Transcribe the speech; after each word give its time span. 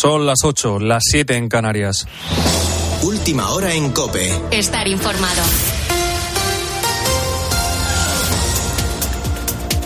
Son 0.00 0.24
las 0.24 0.38
8, 0.42 0.78
las 0.78 1.02
7 1.04 1.36
en 1.36 1.48
Canarias. 1.48 2.06
Última 3.02 3.50
hora 3.50 3.74
en 3.74 3.90
Cope. 3.92 4.32
Estar 4.50 4.88
informado. 4.88 5.42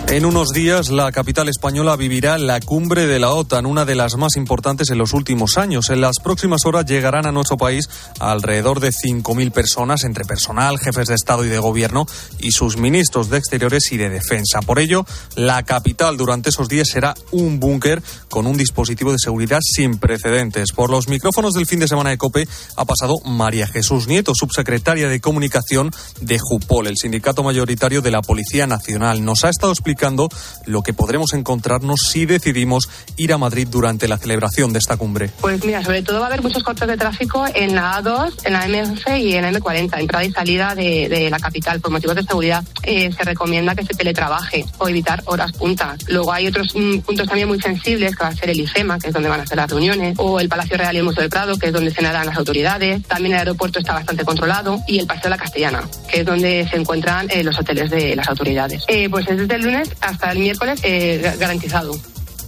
En 0.09 0.25
unos 0.25 0.51
días, 0.51 0.91
la 0.91 1.11
capital 1.11 1.49
española 1.49 1.97
vivirá 1.97 2.39
la 2.39 2.61
cumbre 2.61 3.09
de 3.09 3.19
la 3.19 3.33
OTAN, 3.33 3.67
una 3.67 3.85
de 3.85 3.97
las 3.97 4.17
más 4.17 4.37
importantes 4.37 4.91
en 4.91 4.99
los 4.99 5.13
últimos 5.13 5.59
años. 5.59 5.91
En 5.91 6.01
las 6.01 6.21
próximas 6.23 6.65
horas 6.65 6.87
llegarán 6.87 7.27
a 7.27 7.33
nuestro 7.33 7.57
país 7.57 7.89
alrededor 8.21 8.79
de 8.79 8.93
5.000 8.93 9.51
personas, 9.51 10.05
entre 10.05 10.25
personal, 10.25 10.79
jefes 10.79 11.09
de 11.09 11.17
Estado 11.17 11.45
y 11.45 11.49
de 11.49 11.59
Gobierno 11.59 12.07
y 12.39 12.53
sus 12.53 12.77
ministros 12.77 13.31
de 13.31 13.39
Exteriores 13.39 13.91
y 13.91 13.97
de 13.97 14.09
Defensa. 14.09 14.61
Por 14.63 14.79
ello, 14.79 15.05
la 15.35 15.65
capital 15.65 16.17
durante 16.17 16.51
esos 16.51 16.69
días 16.69 16.89
será 16.89 17.15
un 17.33 17.59
búnker 17.59 18.01
con 18.31 18.47
un 18.47 18.57
dispositivo 18.57 19.11
de 19.11 19.19
seguridad 19.19 19.59
sin 19.61 19.99
precedentes. 19.99 20.71
Por 20.71 20.89
los 20.89 21.09
micrófonos 21.09 21.55
del 21.55 21.67
fin 21.67 21.81
de 21.81 21.89
semana 21.89 22.11
de 22.11 22.19
COPE 22.19 22.47
ha 22.77 22.85
pasado 22.85 23.17
María 23.25 23.67
Jesús 23.67 24.07
Nieto, 24.07 24.35
subsecretaria 24.37 25.09
de 25.09 25.21
Comunicación 25.21 25.91
de 26.21 26.39
JUPOL, 26.39 26.87
el 26.87 26.97
sindicato 26.97 27.43
mayoritario 27.43 28.03
de 28.03 28.13
la 28.13 28.23
Policía 28.23 28.69
Nacional. 28.69 29.25
Nos 29.25 29.45
ha 29.45 29.49
estado 29.49 29.73
explicando 29.73 29.96
lo 30.67 30.83
que 30.83 30.93
podremos 30.93 31.33
encontrarnos 31.33 32.01
si 32.11 32.27
decidimos 32.27 32.89
ir 33.17 33.33
a 33.33 33.39
Madrid 33.39 33.69
durante 33.71 34.09
la 34.09 34.19
celebración 34.19 34.73
de 34.73 34.79
esta 34.79 34.97
cumbre. 34.97 35.31
Pues 35.41 35.65
mira, 35.65 35.83
sobre 35.83 36.03
todo 36.03 36.19
va 36.21 36.27
a 36.27 36.29
haber 36.29 36.43
muchos 36.43 36.63
cortes 36.63 36.89
de 36.89 36.97
tráfico 36.97 37.45
en 37.55 37.75
la 37.75 38.03
A2, 38.03 38.33
en 38.45 38.53
la 38.53 38.67
M11 38.67 39.21
y 39.21 39.35
en 39.35 39.43
la 39.43 39.53
M40, 39.53 40.01
entrada 40.01 40.25
y 40.25 40.33
salida 40.33 40.75
de, 40.75 41.29
la 41.31 41.39
capital. 41.39 41.81
Por 41.81 41.91
motivos 41.91 42.17
de 42.17 42.23
seguridad 42.23 42.65
eh, 42.83 43.11
se 43.13 43.25
recomienda 43.25 43.75
que 43.75 43.85
se 43.85 43.95
teletrabaje 43.95 44.65
o 44.79 44.89
evitar 44.89 45.23
horas 45.27 45.53
puntas. 45.53 45.99
Luego 46.09 46.33
hay 46.33 46.47
otros 46.47 46.75
mm, 46.75 46.99
puntos 46.99 47.27
también 47.27 47.49
muy 47.49 47.61
sensibles, 47.61 48.15
que 48.15 48.23
va 48.23 48.31
a 48.31 48.35
ser 48.35 48.51
el 48.51 48.61
IFEMA, 48.61 48.99
que 48.99 49.09
es 49.09 49.13
donde 49.13 49.29
van 49.29 49.41
a 49.41 49.47
ser 49.47 49.57
las 49.57 49.71
reuniones, 49.71 50.15
o 50.19 50.39
el 50.41 50.49
Palacio 50.49 50.77
Real 50.77 50.95
y 50.95 50.99
el 50.99 51.05
Museo 51.05 51.23
del 51.23 51.31
Prado, 51.31 51.57
que 51.59 51.67
es 51.67 51.73
donde 51.73 51.91
se 51.91 52.03
las 52.03 52.37
autoridades. 52.37 53.03
También 53.05 53.35
el 53.35 53.41
aeropuerto 53.41 53.79
está 53.79 53.95
bastante 53.95 54.25
controlado 54.25 54.79
y 54.87 54.99
el 54.99 55.07
Paseo 55.07 55.25
de 55.25 55.31
la 55.31 55.39
Castellana, 55.39 55.89
que 56.09 56.21
es 56.21 56.27
donde 56.27 56.67
se 56.71 56.77
encuentran 56.77 57.29
eh, 57.31 57.43
los 57.43 57.59
hoteles 57.59 57.91
de 57.91 58.15
las 58.15 58.29
autoridades. 58.29 58.85
Eh, 58.89 59.09
pues 59.11 59.27
es 59.29 59.39
desde 59.39 59.55
el 59.55 59.63
lunes 59.63 59.86
hasta 60.01 60.33
el 60.33 60.39
miércoles 60.39 60.81
eh, 60.83 61.35
garantizado. 61.39 61.99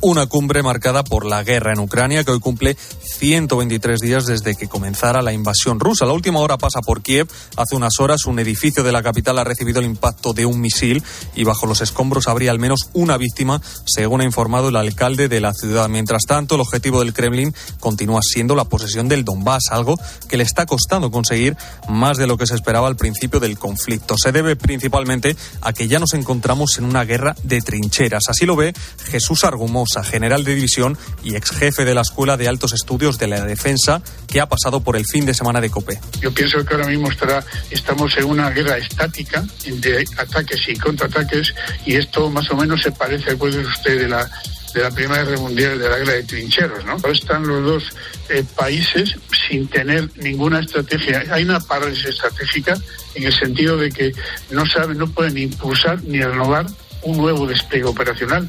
Una 0.01 0.27
cumbre 0.27 0.63
marcada 0.63 1.03
por 1.03 1.27
la 1.27 1.43
guerra 1.43 1.73
en 1.73 1.81
Ucrania 1.81 2.23
que 2.23 2.31
hoy 2.31 2.39
cumple 2.39 2.77
123 2.77 3.99
días 3.99 4.27
desde 4.27 4.55
que 4.55 4.69
comenzara 4.69 5.23
la 5.23 5.33
invasión 5.33 5.81
rusa. 5.81 6.07
La 6.07 6.13
última 6.13 6.39
hora 6.39 6.57
pasa 6.57 6.81
por 6.83 7.03
Kiev. 7.03 7.27
Hace 7.57 7.75
unas 7.75 7.99
horas 7.99 8.25
un 8.27 8.39
edificio 8.39 8.85
de 8.85 8.93
la 8.93 9.03
capital 9.03 9.41
ha 9.41 9.45
recibido 9.45 9.81
el 9.81 9.87
impacto 9.87 10.33
de 10.33 10.47
un 10.47 10.61
misil 10.61 11.03
y 11.35 11.43
bajo 11.43 11.67
los 11.67 11.81
escombros 11.81 12.29
habría 12.29 12.53
al 12.53 12.61
menos 12.61 12.91
una 12.93 13.17
víctima, 13.17 13.61
según 13.87 14.21
ha 14.21 14.25
informado 14.25 14.69
el 14.69 14.77
alcalde 14.77 15.27
de 15.27 15.41
la 15.41 15.53
ciudad. 15.53 15.89
Mientras 15.89 16.23
tanto, 16.29 16.55
el 16.55 16.61
objetivo 16.61 17.01
del 17.01 17.13
Kremlin 17.13 17.53
continúa 17.81 18.21
siendo 18.23 18.55
la 18.55 18.67
posesión 18.67 19.09
del 19.09 19.25
Donbass, 19.25 19.73
algo 19.73 19.97
que 20.29 20.37
le 20.37 20.45
está 20.45 20.65
costando 20.65 21.11
conseguir 21.11 21.57
más 21.89 22.19
de 22.19 22.29
lo 22.29 22.39
que 22.39 22.47
se 22.47 22.55
esperaba 22.55 22.87
al 22.87 22.97
principio 22.97 23.41
del 23.41 23.59
conflicto. 23.59 24.15
Se 24.17 24.31
debe 24.31 24.55
principalmente 24.55 25.37
a 25.61 25.73
que 25.73 25.89
ya 25.89 25.99
nos 25.99 26.15
encontramos 26.15 26.79
en 26.79 26.85
una 26.85 27.05
guerra 27.05 27.35
de 27.43 27.61
trincheras. 27.63 28.29
Así 28.29 28.47
lo 28.47 28.55
ve 28.55 28.73
Jesús 29.11 29.43
Argumos 29.43 29.88
general 30.05 30.45
de 30.45 30.55
división 30.55 30.97
y 31.23 31.37
ex 31.37 31.51
jefe 31.51 31.85
de 31.85 31.95
la 31.95 32.03
Escuela 32.03 32.37
de 32.37 32.49
Altos 32.49 32.73
Estudios 32.73 33.19
de 33.19 33.29
la 33.29 33.45
Defensa, 33.45 34.03
que 34.27 34.41
ha 34.41 34.49
pasado 34.49 34.81
por 34.81 34.97
el 34.97 35.05
fin 35.07 35.27
de 35.27 35.35
semana 35.35 35.61
de 35.61 35.71
COPE. 35.71 35.99
Yo 36.21 36.33
pienso 36.33 36.65
que 36.65 36.75
ahora 36.75 36.87
mismo 36.87 37.11
estará, 37.11 37.45
estamos 37.71 38.17
en 38.17 38.25
una 38.25 38.51
guerra 38.51 38.79
estática 38.79 39.45
de 39.65 40.05
ataques 40.17 40.69
y 40.69 40.77
contraataques 40.77 41.55
y 41.87 41.97
esto 41.97 42.31
más 42.31 42.51
o 42.51 42.57
menos 42.57 42.83
se 42.83 42.93
parece, 42.93 43.37
puede 43.37 43.59
usted, 43.59 43.99
de 43.99 44.09
la 44.09 44.31
de 44.75 44.83
la 44.83 44.91
Primera 44.91 45.25
Guerra 45.25 45.41
Mundial, 45.41 45.79
de 45.79 45.89
la 45.89 45.99
guerra 45.99 46.13
de 46.13 46.23
trincheros, 46.25 46.85
¿no? 46.85 46.93
Ahora 46.93 47.13
están 47.13 47.47
los 47.47 47.65
dos 47.65 47.85
eh, 48.29 48.45
países 48.57 49.17
sin 49.49 49.67
tener 49.69 50.11
ninguna 50.17 50.61
estrategia. 50.61 51.25
Hay 51.31 51.45
una 51.45 51.61
parálisis 51.61 52.07
estratégica 52.07 52.77
en 53.15 53.25
el 53.25 53.33
sentido 53.33 53.77
de 53.77 53.91
que 53.91 54.13
no 54.51 54.67
saben, 54.67 54.99
no 54.99 55.07
pueden 55.09 55.39
impulsar 55.39 56.03
ni 56.05 56.21
renovar 56.21 56.67
un 57.03 57.17
nuevo 57.17 57.47
despliegue 57.47 57.87
operacional. 57.87 58.49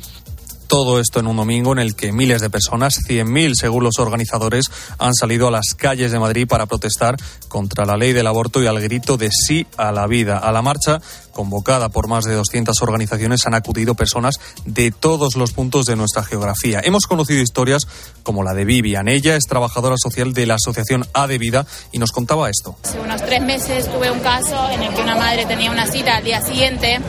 Todo 0.69 1.00
esto 1.00 1.19
en 1.19 1.25
un 1.25 1.38
domingo 1.38 1.72
en 1.72 1.80
el 1.80 1.96
que 1.96 2.12
miles 2.12 2.41
de 2.41 2.52
personas, 2.52 2.94
100.000 3.07 3.56
según 3.56 3.84
los 3.84 3.97
organizadores, 3.97 4.69
han 5.00 5.16
salido 5.16 5.47
a 5.47 5.52
las 5.52 5.74
calles 5.75 6.12
de 6.12 6.19
Madrid 6.19 6.47
para 6.47 6.68
protestar 6.68 7.18
contra 7.47 7.88
la 7.88 7.97
ley 7.97 8.13
del 8.13 8.28
aborto 8.28 8.62
y 8.62 8.68
al 8.68 8.79
grito 8.79 9.18
de 9.18 9.31
sí 9.31 9.66
a 9.78 9.91
la 9.91 10.06
vida. 10.06 10.38
A 10.38 10.52
la 10.52 10.62
marcha, 10.62 11.02
convocada 11.39 11.88
por 11.88 12.09
más 12.09 12.25
de 12.25 12.33
200 12.33 12.81
organizaciones, 12.81 13.45
han 13.45 13.53
acudido 13.53 13.95
personas 13.95 14.35
de 14.66 14.91
todos 14.91 15.38
los 15.38 15.53
puntos 15.53 15.85
de 15.85 15.95
nuestra 15.95 16.22
geografía. 16.22 16.81
Hemos 16.83 17.07
conocido 17.07 17.41
historias 17.41 17.83
como 18.23 18.44
la 18.44 18.53
de 18.53 18.66
Vivian. 18.66 19.07
Ella 19.07 19.38
es 19.38 19.45
trabajadora 19.45 19.95
social 19.97 20.33
de 20.33 20.45
la 20.45 20.55
asociación 20.55 21.05
A 21.13 21.28
de 21.28 21.38
Vida 21.38 21.66
y 21.94 21.97
nos 21.97 22.11
contaba 22.11 22.49
esto. 22.49 22.75
Hace 22.83 22.99
unos 22.99 23.22
tres 23.22 23.41
meses 23.41 23.89
tuve 23.89 24.11
un 24.11 24.19
caso 24.19 24.69
en 24.69 24.83
el 24.83 24.94
que 24.94 25.01
una 25.01 25.16
madre 25.16 25.45
tenía 25.45 25.72
una 25.72 25.88
cita 25.88 26.17
al 26.17 26.25
día 26.25 26.41
siguiente 26.41 26.99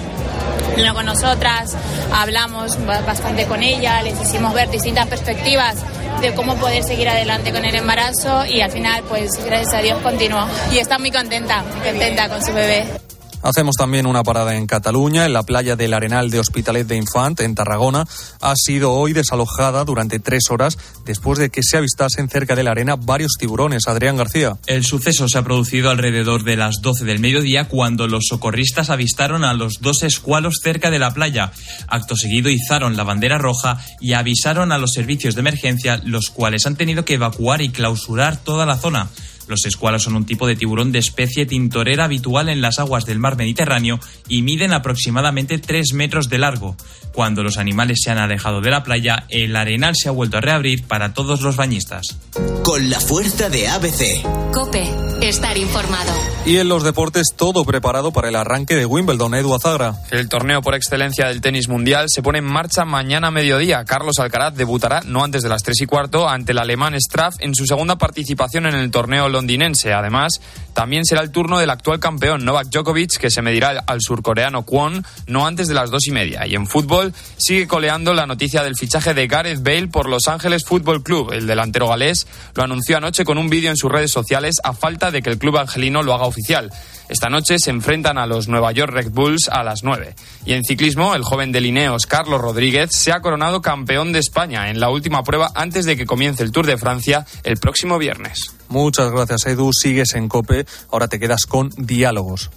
con 0.94 1.04
nosotras, 1.04 1.76
hablamos 2.12 2.78
bastante 2.86 3.44
con 3.46 3.62
ella, 3.62 4.00
les 4.02 4.18
hicimos 4.20 4.54
ver 4.54 4.70
distintas 4.70 5.06
perspectivas 5.08 5.76
de 6.22 6.32
cómo 6.34 6.56
poder 6.56 6.82
seguir 6.82 7.08
adelante 7.08 7.52
con 7.52 7.64
el 7.64 7.74
embarazo 7.74 8.46
y 8.46 8.62
al 8.62 8.70
final, 8.70 9.02
pues 9.08 9.32
gracias 9.44 9.74
a 9.74 9.82
Dios 9.82 9.98
continuó. 10.02 10.46
Y 10.72 10.78
está 10.78 10.98
muy 10.98 11.10
contenta, 11.10 11.62
contenta 11.84 12.28
con 12.30 12.42
su 12.42 12.52
bebé. 12.54 13.09
Hacemos 13.42 13.76
también 13.76 14.06
una 14.06 14.22
parada 14.22 14.54
en 14.54 14.66
Cataluña, 14.66 15.24
en 15.24 15.32
la 15.32 15.44
playa 15.44 15.74
del 15.74 15.94
Arenal 15.94 16.30
de 16.30 16.40
Hospitalet 16.40 16.86
de 16.86 16.96
Infant, 16.96 17.40
en 17.40 17.54
Tarragona. 17.54 18.04
Ha 18.40 18.54
sido 18.54 18.92
hoy 18.92 19.14
desalojada 19.14 19.84
durante 19.84 20.18
tres 20.18 20.50
horas 20.50 20.76
después 21.06 21.38
de 21.38 21.48
que 21.48 21.62
se 21.62 21.78
avistasen 21.78 22.28
cerca 22.28 22.54
de 22.54 22.64
la 22.64 22.72
arena 22.72 22.96
varios 22.96 23.32
tiburones. 23.38 23.88
Adrián 23.88 24.16
García. 24.16 24.58
El 24.66 24.84
suceso 24.84 25.26
se 25.26 25.38
ha 25.38 25.42
producido 25.42 25.88
alrededor 25.88 26.44
de 26.44 26.56
las 26.56 26.82
12 26.82 27.06
del 27.06 27.18
mediodía 27.18 27.66
cuando 27.66 28.06
los 28.06 28.26
socorristas 28.28 28.90
avistaron 28.90 29.42
a 29.42 29.54
los 29.54 29.80
dos 29.80 30.02
escualos 30.02 30.60
cerca 30.62 30.90
de 30.90 30.98
la 30.98 31.14
playa. 31.14 31.52
Acto 31.88 32.16
seguido 32.16 32.50
izaron 32.50 32.96
la 32.96 33.04
bandera 33.04 33.38
roja 33.38 33.78
y 34.00 34.12
avisaron 34.12 34.70
a 34.70 34.78
los 34.78 34.92
servicios 34.92 35.34
de 35.34 35.40
emergencia, 35.40 36.00
los 36.04 36.28
cuales 36.28 36.66
han 36.66 36.76
tenido 36.76 37.06
que 37.06 37.14
evacuar 37.14 37.62
y 37.62 37.70
clausurar 37.70 38.36
toda 38.36 38.66
la 38.66 38.76
zona. 38.76 39.08
Los 39.50 39.66
escualos 39.66 40.04
son 40.04 40.14
un 40.14 40.26
tipo 40.26 40.46
de 40.46 40.54
tiburón 40.54 40.92
de 40.92 41.00
especie 41.00 41.44
tintorera 41.44 42.04
habitual 42.04 42.48
en 42.48 42.60
las 42.60 42.78
aguas 42.78 43.04
del 43.04 43.18
mar 43.18 43.36
Mediterráneo 43.36 43.98
y 44.28 44.42
miden 44.42 44.72
aproximadamente 44.72 45.58
3 45.58 45.92
metros 45.94 46.28
de 46.28 46.38
largo. 46.38 46.76
Cuando 47.12 47.42
los 47.42 47.58
animales 47.58 47.98
se 48.02 48.10
han 48.10 48.18
alejado 48.18 48.60
de 48.60 48.70
la 48.70 48.82
playa, 48.82 49.24
el 49.28 49.56
arenal 49.56 49.94
se 49.96 50.08
ha 50.08 50.12
vuelto 50.12 50.38
a 50.38 50.40
reabrir 50.40 50.84
para 50.84 51.12
todos 51.12 51.40
los 51.40 51.56
bañistas. 51.56 52.16
Con 52.62 52.88
la 52.88 53.00
fuerza 53.00 53.48
de 53.48 53.68
ABC. 53.68 54.52
Cope, 54.52 54.88
estar 55.20 55.56
informado. 55.56 56.12
Y 56.46 56.58
en 56.58 56.68
los 56.68 56.84
deportes, 56.84 57.28
todo 57.36 57.64
preparado 57.64 58.12
para 58.12 58.28
el 58.28 58.36
arranque 58.36 58.76
de 58.76 58.86
Wimbledon, 58.86 59.34
Edu 59.34 59.54
Azagra. 59.54 59.94
El 60.10 60.28
torneo 60.28 60.62
por 60.62 60.74
excelencia 60.74 61.26
del 61.26 61.40
tenis 61.40 61.68
mundial 61.68 62.06
se 62.08 62.22
pone 62.22 62.38
en 62.38 62.44
marcha 62.44 62.84
mañana 62.84 63.28
a 63.28 63.30
mediodía. 63.30 63.84
Carlos 63.84 64.18
Alcaraz 64.18 64.54
debutará 64.54 65.02
no 65.04 65.24
antes 65.24 65.42
de 65.42 65.48
las 65.48 65.62
3 65.62 65.80
y 65.82 65.86
cuarto 65.86 66.28
ante 66.28 66.52
el 66.52 66.58
alemán 66.58 66.94
Straff 67.00 67.36
en 67.40 67.54
su 67.54 67.66
segunda 67.66 67.96
participación 67.96 68.66
en 68.66 68.74
el 68.74 68.90
torneo 68.90 69.28
londinense. 69.28 69.92
Además, 69.92 70.40
también 70.74 71.04
será 71.04 71.22
el 71.22 71.30
turno 71.30 71.58
del 71.58 71.70
actual 71.70 71.98
campeón 72.00 72.44
Novak 72.44 72.68
Djokovic, 72.68 73.18
que 73.18 73.30
se 73.30 73.42
medirá 73.42 73.82
al 73.86 74.00
surcoreano 74.00 74.64
Kwon 74.64 75.04
no 75.26 75.46
antes 75.46 75.68
de 75.68 75.74
las 75.74 75.90
dos 75.90 76.06
y 76.06 76.12
media. 76.12 76.46
Y 76.46 76.54
en 76.54 76.66
fútbol 76.66 76.99
sigue 77.36 77.66
coleando 77.66 78.14
la 78.14 78.26
noticia 78.26 78.62
del 78.62 78.76
fichaje 78.76 79.14
de 79.14 79.26
Gareth 79.26 79.62
Bale 79.62 79.88
por 79.88 80.08
Los 80.08 80.28
Ángeles 80.28 80.64
Fútbol 80.64 81.02
Club. 81.02 81.32
El 81.32 81.46
delantero 81.46 81.88
galés 81.88 82.26
lo 82.54 82.62
anunció 82.62 82.96
anoche 82.96 83.24
con 83.24 83.38
un 83.38 83.48
vídeo 83.48 83.70
en 83.70 83.76
sus 83.76 83.90
redes 83.90 84.10
sociales 84.10 84.56
a 84.62 84.72
falta 84.72 85.10
de 85.10 85.22
que 85.22 85.30
el 85.30 85.38
club 85.38 85.58
angelino 85.58 86.02
lo 86.02 86.14
haga 86.14 86.24
oficial. 86.24 86.70
Esta 87.08 87.28
noche 87.28 87.58
se 87.58 87.70
enfrentan 87.70 88.18
a 88.18 88.26
los 88.26 88.46
Nueva 88.46 88.70
York 88.70 88.92
Red 88.92 89.10
Bulls 89.10 89.48
a 89.48 89.64
las 89.64 89.82
9. 89.82 90.14
Y 90.46 90.52
en 90.52 90.62
ciclismo, 90.62 91.16
el 91.16 91.24
joven 91.24 91.50
de 91.50 91.60
Lineos, 91.60 92.06
Carlos 92.06 92.40
Rodríguez, 92.40 92.90
se 92.92 93.10
ha 93.10 93.20
coronado 93.20 93.60
campeón 93.60 94.12
de 94.12 94.20
España 94.20 94.70
en 94.70 94.78
la 94.78 94.90
última 94.90 95.24
prueba 95.24 95.50
antes 95.56 95.86
de 95.86 95.96
que 95.96 96.06
comience 96.06 96.44
el 96.44 96.52
Tour 96.52 96.66
de 96.66 96.78
Francia 96.78 97.26
el 97.42 97.56
próximo 97.56 97.98
viernes. 97.98 98.54
Muchas 98.68 99.10
gracias, 99.10 99.46
Edu. 99.46 99.72
Sigues 99.72 100.14
en 100.14 100.28
Cope. 100.28 100.66
Ahora 100.92 101.08
te 101.08 101.18
quedas 101.18 101.46
con 101.46 101.70
diálogos. 101.76 102.50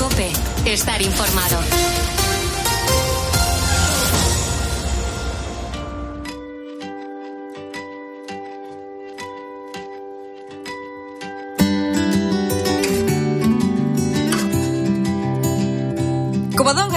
Cope, 0.00 0.32
estar 0.64 1.00
informado. 1.00 1.60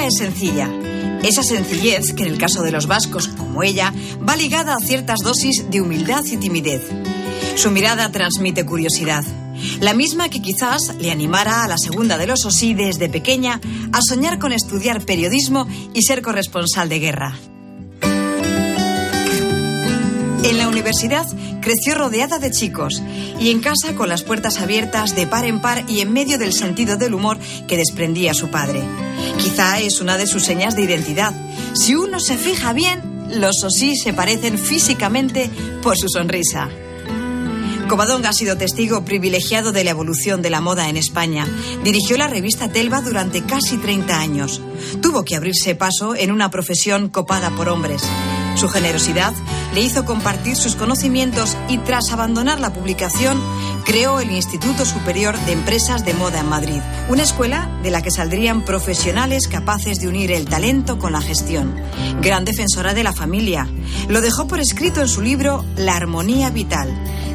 Es 0.07 0.18
sencilla. 0.18 0.69
Esa 1.24 1.44
sencillez 1.44 2.13
que 2.13 2.24
en 2.24 2.30
el 2.30 2.38
caso 2.38 2.62
de 2.62 2.71
los 2.71 2.88
vascos, 2.88 3.27
como 3.27 3.63
ella, 3.63 3.94
va 4.27 4.36
ligada 4.36 4.75
a 4.75 4.80
ciertas 4.80 5.19
dosis 5.19 5.69
de 5.69 5.81
humildad 5.81 6.24
y 6.25 6.38
timidez. 6.38 6.83
Su 7.56 7.71
mirada 7.71 8.12
transmite 8.12 8.65
curiosidad, 8.65 9.25
la 9.81 9.94
misma 9.94 10.30
que 10.30 10.42
quizás 10.42 10.95
le 11.00 11.12
animara 11.12 11.63
a 11.63 11.68
la 11.68 11.77
segunda 11.77 12.18
de 12.18 12.27
los 12.27 12.45
Osí 12.45 12.74
desde 12.74 13.09
pequeña 13.09 13.59
a 13.92 14.01
soñar 14.01 14.39
con 14.39 14.54
estudiar 14.54 15.04
periodismo 15.04 15.68
y 15.94 16.04
ser 16.04 16.21
corresponsal 16.21 16.88
de 16.89 17.00
guerra. 17.00 17.38
En 20.44 20.57
la 20.57 20.68
universidad 20.68 21.25
creció 21.62 21.95
rodeada 21.95 22.39
de 22.39 22.51
chicos 22.51 23.01
y 23.39 23.50
en 23.50 23.60
casa 23.60 23.95
con 23.95 24.10
las 24.10 24.24
puertas 24.24 24.60
abiertas 24.60 25.16
de 25.16 25.28
par 25.28 25.45
en 25.45 25.62
par 25.62 25.84
y 25.89 26.01
en 26.01 26.13
medio 26.13 26.38
del 26.38 26.54
sentido 26.54 26.98
del 26.98 27.13
humor 27.13 27.38
que 27.68 27.78
desprendía 27.78 28.34
su 28.34 28.50
padre. 28.50 28.81
Quizá 29.38 29.80
es 29.80 30.00
una 30.00 30.18
de 30.18 30.28
sus 30.28 30.44
señas 30.44 30.75
de 30.75 30.84
identidad. 30.84 31.34
Si 31.74 31.95
uno 31.95 32.19
se 32.19 32.38
fija 32.38 32.74
bien, 32.74 33.01
los 33.30 33.63
Osí 33.63 33.95
se 33.95 34.13
parecen 34.13 34.57
físicamente 34.57 35.50
por 35.81 35.98
su 35.98 36.07
sonrisa. 36.07 36.69
Covadonga 37.88 38.30
ha 38.30 38.33
sido 38.33 38.57
testigo 38.57 39.06
privilegiado 39.06 39.72
de 39.72 39.86
la 39.86 39.92
evolución 39.92 40.42
de 40.42 40.50
la 40.50 40.60
moda 40.60 40.90
en 40.90 40.98
España. 40.98 41.48
Dirigió 41.83 42.18
la 42.18 42.28
revista 42.28 42.69
Telva 42.69 43.01
durante 43.01 43.44
casi 43.44 43.78
30 43.78 44.19
años. 44.19 44.62
Tuvo 45.01 45.24
que 45.24 45.38
abrirse 45.38 45.75
paso 45.75 46.13
en 46.13 46.31
una 46.31 46.51
profesión 46.51 47.07
copada 47.07 47.50
por 47.51 47.69
hombres. 47.69 48.04
Su 48.57 48.69
generosidad 48.69 49.33
le 49.75 49.81
hizo 49.81 50.04
compartir 50.04 50.56
sus 50.56 50.75
conocimientos 50.75 51.56
y 51.69 51.77
tras 51.77 52.12
abandonar 52.12 52.59
la 52.59 52.74
publicación, 52.74 53.39
creó 53.86 54.19
el 54.19 54.31
Instituto 54.31 54.83
Superior 54.83 55.38
de 55.42 55.51
Empresas 55.51 56.04
de 56.04 56.15
Moda 56.15 56.39
en 56.39 56.50
Madrid, 56.50 56.81
una 57.07 57.21
escuela 57.21 57.69
de 57.83 57.92
la 57.92 58.01
que 58.01 58.09
saldrían 58.09 58.65
profesionales 58.65 59.48
capaces 59.48 60.00
de 60.00 60.07
unir 60.07 60.31
el 60.31 60.45
talento 60.45 60.98
con 60.98 61.12
la 61.12 61.21
gestión. 61.21 61.75
Gran 62.19 62.45
defensora 62.45 62.95
de 62.95 63.04
la 63.04 63.13
familia. 63.13 63.69
Lo 64.07 64.21
dejó 64.21 64.48
por 64.48 64.59
escrito 64.59 65.01
en 65.01 65.07
su 65.07 65.21
libro 65.21 65.63
La 65.75 65.95
Armonía 65.95 66.50
Vital. 66.50 66.89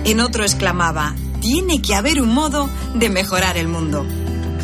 En 0.04 0.18
otro 0.18 0.42
exclamaba, 0.42 1.14
tiene 1.40 1.80
que 1.80 1.94
haber 1.94 2.20
un 2.20 2.34
modo 2.34 2.68
de 2.94 3.10
mejorar 3.10 3.56
el 3.56 3.68
mundo. 3.68 4.04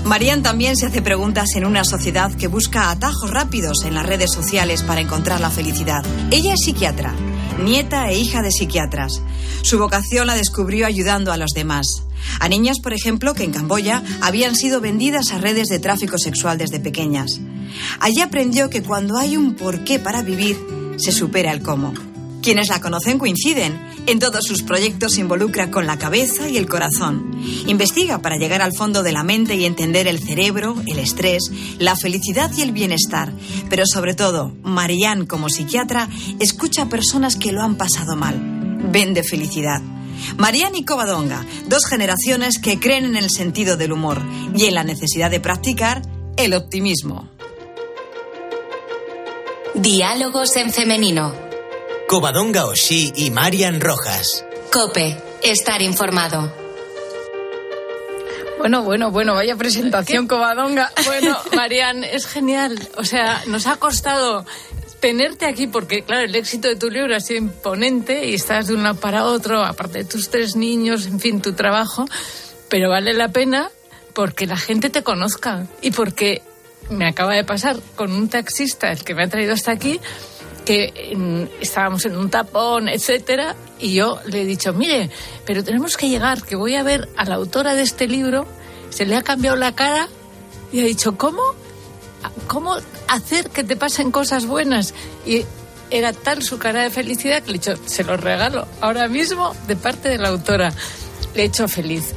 Marian 0.09 0.43
también 0.43 0.75
se 0.75 0.87
hace 0.87 1.03
preguntas 1.03 1.51
en 1.55 1.67
una 1.67 1.85
sociedad 1.85 2.35
que 2.35 2.47
busca 2.47 2.91
atajos 2.91 3.31
rápidos 3.31 3.85
en 3.85 3.93
las 3.93 4.07
redes 4.07 4.33
sociales 4.33 4.83
para 4.83 5.03
encontrar 5.03 5.39
la 5.39 5.51
felicidad. 5.51 6.03
Ella 6.31 6.55
es 6.55 6.61
psiquiatra, 6.65 7.15
nieta 7.63 8.09
e 8.09 8.17
hija 8.17 8.41
de 8.41 8.51
psiquiatras. 8.51 9.21
Su 9.61 9.79
vocación 9.79 10.27
la 10.27 10.35
descubrió 10.35 10.87
ayudando 10.87 11.31
a 11.31 11.37
los 11.37 11.51
demás. 11.51 11.85
A 12.41 12.49
niñas, 12.49 12.79
por 12.83 12.95
ejemplo, 12.95 13.35
que 13.35 13.45
en 13.45 13.53
Camboya 13.53 14.03
habían 14.23 14.57
sido 14.57 14.81
vendidas 14.81 15.31
a 15.33 15.39
redes 15.39 15.69
de 15.69 15.79
tráfico 15.79 16.17
sexual 16.17 16.57
desde 16.57 16.81
pequeñas. 16.81 17.39
Allí 18.01 18.23
aprendió 18.23 18.71
que 18.71 18.83
cuando 18.83 19.19
hay 19.19 19.37
un 19.37 19.57
porqué 19.57 19.99
para 19.99 20.23
vivir, 20.23 20.57
se 20.97 21.13
supera 21.13 21.53
el 21.53 21.61
cómo. 21.61 21.93
Quienes 22.41 22.69
la 22.69 22.81
conocen 22.81 23.19
coinciden. 23.19 23.79
En 24.09 24.21
todos 24.21 24.47
sus 24.47 24.63
proyectos 24.63 25.13
se 25.13 25.21
involucra 25.21 25.71
con 25.71 25.87
la 25.87 25.99
cabeza 25.99 26.49
y 26.49 26.57
el 26.57 26.67
corazón. 26.67 27.31
Investiga 27.67 28.23
para 28.23 28.39
llegar 28.39 28.63
al 28.63 28.73
fondo 28.73 29.03
de 29.03 29.13
la 29.13 29.23
mente 29.23 29.55
y 29.57 29.67
entender 29.67 30.09
el 30.09 30.19
cerebro, 30.19 30.77
el 30.87 30.99
estrés, 30.99 31.51
la 31.79 31.95
felicidad 31.95 32.51
y 32.57 32.63
el 32.63 32.73
bienestar. 32.73 33.35
Pero 33.69 33.85
sobre 33.85 34.15
todo, 34.15 34.51
Marianne, 34.63 35.27
como 35.27 35.51
psiquiatra, 35.51 36.09
escucha 36.41 36.85
a 36.85 36.89
personas 36.89 37.37
que 37.37 37.53
lo 37.53 37.61
han 37.61 37.77
pasado 37.77 38.17
mal. 38.17 38.41
Vende 38.91 39.23
felicidad. 39.23 39.83
Marianne 40.39 40.79
y 40.79 40.85
Covadonga, 40.87 41.45
dos 41.67 41.85
generaciones 41.85 42.59
que 42.59 42.81
creen 42.81 43.05
en 43.05 43.17
el 43.17 43.29
sentido 43.29 43.77
del 43.77 43.93
humor 43.93 44.23
y 44.57 44.65
en 44.65 44.75
la 44.75 44.85
necesidad 44.85 45.31
de 45.31 45.41
practicar 45.41 46.01
el 46.39 46.55
optimismo. 46.55 47.29
Diálogos 49.75 50.57
en 50.57 50.73
femenino. 50.73 51.48
Covadonga 52.09 52.65
Oshí 52.65 53.13
y 53.17 53.31
Marian 53.31 53.83
Rojas. 53.83 54.43
Cope, 54.73 55.15
estar 55.43 55.83
informado. 55.83 56.51
Bueno, 58.57 58.83
bueno, 58.83 59.11
bueno, 59.11 59.35
vaya 59.35 59.57
presentación, 59.57 60.27
Covadonga. 60.27 60.91
Bueno, 61.05 61.37
Marian, 61.55 62.05
es 62.05 62.27
genial. 62.27 62.81
O 62.97 63.05
sea, 63.05 63.43
nos 63.47 63.67
ha 63.67 63.77
costado 63.77 64.47
tenerte 65.01 65.45
aquí 65.45 65.67
porque, 65.67 66.03
claro, 66.03 66.23
el 66.25 66.35
éxito 66.35 66.69
de 66.69 66.77
tu 66.77 66.89
libro 66.89 67.15
ha 67.15 67.21
sido 67.21 67.41
imponente 67.41 68.27
y 68.27 68.37
estás 68.37 68.69
de 68.69 68.75
un 68.75 68.85
lado 68.85 68.99
para 68.99 69.27
otro, 69.27 69.63
aparte 69.63 69.99
de 69.99 70.05
tus 70.05 70.31
tres 70.31 70.57
niños, 70.57 71.05
en 71.05 71.21
fin, 71.21 71.43
tu 71.43 71.53
trabajo, 71.53 72.07
pero 72.71 72.89
vale 72.89 73.13
la 73.13 73.29
pena 73.29 73.71
porque 74.15 74.47
la 74.47 74.57
gente 74.57 74.89
te 74.89 75.03
conozca 75.03 75.67
y 75.83 75.91
porque 75.91 76.41
me 76.89 77.07
acaba 77.07 77.35
de 77.35 77.45
pasar 77.45 77.77
con 77.97 78.13
un 78.13 78.31
taxista, 78.31 78.91
el 78.91 79.05
que 79.05 79.15
me 79.15 79.25
ha 79.25 79.29
traído 79.29 79.53
hasta 79.53 79.73
aquí, 79.73 80.01
que 80.69 81.49
estábamos 81.63 82.05
en 82.05 82.15
un 82.15 82.29
tapón, 82.29 82.91
etcétera, 82.91 83.57
y 83.79 83.95
yo 83.95 84.21
le 84.27 84.43
he 84.43 84.45
dicho, 84.45 84.75
mire, 84.75 85.09
pero 85.47 85.65
tenemos 85.65 85.97
que 85.97 86.11
llegar, 86.11 86.43
que 86.43 86.57
voy 86.57 86.75
a 86.75 86.83
ver 86.83 87.09
a 87.17 87.25
la 87.25 87.37
autora 87.37 87.75
de 87.75 87.81
este 87.81 88.07
libro, 88.07 88.47
se 88.91 89.07
le 89.07 89.17
ha 89.17 89.23
cambiado 89.23 89.57
la 89.57 89.75
cara 89.75 90.09
y 90.71 90.81
ha 90.81 90.85
dicho, 90.85 91.17
¿cómo? 91.17 91.41
¿Cómo 92.49 92.77
hacer 93.07 93.49
que 93.49 93.65
te 93.65 93.77
pasen 93.77 94.11
cosas 94.11 94.45
buenas? 94.45 94.93
Y 95.25 95.47
era 95.89 96.13
tal 96.13 96.43
su 96.43 96.59
cara 96.59 96.83
de 96.83 96.91
felicidad 96.91 97.43
que 97.43 97.53
le 97.53 97.57
he 97.57 97.61
dicho, 97.61 97.75
se 97.87 98.05
lo 98.05 98.19
regalo 98.19 98.69
ahora 98.83 99.09
mismo 99.09 99.55
de 99.67 99.75
parte 99.75 100.11
de 100.11 100.19
la 100.19 100.29
autora. 100.29 100.71
Le 101.35 101.45
he 101.45 101.47
hecho 101.47 101.67
feliz. 101.67 102.13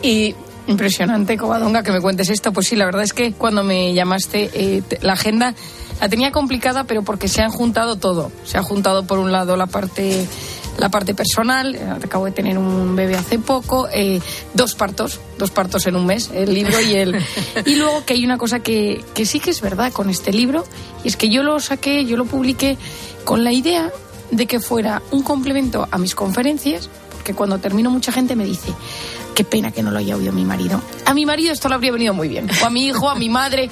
Y 0.00 0.34
Impresionante, 0.66 1.36
Covadonga, 1.36 1.82
que 1.82 1.90
me 1.90 2.00
cuentes 2.00 2.30
esto. 2.30 2.52
Pues 2.52 2.68
sí, 2.68 2.76
la 2.76 2.84
verdad 2.84 3.02
es 3.02 3.12
que 3.12 3.32
cuando 3.32 3.64
me 3.64 3.92
llamaste, 3.92 4.48
eh, 4.54 4.82
la 5.00 5.14
agenda 5.14 5.54
la 6.02 6.08
tenía 6.08 6.32
complicada, 6.32 6.82
pero 6.82 7.04
porque 7.04 7.28
se 7.28 7.42
han 7.42 7.52
juntado 7.52 7.94
todo. 7.94 8.32
Se 8.44 8.58
ha 8.58 8.62
juntado, 8.64 9.06
por 9.06 9.20
un 9.20 9.30
lado, 9.30 9.56
la 9.56 9.68
parte 9.68 10.26
la 10.76 10.88
parte 10.88 11.14
personal, 11.14 11.76
eh, 11.76 11.80
acabo 12.04 12.24
de 12.24 12.32
tener 12.32 12.58
un 12.58 12.96
bebé 12.96 13.14
hace 13.14 13.38
poco, 13.38 13.88
eh, 13.92 14.20
dos 14.52 14.74
partos, 14.74 15.20
dos 15.38 15.52
partos 15.52 15.86
en 15.86 15.94
un 15.94 16.04
mes, 16.06 16.30
el 16.34 16.52
libro 16.52 16.80
y 16.80 16.94
el... 16.94 17.22
Y 17.66 17.76
luego 17.76 18.04
que 18.04 18.14
hay 18.14 18.24
una 18.24 18.36
cosa 18.36 18.58
que, 18.60 19.04
que 19.14 19.26
sí 19.26 19.38
que 19.38 19.50
es 19.50 19.60
verdad 19.60 19.92
con 19.92 20.10
este 20.10 20.32
libro, 20.32 20.64
y 21.04 21.08
es 21.08 21.16
que 21.16 21.28
yo 21.28 21.44
lo 21.44 21.60
saqué, 21.60 22.04
yo 22.04 22.16
lo 22.16 22.24
publiqué 22.24 22.78
con 23.24 23.44
la 23.44 23.52
idea 23.52 23.92
de 24.32 24.46
que 24.46 24.58
fuera 24.58 25.02
un 25.12 25.22
complemento 25.22 25.86
a 25.88 25.98
mis 25.98 26.16
conferencias, 26.16 26.90
porque 27.12 27.34
cuando 27.34 27.58
termino 27.58 27.90
mucha 27.90 28.10
gente 28.10 28.34
me 28.34 28.44
dice, 28.44 28.72
qué 29.36 29.44
pena 29.44 29.70
que 29.70 29.82
no 29.84 29.92
lo 29.92 29.98
haya 29.98 30.16
oído 30.16 30.32
mi 30.32 30.44
marido. 30.44 30.80
A 31.04 31.14
mi 31.14 31.26
marido 31.26 31.52
esto 31.52 31.68
le 31.68 31.76
habría 31.76 31.92
venido 31.92 32.14
muy 32.14 32.26
bien, 32.26 32.48
o 32.60 32.66
a 32.66 32.70
mi 32.70 32.86
hijo, 32.86 33.08
a 33.08 33.14
mi 33.14 33.28
madre. 33.28 33.70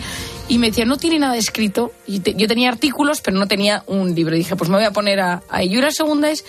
Y 0.50 0.58
me 0.58 0.70
decía, 0.70 0.84
no 0.84 0.96
tiene 0.96 1.20
nada 1.20 1.36
escrito. 1.36 1.92
Yo 2.08 2.48
tenía 2.48 2.68
artículos, 2.70 3.20
pero 3.20 3.38
no 3.38 3.46
tenía 3.46 3.84
un 3.86 4.16
libro. 4.16 4.34
Dije, 4.34 4.56
pues 4.56 4.68
me 4.68 4.76
voy 4.76 4.84
a 4.84 4.90
poner 4.90 5.20
a, 5.20 5.44
a 5.48 5.62
ello. 5.62 5.78
Y 5.78 5.82
la 5.82 5.92
segunda 5.92 6.28
es 6.28 6.44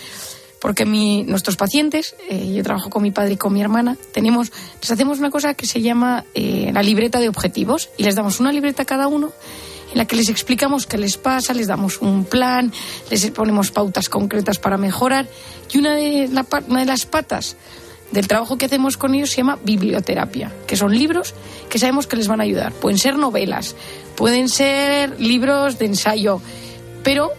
porque 0.60 0.84
mi, 0.84 1.22
nuestros 1.22 1.54
pacientes, 1.54 2.16
eh, 2.28 2.52
yo 2.52 2.64
trabajo 2.64 2.90
con 2.90 3.04
mi 3.04 3.12
padre 3.12 3.34
y 3.34 3.36
con 3.36 3.52
mi 3.52 3.60
hermana, 3.60 3.96
tenemos, 4.12 4.50
les 4.80 4.90
hacemos 4.90 5.20
una 5.20 5.30
cosa 5.30 5.54
que 5.54 5.66
se 5.66 5.82
llama 5.82 6.24
eh, 6.34 6.72
la 6.74 6.82
libreta 6.82 7.20
de 7.20 7.28
objetivos. 7.28 7.90
Y 7.96 8.02
les 8.02 8.16
damos 8.16 8.40
una 8.40 8.50
libreta 8.50 8.82
a 8.82 8.86
cada 8.86 9.06
uno 9.06 9.32
en 9.92 9.98
la 9.98 10.04
que 10.04 10.16
les 10.16 10.28
explicamos 10.28 10.88
qué 10.88 10.98
les 10.98 11.16
pasa, 11.16 11.54
les 11.54 11.68
damos 11.68 12.02
un 12.02 12.24
plan, 12.24 12.72
les 13.08 13.30
ponemos 13.30 13.70
pautas 13.70 14.08
concretas 14.08 14.58
para 14.58 14.78
mejorar. 14.78 15.28
Y 15.72 15.78
una 15.78 15.94
de, 15.94 16.26
la, 16.26 16.44
una 16.66 16.80
de 16.80 16.86
las 16.86 17.06
patas 17.06 17.56
del 18.12 18.28
trabajo 18.28 18.58
que 18.58 18.66
hacemos 18.66 18.96
con 18.96 19.14
ellos 19.14 19.30
se 19.30 19.38
llama 19.38 19.58
biblioterapia, 19.64 20.52
que 20.66 20.76
son 20.76 20.96
libros 20.96 21.34
que 21.68 21.78
sabemos 21.78 22.06
que 22.06 22.16
les 22.16 22.28
van 22.28 22.40
a 22.40 22.44
ayudar. 22.44 22.72
Pueden 22.72 22.98
ser 22.98 23.16
novelas, 23.16 23.74
pueden 24.14 24.48
ser 24.48 25.18
libros 25.18 25.78
de 25.78 25.86
ensayo, 25.86 26.40
pero 27.02 27.30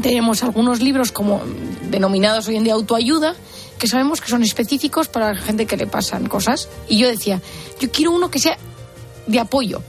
tenemos 0.00 0.42
algunos 0.42 0.80
libros 0.80 1.10
como 1.10 1.42
denominados 1.90 2.46
hoy 2.48 2.56
en 2.56 2.64
día 2.64 2.74
autoayuda 2.74 3.34
que 3.78 3.88
sabemos 3.88 4.20
que 4.20 4.28
son 4.28 4.42
específicos 4.42 5.08
para 5.08 5.32
la 5.32 5.40
gente 5.40 5.66
que 5.66 5.76
le 5.76 5.86
pasan 5.86 6.28
cosas. 6.28 6.68
Y 6.88 6.98
yo 6.98 7.08
decía, 7.08 7.40
yo 7.80 7.90
quiero 7.90 8.12
uno 8.12 8.30
que 8.30 8.38
sea 8.38 8.56
de 9.26 9.40
apoyo, 9.40 9.82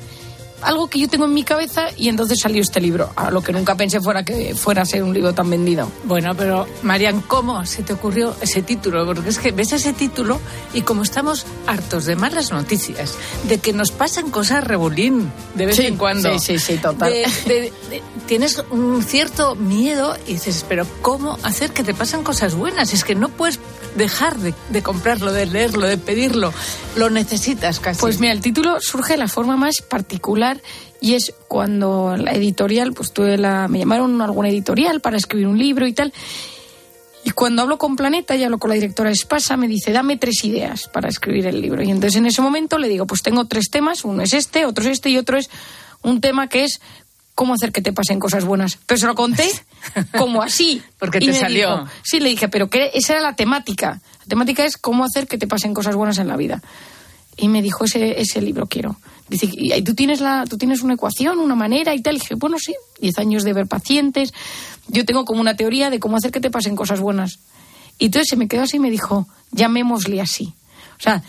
algo 0.61 0.87
que 0.87 0.99
yo 0.99 1.07
tengo 1.07 1.25
en 1.25 1.33
mi 1.33 1.43
cabeza 1.43 1.87
y 1.97 2.09
entonces 2.09 2.39
salió 2.39 2.61
este 2.61 2.81
libro. 2.81 3.11
A 3.15 3.31
lo 3.31 3.41
que 3.41 3.51
nunca 3.51 3.75
pensé 3.75 4.01
fuera 4.01 4.23
que 4.23 4.55
fuera 4.55 4.83
a 4.83 4.85
ser 4.85 5.03
un 5.03 5.13
libro 5.13 5.33
tan 5.33 5.49
vendido. 5.49 5.91
Bueno, 6.03 6.35
pero 6.35 6.67
Marian, 6.83 7.21
¿cómo 7.21 7.65
se 7.65 7.83
te 7.83 7.93
ocurrió 7.93 8.35
ese 8.41 8.61
título? 8.61 9.05
Porque 9.05 9.29
es 9.29 9.39
que 9.39 9.51
ves 9.51 9.73
ese 9.73 9.93
título 9.93 10.39
y 10.73 10.81
como 10.81 11.03
estamos 11.03 11.45
hartos 11.67 12.05
de 12.05 12.15
malas 12.15 12.51
noticias, 12.51 13.15
de 13.47 13.59
que 13.59 13.73
nos 13.73 13.91
pasan 13.91 14.29
cosas 14.29 14.63
rebolín 14.63 15.31
de 15.55 15.65
vez 15.65 15.79
en 15.79 15.97
cuando. 15.97 16.37
Sí, 16.39 16.57
sí, 16.57 16.59
sí, 16.59 16.77
total. 16.77 17.13
tienes 18.27 18.63
un 18.69 19.03
cierto 19.03 19.55
miedo 19.55 20.17
y 20.27 20.33
dices, 20.33 20.65
pero 20.67 20.85
¿cómo 21.01 21.37
hacer 21.43 21.71
que 21.71 21.83
te 21.83 21.93
pasen 21.93 22.23
cosas 22.23 22.55
buenas? 22.55 22.93
Es 22.93 23.03
que 23.03 23.15
no 23.15 23.29
puedes 23.29 23.59
dejar 23.95 24.37
de, 24.37 24.53
de, 24.69 24.81
comprarlo, 24.81 25.33
de 25.33 25.45
leerlo, 25.45 25.87
de 25.87 25.97
pedirlo. 25.97 26.53
Lo 26.95 27.09
necesitas 27.09 27.79
casi. 27.79 27.99
Pues 27.99 28.19
mira, 28.19 28.33
el 28.33 28.41
título 28.41 28.79
surge 28.79 29.13
de 29.13 29.17
la 29.17 29.27
forma 29.27 29.57
más 29.57 29.81
particular 29.81 30.50
y 30.99 31.13
es 31.13 31.33
cuando 31.47 32.15
la 32.17 32.31
editorial, 32.31 32.93
pues 32.93 33.13
tuve 33.13 33.37
la, 33.37 33.67
me 33.67 33.79
llamaron 33.79 34.19
a 34.21 34.25
alguna 34.25 34.49
editorial 34.49 35.01
para 35.01 35.17
escribir 35.17 35.47
un 35.47 35.57
libro 35.57 35.87
y 35.87 35.93
tal. 35.93 36.11
Y 37.23 37.31
cuando 37.31 37.61
hablo 37.61 37.77
con 37.77 37.95
Planeta 37.95 38.35
y 38.35 38.43
hablo 38.43 38.57
con 38.57 38.69
la 38.69 38.75
directora 38.75 39.11
Espasa, 39.11 39.55
me 39.55 39.67
dice, 39.67 39.91
dame 39.91 40.17
tres 40.17 40.43
ideas 40.43 40.87
para 40.87 41.07
escribir 41.07 41.45
el 41.45 41.61
libro. 41.61 41.83
Y 41.83 41.91
entonces 41.91 42.17
en 42.17 42.25
ese 42.25 42.41
momento 42.41 42.77
le 42.77 42.87
digo, 42.87 43.05
pues 43.05 43.21
tengo 43.21 43.45
tres 43.45 43.69
temas, 43.69 44.03
uno 44.03 44.23
es 44.23 44.33
este, 44.33 44.65
otro 44.65 44.83
es 44.83 44.91
este 44.91 45.09
y 45.09 45.17
otro 45.17 45.37
es 45.37 45.49
un 46.01 46.19
tema 46.19 46.47
que 46.47 46.63
es 46.63 46.81
cómo 47.35 47.53
hacer 47.53 47.71
que 47.71 47.81
te 47.81 47.93
pasen 47.93 48.19
cosas 48.19 48.43
buenas. 48.43 48.79
Pero 48.85 48.99
se 48.99 49.07
lo 49.07 49.15
conté 49.15 49.49
como 50.17 50.41
así. 50.41 50.81
Porque 50.97 51.19
te 51.19 51.33
salió. 51.33 51.87
sí, 52.03 52.19
le 52.19 52.29
dije, 52.29 52.47
pero 52.49 52.69
que 52.69 52.91
esa 52.93 53.13
era 53.13 53.21
la 53.21 53.35
temática. 53.35 54.01
La 54.19 54.25
temática 54.27 54.65
es 54.65 54.77
cómo 54.77 55.03
hacer 55.03 55.27
que 55.27 55.37
te 55.37 55.47
pasen 55.47 55.73
cosas 55.73 55.95
buenas 55.95 56.17
en 56.17 56.27
la 56.27 56.37
vida. 56.37 56.61
Y 57.37 57.47
me 57.47 57.61
dijo, 57.61 57.85
ese, 57.85 58.19
ese 58.19 58.41
libro 58.41 58.67
quiero. 58.67 58.97
Dice, 59.29 59.49
¿y 59.51 59.81
tú 59.83 59.95
tienes, 59.95 60.19
la, 60.19 60.45
tú 60.49 60.57
tienes 60.57 60.81
una 60.81 60.95
ecuación, 60.95 61.39
una 61.39 61.55
manera 61.55 61.95
y 61.95 62.01
tal? 62.01 62.15
Y 62.17 62.19
dije, 62.19 62.35
bueno, 62.35 62.57
sí, 62.59 62.75
10 62.99 63.17
años 63.19 63.43
de 63.43 63.53
ver 63.53 63.67
pacientes. 63.67 64.33
Yo 64.87 65.05
tengo 65.05 65.23
como 65.23 65.39
una 65.39 65.55
teoría 65.55 65.89
de 65.89 65.99
cómo 65.99 66.17
hacer 66.17 66.31
que 66.31 66.41
te 66.41 66.51
pasen 66.51 66.75
cosas 66.75 66.99
buenas. 66.99 67.39
Y 67.97 68.05
entonces 68.05 68.27
se 68.29 68.35
me 68.35 68.47
quedó 68.47 68.63
así 68.63 68.77
y 68.77 68.81
me 68.81 68.89
dijo, 68.89 69.27
llamémosle 69.51 70.19
así. 70.19 70.53
O 70.99 71.03
sea, 71.03 71.23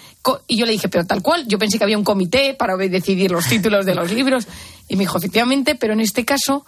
y 0.48 0.56
yo 0.56 0.66
le 0.66 0.72
dije, 0.72 0.88
pero 0.88 1.06
tal 1.06 1.22
cual, 1.22 1.46
yo 1.46 1.58
pensé 1.58 1.78
que 1.78 1.84
había 1.84 1.96
un 1.96 2.04
comité 2.04 2.54
para 2.54 2.76
decidir 2.76 3.30
los 3.30 3.46
títulos 3.46 3.86
de 3.86 3.94
los 3.94 4.10
libros. 4.12 4.48
Y 4.88 4.96
me 4.96 5.04
dijo, 5.04 5.18
efectivamente, 5.18 5.76
pero 5.76 5.92
en 5.92 6.00
este 6.00 6.24
caso 6.24 6.66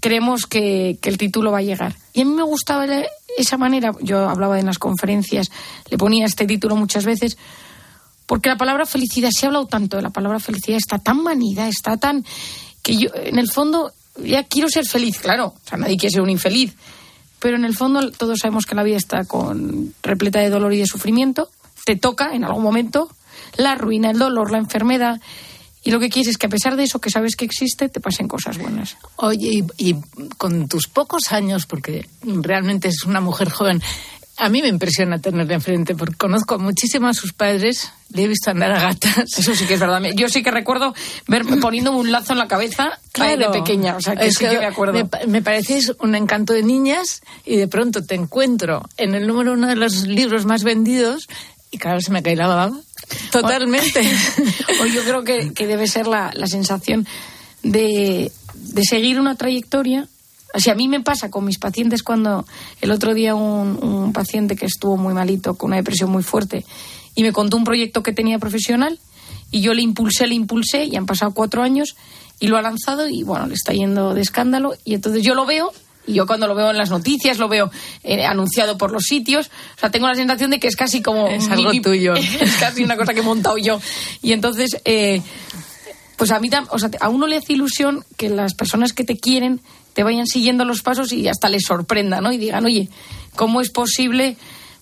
creemos 0.00 0.46
que, 0.46 0.98
que 1.00 1.08
el 1.08 1.16
título 1.16 1.50
va 1.50 1.58
a 1.58 1.62
llegar. 1.62 1.96
Y 2.12 2.20
a 2.20 2.24
mí 2.26 2.32
me 2.32 2.42
gustaba 2.42 2.86
esa 3.38 3.56
manera, 3.56 3.92
yo 4.02 4.28
hablaba 4.28 4.60
en 4.60 4.66
las 4.66 4.78
conferencias, 4.78 5.50
le 5.88 5.96
ponía 5.96 6.26
este 6.26 6.46
título 6.46 6.76
muchas 6.76 7.04
veces, 7.04 7.38
porque 8.26 8.48
la 8.48 8.56
palabra 8.56 8.86
felicidad, 8.86 9.30
se 9.30 9.46
ha 9.46 9.48
hablado 9.48 9.66
tanto 9.66 9.96
de 9.96 10.02
la 10.02 10.10
palabra 10.10 10.40
felicidad, 10.40 10.78
está 10.78 10.98
tan 10.98 11.22
manida, 11.22 11.68
está 11.68 11.96
tan. 11.96 12.24
que 12.82 12.96
yo, 12.96 13.08
en 13.14 13.38
el 13.38 13.50
fondo, 13.50 13.92
ya 14.22 14.44
quiero 14.44 14.68
ser 14.68 14.86
feliz, 14.86 15.18
claro. 15.18 15.48
O 15.48 15.68
sea, 15.68 15.78
nadie 15.78 15.96
quiere 15.96 16.12
ser 16.12 16.22
un 16.22 16.30
infeliz. 16.30 16.74
Pero 17.38 17.56
en 17.56 17.64
el 17.64 17.74
fondo, 17.74 18.10
todos 18.10 18.38
sabemos 18.40 18.64
que 18.64 18.74
la 18.74 18.82
vida 18.82 18.96
está 18.96 19.24
con, 19.24 19.92
repleta 20.02 20.40
de 20.40 20.48
dolor 20.48 20.72
y 20.72 20.78
de 20.78 20.86
sufrimiento. 20.86 21.50
Te 21.84 21.96
toca 21.96 22.34
en 22.34 22.44
algún 22.44 22.62
momento 22.62 23.10
la 23.56 23.74
ruina, 23.74 24.10
el 24.10 24.18
dolor, 24.18 24.50
la 24.50 24.58
enfermedad. 24.58 25.20
Y 25.82 25.90
lo 25.90 26.00
que 26.00 26.08
quieres 26.08 26.30
es 26.30 26.38
que 26.38 26.46
a 26.46 26.48
pesar 26.48 26.76
de 26.76 26.84
eso 26.84 26.98
que 26.98 27.10
sabes 27.10 27.36
que 27.36 27.44
existe, 27.44 27.90
te 27.90 28.00
pasen 28.00 28.26
cosas 28.26 28.56
buenas. 28.56 28.96
Oye, 29.16 29.62
y, 29.76 29.90
y, 29.90 29.96
con 30.38 30.66
tus 30.66 30.88
pocos 30.88 31.30
años, 31.30 31.66
porque 31.66 32.08
realmente 32.22 32.88
es 32.88 33.04
una 33.04 33.20
mujer 33.20 33.50
joven, 33.50 33.82
a 34.36 34.48
mí 34.48 34.62
me 34.62 34.68
impresiona 34.68 35.20
tenerle 35.20 35.54
enfrente, 35.54 35.94
porque 35.94 36.16
conozco 36.16 36.58
muchísimo 36.58 37.06
a 37.06 37.14
sus 37.14 37.32
padres, 37.32 37.90
le 38.10 38.24
he 38.24 38.28
visto 38.28 38.50
andar 38.50 38.72
a 38.72 38.80
gatas. 38.80 39.38
Eso 39.38 39.54
sí 39.54 39.64
que 39.66 39.74
es 39.74 39.80
verdad. 39.80 40.00
Yo 40.14 40.28
sí 40.28 40.42
que 40.42 40.50
recuerdo 40.50 40.94
ver 41.28 41.44
poniéndome 41.60 41.98
un 41.98 42.10
lazo 42.10 42.32
en 42.32 42.38
la 42.38 42.48
cabeza 42.48 42.98
de 43.16 43.48
pequeña, 43.52 43.96
o 43.96 44.00
sea 44.00 44.16
que 44.16 44.30
sí 44.32 44.44
que 44.44 44.58
me 44.58 44.66
acuerdo. 44.66 45.08
Me, 45.28 45.42
parecéis 45.42 45.92
un 46.00 46.14
encanto 46.14 46.52
de 46.52 46.62
niñas 46.62 47.22
y 47.44 47.56
de 47.56 47.68
pronto 47.68 48.04
te 48.04 48.14
encuentro 48.14 48.82
en 48.96 49.14
el 49.14 49.26
número 49.26 49.52
uno 49.52 49.68
de 49.68 49.76
los 49.76 50.06
libros 50.06 50.46
más 50.46 50.64
vendidos 50.64 51.28
y 51.70 51.78
claro, 51.78 52.00
se 52.00 52.10
me 52.10 52.22
cae 52.22 52.36
la 52.36 52.48
baba. 52.48 52.72
Totalmente. 53.30 54.00
o 54.80 54.86
yo 54.94 55.02
creo 55.02 55.24
que, 55.24 55.66
debe 55.66 55.86
ser 55.86 56.06
la, 56.06 56.32
sensación 56.46 57.06
de, 57.62 58.32
de 58.54 58.82
seguir 58.84 59.20
una 59.20 59.36
trayectoria 59.36 60.08
si 60.56 60.70
a 60.70 60.74
mí 60.74 60.88
me 60.88 61.00
pasa 61.00 61.30
con 61.30 61.44
mis 61.44 61.58
pacientes 61.58 62.02
cuando 62.02 62.44
el 62.80 62.90
otro 62.90 63.14
día 63.14 63.34
un, 63.34 64.12
paciente 64.12 64.56
que 64.56 64.66
estuvo 64.66 64.96
muy 64.96 65.14
malito, 65.14 65.54
con 65.54 65.68
una 65.68 65.76
depresión 65.76 66.10
muy 66.10 66.22
fuerte, 66.22 66.64
y 67.14 67.22
me 67.22 67.32
contó 67.32 67.56
un 67.56 67.64
proyecto 67.64 68.02
que 68.02 68.12
tenía 68.12 68.38
profesional, 68.38 68.98
y 69.50 69.60
yo 69.60 69.74
le 69.74 69.82
impulsé, 69.82 70.26
le 70.26 70.34
impulsé, 70.34 70.84
y 70.84 70.96
han 70.96 71.06
pasado 71.06 71.32
cuatro 71.32 71.62
años, 71.62 71.96
y 72.38 72.48
lo 72.48 72.56
ha 72.56 72.62
lanzado, 72.62 73.08
y 73.08 73.22
bueno, 73.22 73.46
le 73.46 73.54
está 73.54 73.72
yendo 73.72 74.14
de 74.14 74.20
escándalo, 74.20 74.74
y 74.84 74.94
entonces 74.94 75.22
yo 75.22 75.34
lo 75.34 75.46
veo, 75.46 75.72
y 76.06 76.14
yo 76.14 76.26
cuando 76.26 76.46
lo 76.46 76.54
veo 76.54 76.70
en 76.70 76.76
las 76.76 76.90
noticias, 76.90 77.38
lo 77.38 77.48
veo 77.48 77.70
eh, 78.02 78.24
anunciado 78.24 78.78
por 78.78 78.92
los 78.92 79.04
sitios, 79.04 79.50
o 79.76 79.80
sea, 79.80 79.90
tengo 79.90 80.06
la 80.06 80.14
sensación 80.14 80.50
de 80.50 80.60
que 80.60 80.68
es 80.68 80.76
casi 80.76 81.02
como... 81.02 81.28
Es 81.28 81.48
algo 81.48 81.72
tuyo. 81.82 82.14
Es 82.40 82.56
casi 82.60 82.84
una 82.84 82.96
cosa 82.96 83.14
que 83.14 83.20
he 83.20 83.24
montado 83.24 83.58
yo. 83.58 83.80
Y 84.22 84.32
entonces... 84.32 84.76
Eh, 84.84 85.22
pues 86.16 86.30
a 86.30 86.38
mí 86.38 86.48
o 86.70 86.78
sea, 86.78 86.90
a 87.00 87.08
uno 87.08 87.26
le 87.26 87.36
hace 87.36 87.54
ilusión 87.54 88.04
que 88.16 88.28
las 88.28 88.54
personas 88.54 88.92
que 88.92 89.02
te 89.02 89.16
quieren 89.18 89.60
te 89.94 90.02
vayan 90.02 90.26
siguiendo 90.26 90.64
los 90.64 90.82
pasos 90.82 91.12
y 91.12 91.28
hasta 91.28 91.48
les 91.48 91.62
sorprenda, 91.64 92.20
¿no? 92.20 92.32
Y 92.32 92.38
digan, 92.38 92.64
oye, 92.66 92.90
¿cómo 93.36 93.60
es 93.60 93.70
posible 93.70 94.36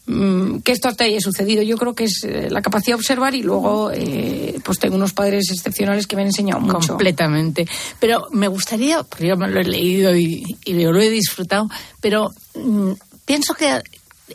mm, 0.07 0.59
que 0.61 0.73
esto 0.73 0.93
te 0.95 1.05
haya 1.05 1.21
sucedido? 1.21 1.63
Yo 1.63 1.77
creo 1.77 1.95
que 1.95 2.05
es 2.05 2.25
eh, 2.25 2.49
la 2.51 2.63
capacidad 2.63 2.97
de 2.97 3.01
observar 3.01 3.35
y 3.35 3.43
luego, 3.43 3.93
eh, 3.93 4.59
pues 4.65 4.79
tengo 4.79 4.97
unos 4.97 5.13
padres 5.13 5.51
excepcionales 5.51 6.07
que 6.07 6.17
me 6.17 6.23
han 6.23 6.29
enseñado 6.29 6.61
mucho. 6.61 6.89
Completamente. 6.89 7.69
Pero 8.01 8.27
me 8.33 8.49
gustaría, 8.49 9.03
porque 9.05 9.29
yo 9.29 9.37
me 9.37 9.49
lo 9.49 9.61
he 9.61 9.65
leído 9.65 10.17
y, 10.17 10.43
lo 10.67 11.01
he 11.01 11.11
disfrutado, 11.11 11.69
pero 12.01 12.31
mm, 12.55 12.93
pienso 13.27 13.55
que 13.55 13.83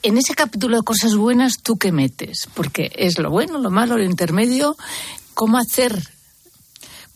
en 0.04 0.18
ese 0.18 0.36
capítulo 0.36 0.78
de 0.78 0.84
cosas 0.84 1.16
buenas, 1.16 1.56
¿tú 1.64 1.78
qué 1.78 1.92
metes? 1.92 2.48
Porque 2.54 2.92
es 2.96 3.18
lo 3.18 3.32
bueno, 3.32 3.58
lo 3.58 3.72
malo, 3.72 3.98
lo 3.98 4.04
intermedio. 4.04 4.78
¿Cómo 5.34 5.58
hacer 5.58 6.17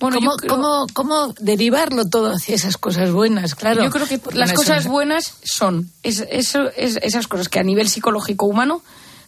bueno, 0.01 0.17
¿Cómo, 0.47 0.87
cómo, 0.93 1.33
derivarlo 1.39 2.05
todo 2.05 2.31
hacia 2.31 2.55
esas 2.55 2.77
cosas 2.77 3.11
buenas? 3.11 3.55
Claro. 3.55 3.83
Yo 3.83 3.89
creo 3.89 4.07
que 4.07 4.19
las 4.33 4.53
cosas 4.53 4.87
buenas 4.87 5.35
son 5.43 5.89
es, 6.03 6.25
eso, 6.29 6.69
es, 6.75 6.97
esas 7.01 7.27
cosas 7.27 7.49
que 7.49 7.59
a 7.59 7.63
nivel 7.63 7.87
psicológico 7.87 8.47
humano 8.47 8.81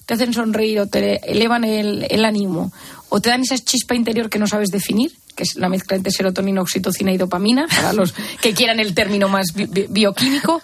te 0.05 0.15
hacen 0.15 0.33
sonreír 0.33 0.79
o 0.79 0.87
te 0.87 1.31
elevan 1.31 1.63
el, 1.63 2.05
el, 2.09 2.25
ánimo 2.25 2.73
o 3.09 3.21
te 3.21 3.29
dan 3.29 3.41
esa 3.41 3.57
chispa 3.57 3.95
interior 3.95 4.29
que 4.29 4.39
no 4.39 4.47
sabes 4.47 4.69
definir, 4.69 5.15
que 5.35 5.43
es 5.43 5.55
la 5.55 5.69
mezcla 5.69 5.95
entre 5.95 6.11
serotonina, 6.11 6.61
oxitocina 6.61 7.13
y 7.13 7.17
dopamina, 7.17 7.67
para 7.67 7.93
los 7.93 8.13
que 8.41 8.53
quieran 8.53 8.79
el 8.79 8.93
término 8.93 9.29
más 9.29 9.53
bioquímico 9.53 10.61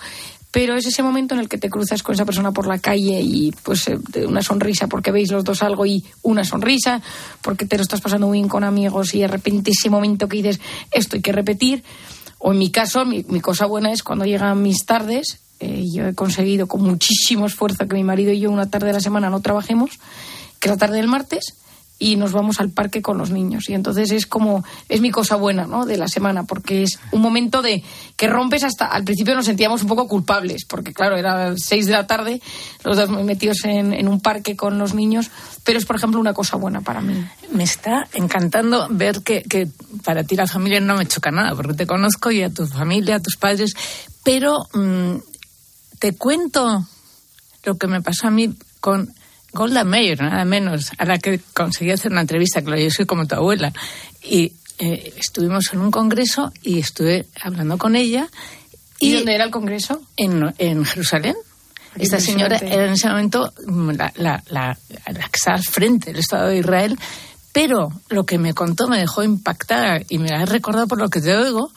pero 0.51 0.75
es 0.75 0.85
ese 0.85 1.03
momento 1.03 1.35
en 1.35 1.41
el 1.41 1.49
que 1.49 1.57
te 1.57 1.69
cruzas 1.69 2.01
con 2.01 2.15
esa 2.15 2.25
persona 2.25 2.51
por 2.51 2.65
la 2.65 2.79
calle 2.79 3.21
y 3.21 3.51
pues 3.63 3.87
eh, 3.87 3.99
una 4.25 4.41
sonrisa 4.41 4.87
porque 4.87 5.11
veis 5.11 5.31
los 5.31 5.43
dos 5.43 5.61
algo 5.61 5.85
y 5.85 6.03
una 6.23 6.43
sonrisa, 6.43 7.01
porque 7.41 7.65
te 7.65 7.77
lo 7.77 7.83
estás 7.83 8.01
pasando 8.01 8.31
bien 8.31 8.47
con 8.47 8.63
amigos 8.63 9.13
y 9.13 9.19
de 9.19 9.27
repente 9.27 9.71
ese 9.71 9.89
momento 9.89 10.27
que 10.27 10.37
dices 10.37 10.59
esto 10.91 11.15
hay 11.15 11.21
que 11.21 11.31
repetir. 11.31 11.83
O 12.39 12.53
en 12.53 12.57
mi 12.57 12.71
caso, 12.71 13.05
mi, 13.05 13.23
cosa 13.41 13.65
buena 13.65 13.91
es 13.91 14.01
cuando 14.01 14.25
llegan 14.25 14.61
mis 14.61 14.85
tardes, 14.85 15.39
eh, 15.59 15.83
yo 15.93 16.07
he 16.07 16.15
conseguido 16.15 16.67
con 16.67 16.81
muchísimo 16.81 17.45
esfuerzo 17.45 17.85
que 17.85 17.95
mi 17.95 18.03
marido 18.05 18.31
y 18.31 18.39
yo 18.39 18.49
una 18.49 18.69
tarde 18.69 18.87
de 18.87 18.93
la 18.93 19.01
semana 19.01 19.29
no 19.29 19.41
trabajemos, 19.41 19.99
que 20.59 20.69
la 20.69 20.77
tarde 20.77 20.97
del 20.97 21.07
martes, 21.07 21.55
y 21.99 22.15
nos 22.15 22.31
vamos 22.31 22.61
al 22.61 22.71
parque 22.71 23.01
con 23.01 23.17
los 23.17 23.29
niños. 23.29 23.69
Y 23.69 23.73
entonces 23.73 24.11
es 24.11 24.25
como, 24.25 24.63
es 24.87 25.01
mi 25.01 25.11
cosa 25.11 25.35
buena, 25.35 25.67
¿no? 25.67 25.85
De 25.85 25.97
la 25.97 26.07
semana, 26.07 26.45
porque 26.45 26.83
es 26.83 26.97
un 27.11 27.21
momento 27.21 27.61
de 27.61 27.83
que 28.15 28.27
rompes 28.27 28.63
hasta, 28.63 28.85
al 28.85 29.03
principio 29.03 29.35
nos 29.35 29.45
sentíamos 29.45 29.81
un 29.81 29.89
poco 29.89 30.07
culpables, 30.07 30.63
porque 30.65 30.93
claro, 30.93 31.17
era 31.17 31.53
seis 31.57 31.85
de 31.85 31.91
la 31.91 32.07
tarde, 32.07 32.41
los 32.85 32.95
dos 32.95 33.09
metidos 33.09 33.65
en, 33.65 33.93
en 33.93 34.07
un 34.07 34.21
parque 34.21 34.55
con 34.55 34.79
los 34.79 34.93
niños, 34.93 35.29
pero 35.65 35.77
es, 35.77 35.85
por 35.85 35.97
ejemplo, 35.97 36.19
una 36.19 36.33
cosa 36.33 36.55
buena 36.55 36.81
para 36.81 37.01
mí. 37.01 37.25
Me 37.51 37.63
está 37.63 38.07
encantando 38.13 38.87
ver 38.89 39.21
que, 39.21 39.43
que 39.43 39.67
para 40.05 40.23
ti 40.23 40.35
la 40.35 40.47
familia 40.47 40.79
no 40.79 40.95
me 40.95 41.05
choca 41.05 41.31
nada, 41.31 41.53
porque 41.53 41.73
te 41.73 41.85
conozco 41.85 42.31
y 42.31 42.43
a 42.43 42.49
tu 42.49 42.65
familia, 42.65 43.17
a 43.17 43.19
tus 43.19 43.35
padres, 43.35 43.75
pero 44.23 44.59
mm, 44.73 45.15
te 45.99 46.15
cuento 46.15 46.85
lo 47.65 47.77
que 47.77 47.87
me 47.87 48.01
pasó 48.01 48.27
a 48.27 48.31
mí 48.31 48.55
con 48.79 49.13
Golda 49.53 49.83
Meir, 49.83 50.21
nada 50.21 50.45
menos, 50.45 50.91
a 50.97 51.05
la 51.05 51.17
que 51.17 51.39
conseguí 51.53 51.91
hacer 51.91 52.11
una 52.11 52.21
entrevista, 52.21 52.61
claro, 52.61 52.81
yo 52.81 52.91
soy 52.91 53.05
como 53.05 53.25
tu 53.25 53.35
abuela. 53.35 53.73
Y 54.23 54.53
eh, 54.77 55.13
estuvimos 55.17 55.73
en 55.73 55.81
un 55.81 55.91
congreso 55.91 56.51
y 56.61 56.79
estuve 56.79 57.25
hablando 57.41 57.77
con 57.77 57.95
ella. 57.95 58.27
¿Y, 58.99 59.13
dónde 59.13 59.35
era 59.35 59.45
el 59.45 59.51
congreso? 59.51 60.01
En, 60.17 60.53
en 60.57 60.85
Jerusalén. 60.85 61.35
Esta 61.95 62.19
señora 62.19 62.57
era 62.57 62.85
en 62.85 62.93
ese 62.93 63.09
momento 63.09 63.51
la, 63.65 64.13
la, 64.15 64.43
la, 64.49 64.77
la, 65.07 65.27
que 65.27 65.35
estaba 65.35 65.57
al 65.57 65.63
frente 65.63 66.11
del 66.11 66.19
Estado 66.19 66.49
de 66.49 66.59
Israel, 66.59 66.97
pero 67.51 67.89
lo 68.09 68.25
que 68.25 68.37
me 68.37 68.53
contó 68.53 68.87
me 68.87 68.99
dejó 68.99 69.23
impactada 69.23 69.99
y 70.07 70.19
me 70.19 70.29
ha 70.29 70.45
recordado 70.45 70.87
por 70.87 70.99
lo 70.99 71.09
que 71.09 71.19
te 71.19 71.35
oigo, 71.35 71.71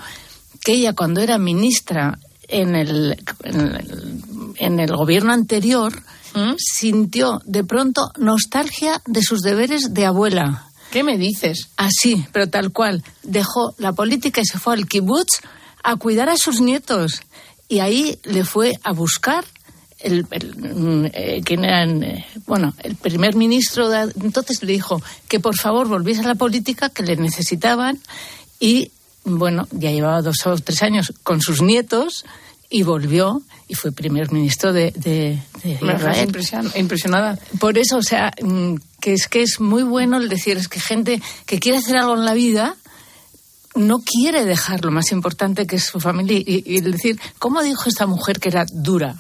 que 0.63 0.75
ella 0.75 0.93
cuando 0.93 1.23
era 1.23 1.39
ministra 1.39 2.19
en 2.47 2.77
el, 2.77 3.19
en 3.43 3.61
el, 3.61 4.55
en 4.59 4.81
el 4.81 4.95
gobierno 4.95 5.33
anterior, 5.33 5.93
¿Mm? 6.35 6.55
sintió 6.57 7.43
de 7.45 7.65
pronto 7.65 8.11
nostalgia 8.19 9.03
de 9.07 9.23
sus 9.23 9.41
deberes 9.41 9.93
de 9.93 10.07
abuela. 10.07 10.67
¿Qué 10.91 11.03
me 11.03 11.17
dices? 11.17 11.69
Así, 11.77 12.27
pero 12.33 12.49
tal 12.49 12.73
cual. 12.73 13.03
Dejó 13.23 13.75
la 13.79 13.93
política 13.93 14.41
y 14.41 14.47
se 14.47 14.59
fue 14.59 14.75
al 14.75 14.87
kibutz 14.87 15.41
a 15.83 15.97
cuidar 15.97 16.29
a 16.29 16.37
sus 16.37 16.61
nietos. 16.61 17.23
Y 17.69 17.81
ahí 17.81 18.19
le 18.25 18.45
fue 18.45 18.79
a 18.83 18.93
buscar 18.93 19.45
el, 20.01 20.25
mm, 20.25 21.07
eh, 21.07 21.43
eh, 21.47 22.25
bueno, 22.47 22.75
el 22.83 22.97
primer 22.97 23.35
ministro 23.35 23.89
de, 23.89 24.13
entonces 24.21 24.63
le 24.63 24.73
dijo 24.73 25.03
que 25.29 25.41
por 25.41 25.57
favor 25.57 25.89
volviese 25.89 26.23
a 26.23 26.27
la 26.27 26.35
política, 26.35 26.91
que 26.91 27.03
le 27.03 27.17
necesitaban 27.17 28.01
y 28.61 28.91
bueno, 29.25 29.69
ya 29.71 29.91
llevaba 29.91 30.21
dos 30.23 30.47
o 30.47 30.55
tres 30.57 30.83
años 30.83 31.13
con 31.23 31.41
sus 31.41 31.63
nietos 31.63 32.25
y 32.73 32.83
volvió 32.83 33.43
y 33.69 33.75
fue 33.75 33.93
primer 33.93 34.33
ministro 34.33 34.73
de, 34.73 34.91
de, 34.93 35.39
Israel. 35.63 36.29
Impresionada. 36.75 37.39
Por 37.61 37.79
eso, 37.79 37.99
o 37.99 38.03
sea, 38.03 38.33
mm, 38.43 38.77
que 39.01 39.13
es 39.13 39.29
que 39.29 39.43
es 39.43 39.61
muy 39.61 39.83
bueno 39.83 40.17
el 40.17 40.29
decir, 40.29 40.57
es 40.57 40.69
que 40.69 40.81
gente 40.81 41.21
que 41.47 41.59
quiere 41.59 41.79
hacer 41.79 41.99
algo 41.99 42.15
en 42.15 42.25
la 42.25 42.35
vida 42.35 42.77
no 43.75 44.01
quiere 44.01 44.45
dejar 44.45 44.85
lo 44.85 44.91
más 44.91 45.13
importante 45.13 45.67
que 45.67 45.77
es 45.77 45.85
su 45.85 46.01
familia. 46.01 46.39
Y, 46.39 46.65
y 46.67 46.81
decir, 46.81 47.21
¿cómo 47.39 47.63
dijo 47.63 47.89
esta 47.89 48.07
mujer 48.07 48.41
que 48.41 48.49
era 48.49 48.65
dura? 48.73 49.17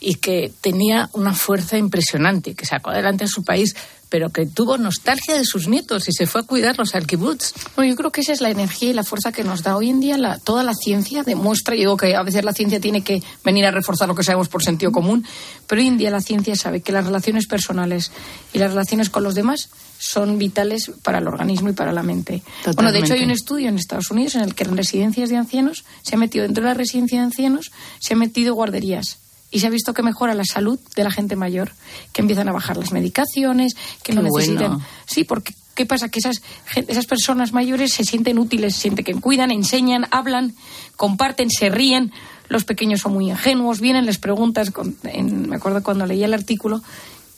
y 0.00 0.14
que 0.14 0.52
tenía 0.60 1.10
una 1.12 1.34
fuerza 1.34 1.76
impresionante, 1.76 2.54
que 2.54 2.66
sacó 2.66 2.90
adelante 2.90 3.24
a 3.24 3.28
su 3.28 3.42
país 3.42 3.74
pero 4.08 4.30
que 4.30 4.46
tuvo 4.46 4.78
nostalgia 4.78 5.34
de 5.34 5.44
sus 5.44 5.68
nietos 5.68 6.08
y 6.08 6.12
se 6.12 6.26
fue 6.26 6.42
a 6.42 6.44
cuidarlos 6.44 6.94
al 6.94 7.06
kibutz. 7.06 7.52
Bueno, 7.76 7.90
yo 7.90 7.96
creo 7.96 8.10
que 8.10 8.22
esa 8.22 8.32
es 8.32 8.40
la 8.40 8.50
energía 8.50 8.90
y 8.90 8.92
la 8.92 9.04
fuerza 9.04 9.32
que 9.32 9.44
nos 9.44 9.62
da 9.62 9.76
hoy 9.76 9.90
en 9.90 10.00
día 10.00 10.16
la, 10.18 10.38
toda 10.38 10.62
la 10.62 10.74
ciencia. 10.74 11.22
Demuestra, 11.22 11.74
yo 11.74 11.80
digo 11.80 11.96
que 11.96 12.16
a 12.16 12.22
veces 12.22 12.44
la 12.44 12.52
ciencia 12.52 12.80
tiene 12.80 13.02
que 13.02 13.22
venir 13.44 13.66
a 13.66 13.70
reforzar 13.70 14.08
lo 14.08 14.14
que 14.14 14.22
sabemos 14.22 14.48
por 14.48 14.62
sentido 14.62 14.92
común, 14.92 15.26
pero 15.66 15.80
hoy 15.80 15.88
en 15.88 15.98
día 15.98 16.10
la 16.10 16.20
ciencia 16.20 16.56
sabe 16.56 16.80
que 16.80 16.92
las 16.92 17.04
relaciones 17.04 17.46
personales 17.46 18.10
y 18.52 18.58
las 18.58 18.70
relaciones 18.70 19.10
con 19.10 19.22
los 19.22 19.34
demás 19.34 19.68
son 19.98 20.38
vitales 20.38 20.90
para 21.02 21.18
el 21.18 21.26
organismo 21.26 21.68
y 21.68 21.72
para 21.72 21.92
la 21.92 22.02
mente. 22.02 22.42
Bueno, 22.74 22.92
de 22.92 23.00
hecho 23.00 23.14
hay 23.14 23.24
un 23.24 23.30
estudio 23.30 23.68
en 23.68 23.76
Estados 23.76 24.10
Unidos 24.10 24.36
en 24.36 24.42
el 24.42 24.54
que 24.54 24.64
en 24.64 24.76
residencias 24.76 25.28
de 25.28 25.36
ancianos 25.36 25.84
se 26.02 26.14
ha 26.14 26.18
metido 26.18 26.44
dentro 26.44 26.62
de 26.62 26.68
la 26.68 26.74
residencia 26.74 27.18
de 27.18 27.24
ancianos 27.24 27.72
se 27.98 28.14
han 28.14 28.20
metido 28.20 28.54
guarderías 28.54 29.18
y 29.50 29.60
se 29.60 29.66
ha 29.66 29.70
visto 29.70 29.94
que 29.94 30.02
mejora 30.02 30.34
la 30.34 30.44
salud 30.44 30.78
de 30.94 31.04
la 31.04 31.10
gente 31.10 31.36
mayor, 31.36 31.72
que 32.12 32.20
empiezan 32.20 32.48
a 32.48 32.52
bajar 32.52 32.76
las 32.76 32.92
medicaciones, 32.92 33.76
que 34.02 34.12
no 34.12 34.22
necesitan. 34.22 34.80
Sí, 35.06 35.24
porque 35.24 35.54
¿qué 35.74 35.86
pasa? 35.86 36.08
Que 36.08 36.18
esas, 36.18 36.42
esas 36.74 37.06
personas 37.06 37.52
mayores 37.52 37.92
se 37.92 38.04
sienten 38.04 38.38
útiles, 38.38 38.74
se 38.74 38.82
sienten 38.82 39.04
que 39.04 39.14
cuidan, 39.14 39.50
enseñan, 39.50 40.06
hablan, 40.10 40.54
comparten, 40.96 41.50
se 41.50 41.70
ríen. 41.70 42.12
Los 42.48 42.64
pequeños 42.64 43.00
son 43.00 43.12
muy 43.12 43.30
ingenuos, 43.30 43.80
vienen, 43.80 44.06
les 44.06 44.18
preguntas. 44.18 44.72
me 45.02 45.56
acuerdo 45.56 45.82
cuando 45.82 46.06
leía 46.06 46.26
el 46.26 46.34
artículo 46.34 46.82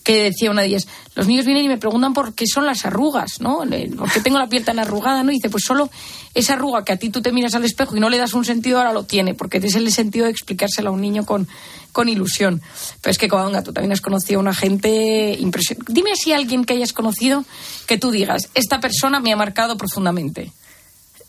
que 0.02 0.24
decía 0.24 0.50
una 0.50 0.62
de 0.62 0.68
ellas, 0.68 0.88
los 1.14 1.26
niños 1.26 1.44
vienen 1.44 1.64
y 1.64 1.68
me 1.68 1.78
preguntan 1.78 2.14
por 2.14 2.34
qué 2.34 2.46
son 2.46 2.66
las 2.66 2.84
arrugas, 2.84 3.40
¿no? 3.40 3.62
¿Por 3.96 4.10
qué 4.10 4.20
tengo 4.20 4.38
la 4.38 4.48
piel 4.48 4.64
tan 4.64 4.78
arrugada, 4.78 5.22
no? 5.22 5.30
Y 5.30 5.34
dice, 5.34 5.50
pues 5.50 5.64
solo 5.64 5.90
esa 6.34 6.54
arruga 6.54 6.84
que 6.84 6.92
a 6.92 6.96
ti 6.96 7.10
tú 7.10 7.20
te 7.20 7.32
miras 7.32 7.54
al 7.54 7.64
espejo 7.64 7.96
y 7.96 8.00
no 8.00 8.08
le 8.08 8.18
das 8.18 8.34
un 8.34 8.44
sentido, 8.44 8.78
ahora 8.78 8.92
lo 8.92 9.04
tiene, 9.04 9.34
porque 9.34 9.58
es 9.58 9.74
el 9.74 9.90
sentido 9.92 10.24
de 10.24 10.30
explicárselo 10.30 10.90
a 10.90 10.92
un 10.92 11.00
niño 11.00 11.24
con, 11.24 11.48
con 11.92 12.08
ilusión. 12.08 12.62
Pero 13.00 13.10
es 13.10 13.18
que, 13.18 13.28
Covadonga, 13.28 13.62
tú 13.62 13.72
también 13.72 13.92
has 13.92 14.00
conocido 14.00 14.38
a 14.38 14.42
una 14.42 14.54
gente 14.54 15.36
impresionante. 15.38 15.92
Dime 15.92 16.16
si 16.16 16.32
alguien 16.32 16.64
que 16.64 16.74
hayas 16.74 16.92
conocido 16.92 17.44
que 17.86 17.98
tú 17.98 18.10
digas, 18.10 18.48
esta 18.54 18.80
persona 18.80 19.20
me 19.20 19.32
ha 19.32 19.36
marcado 19.36 19.76
profundamente. 19.76 20.52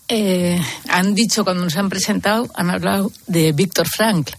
Eh, 0.08 0.62
han 0.90 1.16
dicho 1.16 1.44
cuando 1.44 1.64
nos 1.64 1.76
han 1.78 1.90
presentado, 1.90 2.50
han 2.54 2.70
hablado 2.70 3.12
de 3.28 3.52
Víctor 3.54 3.88
Frankl 3.88 4.34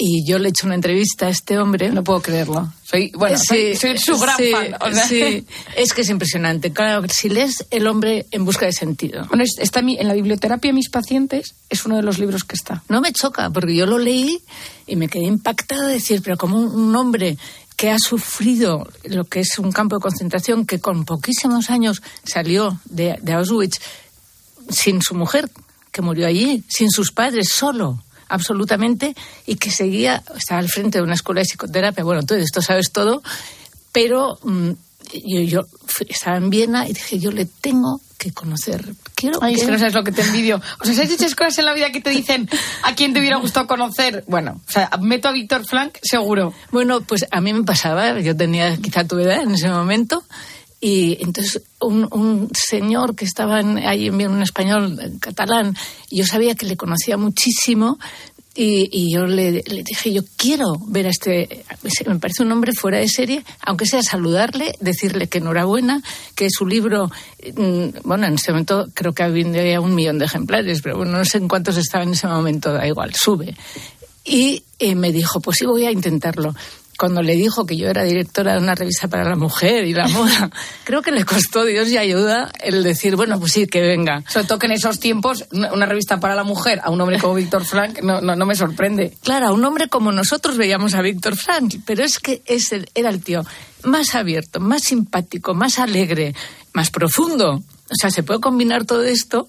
y 0.00 0.24
yo 0.24 0.38
le 0.38 0.48
he 0.48 0.50
hecho 0.50 0.66
una 0.66 0.76
entrevista 0.76 1.26
a 1.26 1.28
este 1.28 1.58
hombre. 1.58 1.90
No 1.90 2.04
puedo 2.04 2.22
creerlo. 2.22 2.72
Soy, 2.84 3.10
bueno, 3.16 3.36
soy, 3.36 3.76
su 3.98 4.16
gran 4.16 4.36
fan. 4.36 4.94
Sí, 5.08 5.44
es 5.76 5.92
que 5.92 6.02
es 6.02 6.08
impresionante. 6.08 6.72
Claro, 6.72 7.06
si 7.08 7.28
lees 7.28 7.66
El 7.70 7.88
hombre 7.88 8.26
en 8.30 8.44
busca 8.44 8.64
de 8.64 8.72
sentido. 8.72 9.26
Bueno, 9.26 9.42
está 9.58 9.80
en 9.80 10.06
la 10.06 10.14
biblioterapia 10.14 10.68
de 10.70 10.74
mis 10.74 10.88
pacientes, 10.88 11.56
es 11.68 11.84
uno 11.84 11.96
de 11.96 12.02
los 12.02 12.20
libros 12.20 12.44
que 12.44 12.54
está. 12.54 12.84
No 12.88 13.00
me 13.00 13.12
choca, 13.12 13.50
porque 13.50 13.74
yo 13.74 13.86
lo 13.86 13.98
leí 13.98 14.40
y 14.86 14.94
me 14.94 15.08
quedé 15.08 15.24
impactada 15.24 15.88
de 15.88 15.94
decir, 15.94 16.22
pero 16.22 16.36
como 16.36 16.60
un 16.60 16.94
hombre 16.94 17.36
que 17.76 17.90
ha 17.90 17.98
sufrido 17.98 18.88
lo 19.04 19.24
que 19.24 19.40
es 19.40 19.58
un 19.58 19.72
campo 19.72 19.96
de 19.96 20.02
concentración, 20.02 20.64
que 20.64 20.78
con 20.78 21.04
poquísimos 21.04 21.70
años 21.70 22.02
salió 22.24 22.80
de, 22.84 23.18
de 23.20 23.32
Auschwitz 23.32 23.80
sin 24.70 25.02
su 25.02 25.14
mujer, 25.14 25.50
que 25.90 26.02
murió 26.02 26.26
allí, 26.26 26.62
sin 26.68 26.90
sus 26.90 27.10
padres, 27.10 27.48
solo 27.48 28.02
absolutamente 28.28 29.14
y 29.46 29.56
que 29.56 29.70
seguía, 29.70 30.22
estaba 30.36 30.60
al 30.60 30.68
frente 30.68 30.98
de 30.98 31.04
una 31.04 31.14
escuela 31.14 31.40
de 31.40 31.46
psicoterapia. 31.46 32.04
Bueno, 32.04 32.22
tú 32.22 32.34
de 32.34 32.42
esto 32.42 32.62
sabes 32.62 32.92
todo, 32.92 33.22
pero 33.92 34.38
mm, 34.42 34.70
yo, 35.24 35.40
yo 35.40 35.66
estaba 36.08 36.36
en 36.36 36.50
Viena 36.50 36.88
y 36.88 36.92
dije, 36.92 37.18
yo 37.18 37.30
le 37.30 37.46
tengo 37.46 38.00
que 38.18 38.32
conocer. 38.32 38.84
Quiero 39.14 39.38
Ay, 39.42 39.54
es 39.54 39.64
que 39.64 39.70
no 39.70 39.78
sabes 39.78 39.94
lo 39.94 40.02
que 40.02 40.12
te 40.12 40.22
envidio. 40.22 40.60
O 40.80 40.84
sea, 40.84 40.94
¿sabes 40.94 41.10
muchas 41.10 41.34
cosas 41.36 41.58
en 41.58 41.64
la 41.64 41.72
vida 41.72 41.92
que 41.92 42.00
te 42.00 42.10
dicen 42.10 42.48
a 42.82 42.94
quién 42.94 43.14
te 43.14 43.20
hubiera 43.20 43.38
gustado 43.38 43.66
conocer? 43.66 44.24
Bueno, 44.26 44.60
o 44.66 44.70
sea, 44.70 44.90
meto 45.00 45.28
a 45.28 45.32
Víctor 45.32 45.64
Frank, 45.64 45.98
seguro. 46.02 46.52
Bueno, 46.72 47.00
pues 47.00 47.26
a 47.30 47.40
mí 47.40 47.52
me 47.52 47.62
pasaba, 47.62 48.18
yo 48.20 48.36
tenía 48.36 48.76
quizá 48.76 49.04
tu 49.04 49.18
edad 49.18 49.42
en 49.42 49.52
ese 49.52 49.68
momento, 49.68 50.24
y 50.80 51.18
entonces 51.20 51.62
un, 51.80 52.48
señor 52.54 53.16
que 53.16 53.24
estaba 53.24 53.56
ahí 53.56 54.06
en 54.06 54.30
un 54.30 54.42
español 54.42 54.98
catalán, 55.20 55.76
yo 56.10 56.24
sabía 56.24 56.54
que 56.54 56.66
le 56.66 56.76
conocía 56.76 57.16
muchísimo 57.16 57.98
y, 58.60 59.12
yo 59.12 59.24
le, 59.24 59.62
dije, 59.62 60.12
yo 60.12 60.22
quiero 60.36 60.80
ver 60.88 61.06
a 61.06 61.10
este, 61.10 61.64
me 62.06 62.18
parece 62.18 62.42
un 62.42 62.50
hombre 62.50 62.72
fuera 62.72 62.98
de 62.98 63.06
serie, 63.06 63.44
aunque 63.60 63.86
sea 63.86 64.02
saludarle, 64.02 64.74
decirle 64.80 65.28
que 65.28 65.38
enhorabuena, 65.38 66.02
que 66.34 66.50
su 66.50 66.66
libro, 66.66 67.08
mm, 67.54 68.00
bueno, 68.02 68.26
en 68.26 68.34
ese 68.34 68.50
momento 68.50 68.88
creo 68.94 69.12
que 69.12 69.22
había 69.22 69.80
un 69.80 69.94
millón 69.94 70.18
de 70.18 70.24
ejemplares, 70.24 70.82
pero 70.82 70.96
bueno, 70.96 71.18
no 71.18 71.24
sé 71.24 71.38
en 71.38 71.46
cuántos 71.46 71.76
estaba 71.76 72.02
en 72.02 72.10
ese 72.10 72.26
momento, 72.26 72.72
da 72.72 72.84
igual, 72.84 73.14
sube. 73.14 73.56
Y 74.24 74.64
eh, 74.80 74.96
me 74.96 75.12
dijo, 75.12 75.40
pues 75.40 75.58
sí, 75.58 75.64
voy 75.64 75.86
a 75.86 75.92
intentarlo 75.92 76.52
cuando 76.98 77.22
le 77.22 77.36
dijo 77.36 77.64
que 77.64 77.76
yo 77.76 77.88
era 77.88 78.02
directora 78.02 78.54
de 78.54 78.58
una 78.58 78.74
revista 78.74 79.06
para 79.06 79.22
la 79.22 79.36
mujer 79.36 79.84
y 79.84 79.94
la 79.94 80.08
moda, 80.08 80.50
creo 80.84 81.00
que 81.00 81.12
le 81.12 81.24
costó 81.24 81.64
Dios 81.64 81.88
y 81.88 81.96
ayuda 81.96 82.50
el 82.58 82.82
decir, 82.82 83.14
bueno, 83.14 83.38
pues 83.38 83.52
sí, 83.52 83.68
que 83.68 83.80
venga. 83.80 84.24
Sobre 84.28 84.46
todo 84.46 84.58
que 84.58 84.66
en 84.66 84.72
esos 84.72 84.98
tiempos 84.98 85.46
una 85.52 85.86
revista 85.86 86.18
para 86.18 86.34
la 86.34 86.42
mujer 86.42 86.80
a 86.82 86.90
un 86.90 87.00
hombre 87.00 87.20
como 87.20 87.34
Víctor 87.34 87.64
Frank 87.64 88.00
no, 88.02 88.20
no, 88.20 88.46
me 88.46 88.56
sorprende. 88.56 89.16
Claro, 89.22 89.46
a 89.46 89.52
un 89.52 89.64
hombre 89.64 89.88
como 89.88 90.10
nosotros 90.10 90.56
veíamos 90.56 90.94
a 90.94 91.00
Víctor 91.00 91.36
Frank, 91.36 91.76
pero 91.86 92.02
es 92.02 92.18
que 92.18 92.42
ese 92.46 92.84
era 92.96 93.10
el 93.10 93.22
tío 93.22 93.42
más 93.84 94.16
abierto, 94.16 94.58
más 94.58 94.82
simpático, 94.82 95.54
más 95.54 95.78
alegre, 95.78 96.34
más 96.72 96.90
profundo. 96.90 97.62
O 97.90 97.94
sea, 97.94 98.10
se 98.10 98.24
puede 98.24 98.40
combinar 98.40 98.84
todo 98.86 99.04
esto 99.04 99.48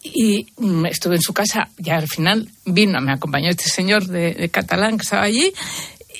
y 0.00 0.46
mm, 0.58 0.86
estuve 0.86 1.16
en 1.16 1.22
su 1.22 1.32
casa, 1.32 1.70
ya 1.76 1.96
al 1.96 2.08
final 2.08 2.48
vino, 2.64 3.00
me 3.00 3.12
acompañó 3.12 3.50
este 3.50 3.68
señor 3.68 4.06
de, 4.06 4.34
de, 4.34 4.48
Catalán 4.48 4.96
que 4.96 5.02
estaba 5.02 5.22
allí 5.22 5.52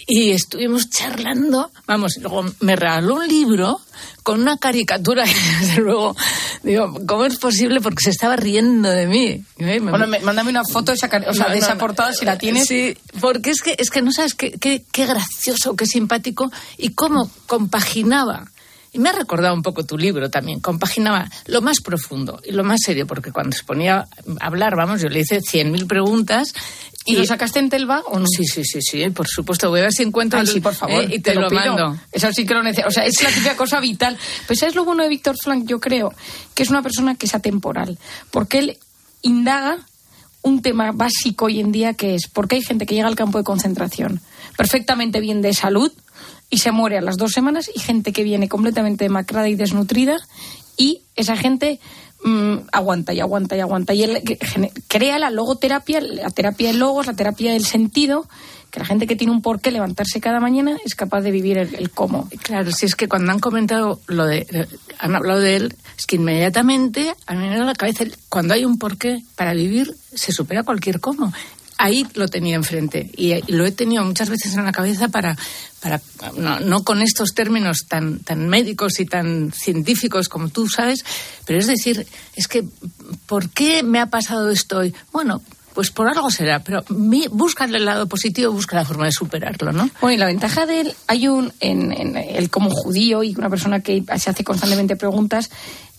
y 0.06 0.30
estuvimos 0.30 0.90
charlando, 0.90 1.70
vamos, 1.86 2.16
luego 2.20 2.44
me 2.60 2.76
regaló 2.76 3.16
un 3.16 3.28
libro 3.28 3.80
con 4.22 4.40
una 4.40 4.56
caricatura 4.56 5.24
y 5.26 5.32
desde 5.60 5.80
luego 5.80 6.16
digo, 6.62 6.94
¿cómo 7.06 7.24
es 7.24 7.36
posible? 7.38 7.80
Porque 7.80 8.04
se 8.04 8.10
estaba 8.10 8.36
riendo 8.36 8.90
de 8.90 9.06
mí. 9.06 9.44
Bueno, 9.58 10.06
mándame 10.22 10.50
una 10.50 10.64
foto 10.64 10.92
de 10.92 10.96
esa, 10.96 11.10
o 11.28 11.34
sea, 11.34 11.48
de 11.48 11.58
esa 11.58 11.76
portada 11.76 12.12
si 12.12 12.24
la 12.24 12.38
tienes. 12.38 12.66
Sí, 12.66 12.96
porque 13.20 13.50
es 13.50 13.62
que, 13.62 13.76
es 13.78 13.90
que 13.90 14.02
no 14.02 14.12
sabes 14.12 14.34
qué, 14.34 14.52
qué, 14.52 14.84
qué 14.90 15.06
gracioso, 15.06 15.74
qué 15.76 15.86
simpático 15.86 16.50
y 16.78 16.90
cómo 16.90 17.30
compaginaba 17.46 18.50
y 18.92 18.98
me 18.98 19.09
ha 19.09 19.12
recordado 19.12 19.55
un 19.55 19.62
poco 19.62 19.85
tu 19.85 19.96
libro 19.96 20.28
también. 20.28 20.61
Compaginaba 20.61 21.28
lo 21.46 21.62
más 21.62 21.81
profundo 21.81 22.40
y 22.44 22.52
lo 22.52 22.62
más 22.62 22.81
serio, 22.85 23.07
porque 23.07 23.33
cuando 23.33 23.57
se 23.57 23.64
ponía 23.64 24.07
a 24.40 24.46
hablar, 24.46 24.76
vamos, 24.76 25.00
yo 25.00 25.09
le 25.09 25.20
hice 25.20 25.40
cien 25.40 25.72
mil 25.72 25.87
preguntas. 25.87 26.52
¿Y, 27.05 27.16
lo 27.16 27.24
sacaste 27.24 27.59
en 27.59 27.70
Telva 27.70 28.02
o 28.07 28.18
no? 28.18 28.26
Sí, 28.26 28.44
sí, 28.44 28.64
sí, 28.64 28.81
sí, 28.83 29.09
por 29.11 29.26
supuesto. 29.26 29.70
Voy 29.70 29.81
a 29.81 29.85
ver 29.85 29.92
si 29.92 30.02
encuentro. 30.02 30.44
sí, 30.44 30.61
por 30.61 30.74
favor. 30.74 31.05
Eh, 31.05 31.16
y 31.16 31.18
te, 31.20 31.35
lo, 31.35 31.50
mando. 31.50 31.98
Eso 32.12 32.33
sí 32.33 32.44
que 32.44 32.55
lo 32.55 32.62
necesito. 32.62 32.88
O 32.88 32.90
sea, 32.90 33.07
es 33.07 33.20
la 33.22 33.31
típica 33.31 33.57
cosa 33.57 33.81
vital. 33.81 34.16
Pues 34.46 34.62
es 34.62 34.74
lo 34.74 34.85
bueno 34.85 35.02
de 35.02 35.09
Víctor 35.09 35.37
Frank, 35.42 35.64
yo 35.66 35.81
creo, 35.81 36.12
que 36.55 36.62
es 36.62 36.70
una 36.70 36.83
persona 36.83 37.14
que 37.14 37.26
es 37.26 37.35
atemporal. 37.35 37.98
Porque 38.31 38.59
él 38.59 38.78
indaga 39.22 39.78
un 40.42 40.61
tema 40.61 40.92
básico 40.92 41.46
hoy 41.46 41.61
en 41.61 41.72
día 41.72 41.94
que 41.94 42.14
es 42.14 42.28
porque 42.28 42.57
hay 42.57 42.62
gente 42.62 42.85
que 42.85 42.94
llega 42.94 43.09
al 43.09 43.16
campo 43.16 43.38
de 43.38 43.44
concentración 43.44 44.20
perfectamente 44.57 45.20
bien 45.20 45.40
de 45.40 45.55
salud, 45.55 45.92
y 46.52 46.58
se 46.58 46.70
muere 46.70 46.98
a 46.98 47.00
las 47.00 47.16
dos 47.16 47.32
semanas 47.32 47.70
y 47.74 47.80
gente 47.80 48.12
que 48.12 48.22
viene 48.22 48.46
completamente 48.46 49.04
demacrada 49.04 49.48
y 49.48 49.54
desnutrida 49.54 50.18
y 50.76 51.00
esa 51.16 51.34
gente 51.34 51.80
mm, 52.24 52.56
aguanta 52.70 53.14
y 53.14 53.20
aguanta 53.20 53.56
y 53.56 53.60
aguanta. 53.60 53.94
Y 53.94 54.02
él 54.02 54.22
crea 54.86 55.18
la 55.18 55.30
logoterapia, 55.30 56.02
la 56.02 56.28
terapia 56.28 56.68
de 56.68 56.74
logos, 56.74 57.06
la 57.06 57.14
terapia 57.14 57.54
del 57.54 57.64
sentido, 57.64 58.28
que 58.70 58.80
la 58.80 58.84
gente 58.84 59.06
que 59.06 59.16
tiene 59.16 59.32
un 59.32 59.40
porqué 59.40 59.70
levantarse 59.70 60.20
cada 60.20 60.40
mañana 60.40 60.76
es 60.84 60.94
capaz 60.94 61.22
de 61.22 61.30
vivir 61.30 61.56
el, 61.56 61.90
cómo. 61.90 62.28
Claro, 62.42 62.70
si 62.70 62.84
es 62.84 62.96
que 62.96 63.08
cuando 63.08 63.32
han 63.32 63.38
comentado 63.38 64.02
lo 64.06 64.26
de, 64.26 64.68
han 64.98 65.14
hablado 65.14 65.40
de 65.40 65.56
él, 65.56 65.74
es 65.96 66.04
que 66.04 66.16
inmediatamente 66.16 67.14
a 67.26 67.32
mí 67.32 67.48
me 67.48 67.56
da 67.56 67.64
la 67.64 67.74
cabeza, 67.74 68.04
cuando 68.28 68.52
hay 68.52 68.66
un 68.66 68.76
porqué 68.76 69.22
para 69.36 69.54
vivir, 69.54 69.94
se 70.14 70.32
supera 70.32 70.64
cualquier 70.64 71.00
cómo 71.00 71.32
ahí 71.78 72.06
lo 72.14 72.28
tenía 72.28 72.56
enfrente 72.56 73.11
y, 73.16 73.40
lo 73.52 73.66
he 73.66 73.72
tenido 73.72 74.04
muchas 74.04 74.28
veces 74.28 74.54
en 74.54 74.64
la 74.64 74.72
cabeza 74.72 75.08
para, 75.08 75.37
para 75.80 76.00
no, 76.61 76.85
con 76.85 77.02
estos 77.02 77.35
términos 77.35 77.87
tan, 77.88 78.20
tan 78.20 78.48
médicos 78.48 79.00
y 79.00 79.06
tan 79.06 79.52
científicos 79.52 80.28
como 80.28 80.48
tú 80.48 80.68
sabes, 80.68 81.04
pero 81.46 81.58
es 81.58 81.66
decir, 81.66 82.06
es 82.37 82.48
que, 82.48 82.64
¿por 83.26 83.50
qué 83.50 83.82
me 83.82 84.00
ha 84.00 84.06
pasado 84.06 84.50
esto 84.50 84.78
hoy? 84.78 84.94
Bueno, 85.12 85.42
pues 85.74 85.90
por 85.90 86.08
algo 86.08 86.30
será, 86.30 86.62
pero 86.62 86.85
busca 87.30 87.64
el 87.64 87.85
lado 87.85 88.06
positivo, 88.06 88.52
busca 88.52 88.76
la 88.76 88.85
forma 88.85 89.06
de 89.06 89.12
superarlo, 89.12 89.72
¿no? 89.72 89.88
Bueno, 90.00 90.14
y 90.14 90.18
la 90.18 90.26
ventaja 90.26 90.66
de 90.66 90.82
él, 90.82 90.94
hay 91.06 91.28
un, 91.28 91.52
en, 91.61 91.92
en 91.92 92.16
él 92.16 92.50
como 92.50 92.70
judío 92.70 93.22
y 93.22 93.35
una 93.35 93.48
persona 93.48 93.80
que 93.80 94.04
se 94.18 94.30
hace 94.30 94.44
constantemente 94.44 94.96
preguntas, 94.96 95.50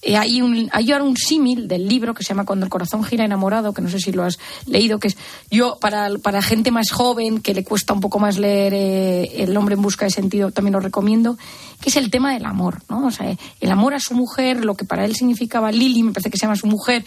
eh, 0.05 0.17
hay 0.17 0.41
un, 0.41 0.69
hay 0.73 0.91
un 0.91 1.15
símil 1.15 1.67
del 1.67 1.87
libro 1.87 2.13
que 2.13 2.23
se 2.23 2.29
llama 2.29 2.45
Cuando 2.45 2.65
el 2.65 2.69
corazón 2.69 3.03
gira 3.03 3.23
enamorado, 3.23 3.73
que 3.73 3.81
no 3.81 3.89
sé 3.89 3.99
si 3.99 4.11
lo 4.11 4.23
has 4.23 4.37
leído, 4.65 4.99
que 4.99 5.07
es 5.07 5.17
yo, 5.49 5.77
para, 5.79 6.09
para 6.21 6.41
gente 6.41 6.71
más 6.71 6.91
joven, 6.91 7.39
que 7.39 7.53
le 7.53 7.63
cuesta 7.63 7.93
un 7.93 8.01
poco 8.01 8.19
más 8.19 8.37
leer 8.37 8.73
eh, 8.73 9.43
El 9.43 9.55
hombre 9.55 9.75
en 9.75 9.81
busca 9.81 10.05
de 10.05 10.11
sentido, 10.11 10.51
también 10.51 10.73
lo 10.73 10.81
recomiendo, 10.81 11.37
que 11.79 11.89
es 11.89 11.95
el 11.95 12.11
tema 12.11 12.33
del 12.33 12.45
amor, 12.45 12.81
¿no? 12.89 13.07
O 13.07 13.11
sea, 13.11 13.33
el 13.61 13.71
amor 13.71 13.93
a 13.93 13.99
su 13.99 14.13
mujer, 14.13 14.65
lo 14.65 14.75
que 14.75 14.83
para 14.83 15.05
él 15.05 15.15
significaba 15.15 15.71
Lili, 15.71 16.03
me 16.03 16.11
parece 16.11 16.29
que 16.29 16.37
se 16.37 16.45
llama 16.45 16.57
su 16.57 16.67
mujer, 16.67 17.05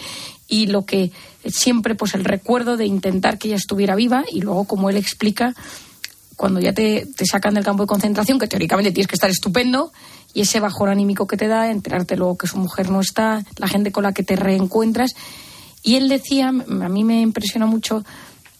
y 0.48 0.66
lo 0.66 0.86
que 0.86 1.12
siempre, 1.44 1.94
pues 1.94 2.14
el 2.14 2.24
recuerdo 2.24 2.78
de 2.78 2.86
intentar 2.86 3.36
que 3.36 3.48
ella 3.48 3.56
estuviera 3.56 3.94
viva, 3.94 4.24
y 4.32 4.40
luego, 4.40 4.64
como 4.64 4.88
él 4.88 4.96
explica, 4.96 5.54
cuando 6.36 6.60
ya 6.60 6.72
te, 6.72 7.06
te 7.16 7.26
sacan 7.26 7.54
del 7.54 7.64
campo 7.64 7.82
de 7.82 7.88
concentración, 7.88 8.38
que 8.38 8.46
teóricamente 8.46 8.92
tienes 8.92 9.08
que 9.08 9.16
estar 9.16 9.30
estupendo, 9.30 9.92
y 10.36 10.42
ese 10.42 10.60
bajón 10.60 10.90
anímico 10.90 11.26
que 11.26 11.38
te 11.38 11.48
da, 11.48 11.70
enterarte 11.70 12.14
luego 12.14 12.36
que 12.36 12.46
su 12.46 12.58
mujer 12.58 12.90
no 12.90 13.00
está, 13.00 13.42
la 13.56 13.68
gente 13.68 13.90
con 13.90 14.02
la 14.02 14.12
que 14.12 14.22
te 14.22 14.36
reencuentras. 14.36 15.12
Y 15.82 15.94
él 15.94 16.10
decía, 16.10 16.48
a 16.48 16.88
mí 16.90 17.04
me 17.04 17.22
impresiona 17.22 17.64
mucho, 17.64 18.04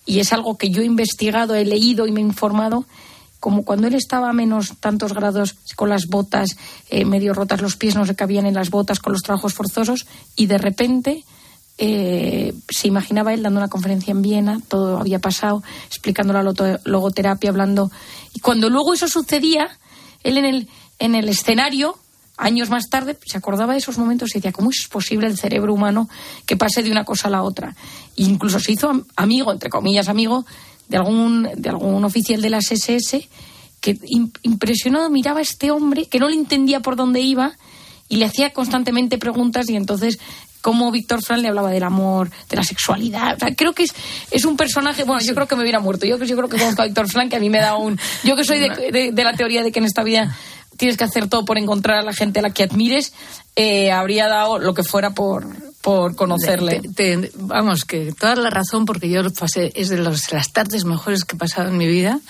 y 0.07 0.21
es 0.21 0.33
algo 0.33 0.57
que 0.57 0.71
yo 0.71 0.81
he 0.81 0.87
investigado, 0.87 1.55
he 1.55 1.67
leído 1.67 2.07
y 2.07 2.13
me 2.13 2.21
he 2.21 2.25
informado, 2.25 2.87
como 3.41 3.63
cuando 3.63 3.89
él 3.89 3.95
estaba 3.95 4.31
a 4.31 4.33
menos 4.33 4.73
tantos 4.81 5.13
grados 5.13 5.57
con 5.77 5.91
las 5.91 6.07
botas 6.07 6.57
eh, 6.89 7.05
medio 7.05 7.35
rotas, 7.35 7.61
los 7.61 7.77
pies 7.77 7.95
no 7.95 8.07
se 8.07 8.15
cabían 8.15 8.47
en 8.47 8.55
las 8.55 8.71
botas 8.71 8.99
con 8.99 9.13
los 9.13 9.21
trabajos 9.21 9.53
forzosos, 9.53 10.07
y 10.35 10.47
de 10.47 10.57
repente 10.57 11.25
eh, 11.77 12.55
se 12.71 12.89
imaginaba 12.89 13.35
él 13.35 13.43
dando 13.43 13.61
una 13.61 13.69
conferencia 13.69 14.13
en 14.13 14.23
Viena, 14.23 14.63
todo 14.67 14.97
había 14.97 15.19
pasado, 15.19 15.63
explicando 15.89 16.33
la 16.33 16.43
logoterapia, 16.43 17.51
hablando. 17.51 17.91
Y 18.33 18.41
cuando 18.41 18.71
luego 18.71 18.95
eso 18.95 19.09
sucedía, 19.09 19.69
él 20.23 20.39
en 20.39 20.47
el, 20.47 20.69
en 20.99 21.15
el 21.15 21.29
escenario, 21.29 21.99
años 22.37 22.71
más 22.71 22.89
tarde, 22.89 23.17
se 23.25 23.39
acordaba 23.39 23.73
de 23.73 23.79
esos 23.79 23.99
momentos 23.99 24.31
y 24.31 24.39
decía, 24.39 24.53
¿cómo 24.53 24.71
es 24.71 24.87
posible 24.89 25.27
el 25.27 25.39
cerebro 25.39 25.73
humano 25.73 26.09
que 26.45 26.57
pase 26.57 26.83
de 26.83 26.91
una 26.91 27.05
cosa 27.05 27.29
a 27.29 27.31
la 27.31 27.43
otra? 27.43 27.75
E 28.17 28.23
incluso 28.25 28.61
se 28.61 28.73
hizo 28.73 29.05
amigo, 29.17 29.53
entre 29.53 29.71
comillas, 29.71 30.09
amigo, 30.09 30.45
de 30.89 30.97
algún, 30.97 31.49
de 31.57 31.69
algún 31.69 32.05
oficial 32.05 32.41
de 32.41 32.51
las 32.51 32.71
SS 32.71 33.29
que 33.81 33.99
impresionado 34.43 35.11
miraba 35.11 35.41
a 35.41 35.43
este 35.43 35.71
hombre 35.71 36.07
que 36.07 36.19
no 36.19 36.29
le 36.29 36.35
entendía 36.35 36.81
por 36.81 36.97
dónde 36.97 37.21
iba 37.21 37.53
y 38.09 38.17
le 38.17 38.25
hacía 38.25 38.53
constantemente 38.53 39.19
preguntas 39.19 39.69
y 39.69 39.77
entonces 39.77 40.19
cómo 40.67 40.91
Víctor 40.91 41.23
Frank 41.23 41.43
le 41.43 41.49
hablaba 41.49 41.71
del 41.71 41.85
amor, 41.85 42.29
de 42.49 42.57
la 42.57 42.65
sexualidad. 42.65 43.39
creo 43.57 43.73
que 43.73 43.85
es, 43.85 43.95
es 44.33 44.45
un 44.45 44.57
personaje. 44.57 45.05
Bueno, 45.05 45.23
yo 45.23 45.33
creo 45.33 45.47
que 45.47 45.55
me 45.55 45.63
hubiera 45.63 45.79
muerto. 45.79 46.07
Yo, 46.07 46.19
yo 46.19 46.37
creo 46.37 46.49
que 46.49 46.59
conozco 46.59 46.83
a 46.83 46.87
Víctor 46.87 47.09
Frank, 47.09 47.31
que 47.31 47.37
a 47.37 47.41
mí 47.41 47.49
me 47.49 47.61
da 47.61 47.77
un. 47.77 47.97
Yo 48.25 48.35
que 48.35 48.43
soy 48.43 48.59
de, 48.59 49.13
de, 49.13 49.25
la 49.25 49.35
teoría 49.35 49.63
de 49.63 49.71
que 49.71 49.79
en 49.79 49.85
esta 49.85 50.03
vida 50.03 50.37
tienes 50.77 50.97
que 50.97 51.05
hacer 51.05 51.29
todo 51.29 51.45
por 51.45 51.59
encontrar 51.59 51.99
a 51.99 52.03
la 52.03 52.13
gente 52.13 52.39
a 52.39 52.43
la 52.43 52.51
que 52.51 52.63
admires, 52.63 53.13
eh, 53.55 53.91
habría 53.91 54.29
dado 54.29 54.59
lo 54.59 54.75
que 54.75 54.83
fuera 54.83 55.11
por, 55.11 55.47
por 55.81 56.17
conocerle. 56.17 56.83
vamos, 57.37 57.85
que 57.85 58.13
toda 58.13 58.37
la 58.37 58.51
razón, 58.51 58.85
porque 58.85 59.09
yo 59.09 59.23
pasé, 59.33 59.73
es 59.75 59.89
de 59.89 59.99
las 59.99 60.53
tardes 60.53 60.85
mejores 60.85 61.25
que 61.25 61.37
he 61.37 61.39
pasado 61.39 61.69
en 61.69 61.79
mi 61.79 61.87
vida 61.87 62.21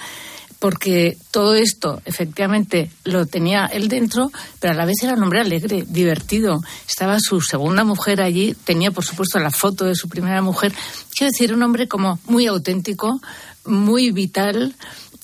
porque 0.59 1.19
todo 1.31 1.55
esto 1.55 2.01
efectivamente 2.05 2.91
lo 3.05 3.27
tenía 3.27 3.67
él 3.67 3.89
dentro, 3.89 4.33
pero 4.59 4.73
a 4.73 4.77
la 4.77 4.87
vez 4.87 5.03
era 5.03 5.15
un 5.15 5.23
hombre 5.23 5.41
alegre, 5.41 5.85
divertido. 5.87 6.61
Estaba 6.89 7.19
su 7.21 7.41
segunda 7.41 7.85
mujer 7.85 8.23
allí, 8.23 8.55
tenía 8.65 8.91
por 8.91 9.05
supuesto 9.05 9.39
la 9.39 9.51
foto 9.51 9.85
de 9.85 9.95
su 9.95 10.09
primera 10.09 10.41
mujer. 10.43 10.73
Quiero 11.15 11.31
decir, 11.31 11.53
un 11.53 11.63
hombre 11.63 11.89
como 11.89 12.19
muy 12.27 12.47
auténtico, 12.47 13.21
muy 13.67 14.13
vital, 14.13 14.75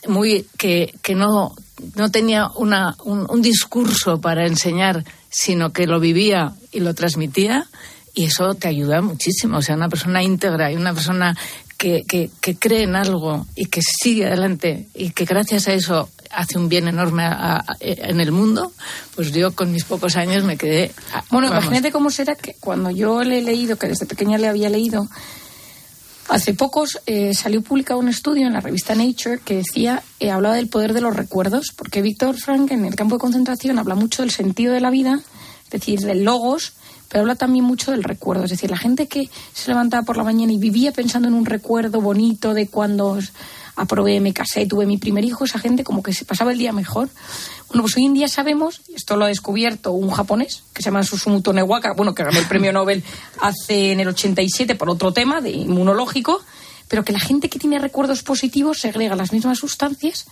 muy 0.06 0.46
que, 0.58 0.94
que 1.02 1.14
no, 1.14 1.54
no 1.94 2.10
tenía 2.10 2.48
una, 2.56 2.96
un, 3.04 3.26
un 3.28 3.42
discurso 3.42 4.20
para 4.20 4.46
enseñar, 4.46 5.04
sino 5.30 5.72
que 5.72 5.86
lo 5.86 6.00
vivía 6.00 6.52
y 6.70 6.80
lo 6.80 6.94
transmitía 6.94 7.66
y 8.14 8.24
eso 8.24 8.54
te 8.54 8.68
ayuda 8.68 9.00
muchísimo. 9.00 9.58
O 9.58 9.62
sea, 9.62 9.74
una 9.74 9.88
persona 9.88 10.22
íntegra 10.22 10.70
y 10.70 10.76
una 10.76 10.92
persona 10.92 11.36
que, 11.82 12.30
cree 12.58 12.84
en 12.84 12.94
algo 12.94 13.46
y 13.56 13.66
que 13.66 13.80
sigue 13.82 14.26
adelante 14.26 14.86
y 14.94 15.10
que 15.10 15.24
gracias 15.24 15.66
a 15.68 15.72
eso 15.72 16.08
hace 16.30 16.56
un 16.56 16.68
bien 16.68 16.88
enorme 16.88 17.24
en 17.80 18.20
el 18.20 18.32
mundo, 18.32 18.72
pues 19.14 19.32
yo 19.32 19.52
con 19.52 19.72
mis 19.72 19.84
pocos 19.84 20.16
años 20.16 20.44
me 20.44 20.56
quedé. 20.56 20.92
Bueno, 21.30 21.48
imagínate 21.48 21.90
cómo 21.90 22.10
será 22.10 22.36
que 22.36 22.54
cuando 22.60 22.90
yo 22.90 23.22
le 23.22 23.38
he 23.38 23.42
leído, 23.42 23.76
que 23.76 23.88
desde 23.88 24.06
pequeña 24.06 24.38
le 24.38 24.48
había 24.48 24.68
leído, 24.70 25.08
hace 26.32 26.54
pocos 26.54 26.98
eh, 27.04 27.34
salió 27.34 27.60
publicado 27.60 28.00
un 28.00 28.08
estudio 28.08 28.46
en 28.46 28.54
la 28.54 28.60
revista 28.60 28.94
Nature 28.94 29.40
que 29.44 29.56
decía, 29.56 30.02
eh, 30.18 30.30
hablaba 30.30 30.54
del 30.54 30.68
poder 30.68 30.94
de 30.94 31.02
los 31.02 31.14
recuerdos, 31.14 31.72
porque 31.76 32.00
Víctor 32.00 32.36
Frank 32.36 32.70
en 32.70 32.86
el 32.86 32.94
campo 32.94 33.16
de 33.16 33.20
concentración 33.20 33.78
habla 33.78 33.94
mucho 33.94 34.22
del 34.22 34.30
sentido 34.30 34.72
de 34.72 34.80
la 34.80 34.90
vida, 34.90 35.20
es 35.64 35.70
decir, 35.70 36.00
del 36.00 36.24
logos 36.24 36.72
pero 37.12 37.20
habla 37.22 37.34
también 37.34 37.66
mucho 37.66 37.90
del 37.90 38.04
recuerdo. 38.04 38.44
Es 38.44 38.50
decir, 38.50 38.70
la 38.70 38.78
gente 38.78 39.06
que 39.06 39.28
se 39.52 39.70
levantaba 39.70 40.02
por 40.02 40.16
la 40.16 40.24
mañana 40.24 40.50
y 40.50 40.56
vivía 40.56 40.92
pensando 40.92 41.28
en 41.28 41.34
un 41.34 41.44
recuerdo 41.44 42.00
bonito 42.00 42.54
de 42.54 42.68
cuando 42.68 43.18
aprobé, 43.76 44.18
me 44.20 44.32
casé, 44.32 44.64
tuve 44.64 44.86
mi 44.86 44.96
primer 44.96 45.22
hijo, 45.22 45.44
esa 45.44 45.58
gente 45.58 45.84
como 45.84 46.02
que 46.02 46.14
se 46.14 46.24
pasaba 46.24 46.52
el 46.52 46.58
día 46.58 46.72
mejor. 46.72 47.10
Bueno, 47.72 47.84
pues 47.84 47.96
hoy 47.96 48.04
en 48.04 48.12
día 48.12 48.28
sabemos, 48.28 48.82
esto 48.94 49.16
lo 49.16 49.24
ha 49.24 49.28
descubierto 49.28 49.92
un 49.92 50.10
japonés 50.10 50.62
que 50.74 50.82
se 50.82 50.90
llama 50.90 51.04
Susumu 51.04 51.40
Tonewaka, 51.40 51.94
bueno, 51.94 52.14
que 52.14 52.22
ganó 52.22 52.38
el 52.38 52.44
premio 52.44 52.70
Nobel 52.70 53.02
hace 53.40 53.92
en 53.92 54.00
el 54.00 54.08
87 54.08 54.74
por 54.74 54.90
otro 54.90 55.14
tema 55.14 55.40
de 55.40 55.52
inmunológico, 55.52 56.42
pero 56.88 57.02
que 57.02 57.14
la 57.14 57.18
gente 57.18 57.48
que 57.48 57.58
tiene 57.58 57.78
recuerdos 57.78 58.22
positivos 58.22 58.80
segrega 58.80 59.16
las 59.16 59.32
mismas 59.32 59.58
sustancias 59.58 60.26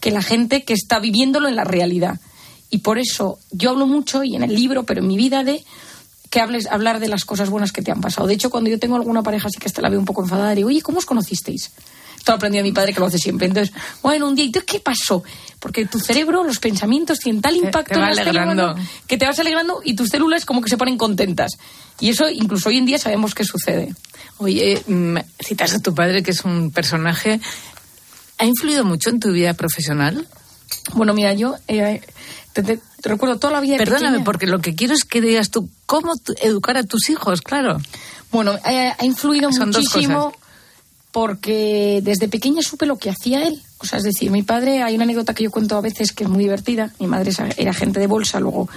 que 0.00 0.10
la 0.10 0.20
gente 0.20 0.64
que 0.64 0.74
está 0.74 0.98
viviéndolo 0.98 1.48
en 1.48 1.56
la 1.56 1.64
realidad. 1.64 2.20
Y 2.68 2.78
por 2.78 2.98
eso 2.98 3.38
yo 3.50 3.70
hablo 3.70 3.86
mucho, 3.86 4.22
y 4.22 4.36
en 4.36 4.42
el 4.42 4.54
libro, 4.54 4.82
pero 4.82 5.00
en 5.00 5.06
mi 5.06 5.16
vida, 5.16 5.42
de 5.42 5.64
que 6.28 6.42
hables, 6.42 6.66
hablar 6.66 7.00
de 7.00 7.08
las 7.08 7.24
cosas 7.24 7.48
buenas 7.48 7.72
que 7.72 7.80
te 7.80 7.92
han 7.92 8.02
pasado. 8.02 8.26
De 8.26 8.34
hecho, 8.34 8.50
cuando 8.50 8.68
yo 8.68 8.78
tengo 8.78 8.96
alguna 8.96 9.22
pareja 9.22 9.48
así 9.48 9.58
que 9.58 9.68
hasta 9.68 9.80
la 9.80 9.88
veo 9.88 9.98
un 9.98 10.04
poco 10.04 10.22
enfadada, 10.22 10.54
digo, 10.54 10.68
oye, 10.68 10.82
¿cómo 10.82 10.98
os 10.98 11.06
conocisteis? 11.06 11.70
Esto 12.24 12.32
lo 12.32 12.36
aprendí 12.36 12.58
a 12.58 12.62
mi 12.62 12.72
padre 12.72 12.94
que 12.94 13.00
lo 13.00 13.04
hace 13.04 13.18
siempre. 13.18 13.48
Entonces, 13.48 13.74
bueno, 14.00 14.26
un 14.26 14.34
día, 14.34 14.50
¿qué 14.66 14.80
pasó? 14.80 15.22
Porque 15.60 15.84
tu 15.84 16.00
cerebro, 16.00 16.42
los 16.42 16.58
pensamientos 16.58 17.18
tienen 17.18 17.42
tal 17.42 17.54
impacto 17.54 17.96
en 17.96 18.02
alegrando. 18.02 18.74
que 19.06 19.18
te 19.18 19.26
vas 19.26 19.38
alegrando 19.38 19.82
y 19.84 19.94
tus 19.94 20.08
células 20.08 20.46
como 20.46 20.62
que 20.62 20.70
se 20.70 20.78
ponen 20.78 20.96
contentas. 20.96 21.52
Y 22.00 22.08
eso 22.08 22.30
incluso 22.30 22.70
hoy 22.70 22.78
en 22.78 22.86
día 22.86 22.98
sabemos 22.98 23.34
que 23.34 23.44
sucede. 23.44 23.94
Oye, 24.38 24.82
mm, 24.86 25.18
citas 25.38 25.74
a 25.74 25.82
tu 25.82 25.94
padre, 25.94 26.22
que 26.22 26.30
es 26.30 26.46
un 26.46 26.70
personaje. 26.70 27.42
¿Ha 28.38 28.46
influido 28.46 28.86
mucho 28.86 29.10
en 29.10 29.20
tu 29.20 29.30
vida 29.30 29.52
profesional? 29.52 30.26
Bueno, 30.94 31.12
mira, 31.12 31.34
yo 31.34 31.56
eh, 31.68 32.00
te, 32.54 32.80
recuerdo 33.02 33.36
toda 33.38 33.52
la 33.52 33.60
vida. 33.60 33.76
Perdóname, 33.76 34.20
porque 34.20 34.46
lo 34.46 34.60
que 34.60 34.74
quiero 34.74 34.94
es 34.94 35.04
que 35.04 35.20
digas 35.20 35.50
tú 35.50 35.68
cómo 35.84 36.14
educar 36.40 36.78
a 36.78 36.84
tus 36.84 37.10
hijos, 37.10 37.42
claro. 37.42 37.82
Bueno, 38.32 38.58
ha, 38.64 39.04
influido 39.04 39.50
muchísimo 39.50 40.32
porque 41.14 42.00
desde 42.02 42.26
pequeña 42.26 42.60
supe 42.60 42.86
lo 42.86 42.98
que 42.98 43.08
hacía 43.08 43.46
él. 43.46 43.62
O 43.78 43.86
sea, 43.86 43.98
es 43.98 44.02
decir, 44.02 44.32
mi 44.32 44.42
padre, 44.42 44.82
hay 44.82 44.96
una 44.96 45.04
anécdota 45.04 45.32
que 45.32 45.44
yo 45.44 45.50
cuento 45.52 45.76
a 45.76 45.80
veces 45.80 46.12
que 46.12 46.24
es 46.24 46.28
muy 46.28 46.42
divertida. 46.42 46.92
Mi 46.98 47.06
madre 47.06 47.30
era 47.56 47.70
agente 47.70 48.00
de 48.00 48.08
bolsa, 48.08 48.40
luego 48.40 48.68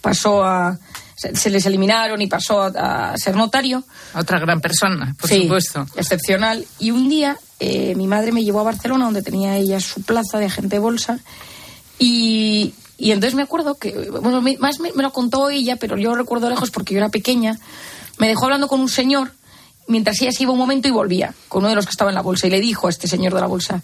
pasó 0.00 0.42
a. 0.42 0.78
Se, 1.14 1.50
les 1.50 1.66
eliminaron 1.66 2.22
y 2.22 2.28
pasó 2.28 2.62
a, 2.62 3.14
ser 3.18 3.36
notario. 3.36 3.84
Otra 4.14 4.40
gran 4.40 4.62
persona, 4.62 5.14
por 5.20 5.28
supuesto. 5.28 5.86
Excepcional. 5.94 6.64
Y 6.78 6.92
un 6.92 7.10
día 7.10 7.36
eh, 7.60 7.94
mi 7.94 8.06
madre 8.06 8.32
me 8.32 8.42
llevó 8.42 8.60
a 8.60 8.64
Barcelona, 8.64 9.04
donde 9.04 9.20
tenía 9.20 9.58
ella 9.58 9.78
su 9.78 10.00
plaza 10.00 10.38
de 10.38 10.46
agente 10.46 10.76
de 10.76 10.80
bolsa. 10.80 11.18
Y, 11.98 12.72
y 12.96 13.10
entonces 13.10 13.34
me 13.34 13.42
acuerdo 13.42 13.74
que, 13.74 14.08
bueno, 14.08 14.40
más 14.40 14.80
me, 14.80 14.92
lo 14.94 15.12
contó 15.12 15.50
ella, 15.50 15.76
pero 15.76 15.98
yo 15.98 16.14
recuerdo 16.14 16.48
lejos 16.48 16.70
porque 16.70 16.94
yo 16.94 17.00
era 17.00 17.10
pequeña. 17.10 17.58
Me 18.16 18.28
dejó 18.28 18.46
hablando 18.46 18.66
con 18.66 18.80
un 18.80 18.88
señor 18.88 19.32
mientras 19.88 20.20
ella 20.20 20.32
se 20.32 20.42
iba 20.44 20.52
un 20.52 20.58
momento 20.58 20.88
y 20.88 20.90
volvía, 20.90 21.34
con 21.48 21.60
uno 21.60 21.70
de 21.70 21.74
los 21.76 21.86
que 21.86 21.90
estaba 21.90 22.10
en 22.10 22.14
la 22.14 22.22
bolsa. 22.22 22.46
Y 22.46 22.50
le 22.50 22.60
dijo 22.60 22.86
a 22.86 22.90
este 22.90 23.08
señor 23.08 23.34
de 23.34 23.40
la 23.40 23.46
bolsa, 23.46 23.82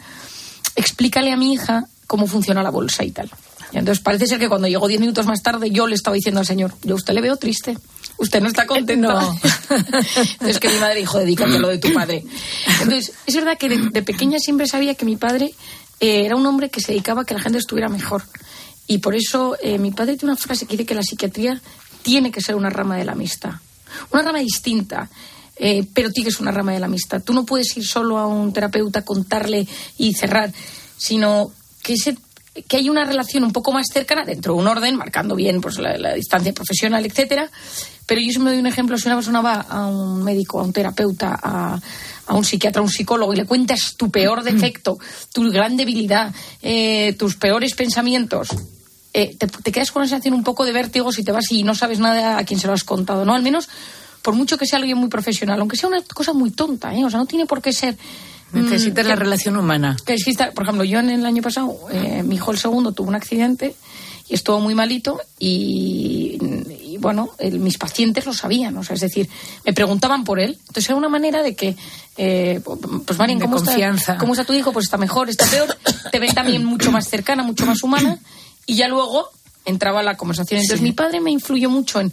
explícale 0.76 1.32
a 1.32 1.36
mi 1.36 1.52
hija 1.52 1.86
cómo 2.06 2.26
funciona 2.26 2.62
la 2.62 2.70
bolsa 2.70 3.04
y 3.04 3.10
tal. 3.10 3.30
Y 3.72 3.78
entonces 3.78 4.02
parece 4.02 4.26
ser 4.26 4.38
que 4.38 4.48
cuando 4.48 4.66
llegó 4.66 4.88
diez 4.88 5.00
minutos 5.00 5.26
más 5.26 5.42
tarde 5.42 5.70
yo 5.70 5.86
le 5.86 5.94
estaba 5.94 6.14
diciendo 6.14 6.40
al 6.40 6.46
señor, 6.46 6.74
yo 6.82 6.94
a 6.94 6.96
usted 6.96 7.12
le 7.12 7.20
veo 7.20 7.36
triste, 7.36 7.76
usted 8.16 8.40
no 8.40 8.48
está 8.48 8.66
contento. 8.66 9.08
No. 9.08 9.40
es 10.48 10.58
que 10.58 10.68
mi 10.68 10.78
madre 10.78 11.00
dijo, 11.00 11.18
dedícate 11.18 11.58
lo 11.58 11.68
de 11.68 11.78
tu 11.78 11.92
padre. 11.92 12.24
Entonces, 12.80 13.12
es 13.26 13.34
verdad 13.34 13.58
que 13.58 13.68
de, 13.68 14.02
pequeña 14.02 14.38
siempre 14.38 14.66
sabía 14.66 14.94
que 14.94 15.04
mi 15.04 15.16
padre 15.16 15.52
eh, 16.00 16.24
era 16.24 16.36
un 16.36 16.46
hombre 16.46 16.70
que 16.70 16.80
se 16.80 16.92
dedicaba 16.92 17.22
a 17.22 17.24
que 17.24 17.34
la 17.34 17.40
gente 17.40 17.58
estuviera 17.58 17.88
mejor. 17.88 18.22
Y 18.86 18.98
por 18.98 19.14
eso 19.14 19.56
eh, 19.62 19.78
mi 19.78 19.90
padre 19.90 20.16
tiene 20.16 20.32
una 20.32 20.40
frase 20.40 20.66
que 20.66 20.76
dice 20.76 20.86
que 20.86 20.94
la 20.94 21.02
psiquiatría 21.02 21.60
tiene 22.02 22.30
que 22.30 22.40
ser 22.40 22.54
una 22.54 22.70
rama 22.70 22.96
de 22.96 23.04
la 23.04 23.12
amistad. 23.12 23.52
Una 24.10 24.22
rama 24.22 24.38
distinta, 24.38 25.10
eh, 25.58 25.84
pero 25.92 26.10
tiene 26.10 26.28
que 26.28 26.32
ser 26.32 26.42
una 26.42 26.52
rama 26.52 26.72
de 26.72 26.80
la 26.80 26.86
amistad. 26.86 27.22
Tú 27.22 27.32
no 27.32 27.44
puedes 27.44 27.76
ir 27.76 27.84
solo 27.84 28.18
a 28.18 28.26
un 28.26 28.52
terapeuta, 28.52 29.04
contarle 29.04 29.66
y 29.96 30.14
cerrar, 30.14 30.52
sino 30.96 31.52
que, 31.82 31.94
ese, 31.94 32.16
que 32.66 32.76
hay 32.76 32.88
una 32.88 33.04
relación 33.04 33.44
un 33.44 33.52
poco 33.52 33.72
más 33.72 33.86
cercana 33.92 34.24
dentro 34.24 34.54
de 34.54 34.60
un 34.60 34.66
orden, 34.66 34.96
marcando 34.96 35.34
bien 35.34 35.60
pues, 35.60 35.78
la, 35.78 36.14
distancia 36.14 36.52
profesional, 36.52 37.04
etcétera. 37.04 37.50
Pero 38.06 38.20
yo 38.20 38.30
siempre 38.30 38.52
doy 38.52 38.60
un 38.60 38.66
ejemplo, 38.66 38.96
si 38.96 39.06
una 39.06 39.16
persona 39.16 39.40
va 39.42 39.54
a 39.68 39.86
un 39.86 40.24
médico, 40.24 40.60
a 40.60 40.64
un 40.64 40.72
terapeuta, 40.72 41.38
a, 41.42 41.78
a 42.28 42.34
un 42.34 42.44
psiquiatra, 42.44 42.80
a 42.80 42.84
un 42.84 42.90
psicólogo 42.90 43.32
y 43.32 43.36
le 43.36 43.46
cuentas 43.46 43.94
tu 43.96 44.10
peor 44.10 44.42
defecto, 44.42 44.98
tu 45.32 45.50
gran 45.50 45.76
debilidad, 45.76 46.32
eh, 46.62 47.14
tus 47.18 47.36
peores 47.36 47.74
pensamientos, 47.74 48.48
eh, 49.14 49.36
te, 49.36 49.72
quedas 49.72 49.90
con 49.90 50.02
una 50.02 50.08
sensación 50.08 50.34
un 50.34 50.44
poco 50.44 50.64
de 50.64 50.72
vértigo 50.72 51.10
si 51.10 51.24
te 51.24 51.32
vas 51.32 51.50
y 51.50 51.62
no 51.62 51.74
sabes 51.74 51.98
nada 51.98 52.38
a 52.38 52.44
quién 52.44 52.60
se 52.60 52.66
lo 52.66 52.74
has 52.74 52.84
contado, 52.84 53.24
¿no? 53.24 53.34
Al 53.34 53.42
menos, 53.42 53.68
por 54.22 54.34
mucho 54.34 54.58
que 54.58 54.66
sea 54.66 54.78
alguien 54.78 54.98
muy 54.98 55.08
profesional, 55.08 55.60
aunque 55.60 55.76
sea 55.76 55.88
una 55.88 56.02
cosa 56.02 56.32
muy 56.32 56.50
tonta, 56.50 56.94
¿eh? 56.94 57.04
O 57.04 57.10
sea, 57.10 57.18
no 57.18 57.26
tiene 57.26 57.46
por 57.46 57.62
qué 57.62 57.72
ser... 57.72 57.96
Mm, 58.52 58.64
Necesitas 58.64 59.06
la 59.06 59.14
relación 59.14 59.56
humana. 59.56 59.96
Que 60.06 60.14
exista, 60.14 60.52
por 60.52 60.64
ejemplo, 60.64 60.84
yo 60.84 60.98
en 61.00 61.10
el 61.10 61.26
año 61.26 61.42
pasado, 61.42 61.76
eh, 61.90 62.22
mi 62.22 62.36
hijo 62.36 62.50
el 62.50 62.58
segundo 62.58 62.92
tuvo 62.92 63.08
un 63.08 63.14
accidente 63.14 63.74
y 64.28 64.34
estuvo 64.34 64.60
muy 64.60 64.74
malito 64.74 65.20
y, 65.38 66.38
bueno, 66.98 67.30
mis 67.52 67.78
pacientes 67.78 68.26
lo 68.26 68.34
sabían, 68.34 68.76
o 68.76 68.84
sea, 68.84 68.94
es 68.94 69.00
decir, 69.00 69.28
me 69.64 69.72
preguntaban 69.72 70.24
por 70.24 70.38
él. 70.38 70.58
Entonces 70.60 70.86
era 70.86 70.96
una 70.96 71.08
manera 71.08 71.42
de 71.42 71.54
que, 71.54 71.76
eh, 72.16 72.60
pues 73.06 73.18
Marian, 73.18 73.40
¿cómo 73.40 73.56
está, 73.56 74.18
¿cómo 74.18 74.34
está 74.34 74.44
tu 74.44 74.52
hijo? 74.52 74.72
Pues 74.72 74.84
está 74.84 74.98
mejor, 74.98 75.30
está 75.30 75.46
peor. 75.46 75.76
Te 76.12 76.18
ven 76.18 76.34
también 76.34 76.64
mucho 76.64 76.92
más 76.92 77.08
cercana, 77.08 77.42
mucho 77.42 77.64
más 77.64 77.82
humana 77.82 78.18
y 78.66 78.74
ya 78.74 78.88
luego 78.88 79.30
entraba 79.64 80.02
la 80.02 80.16
conversación. 80.16 80.60
Entonces 80.60 80.82
mi 80.82 80.92
padre 80.92 81.20
me 81.20 81.30
influyó 81.30 81.70
mucho 81.70 82.00
en 82.00 82.12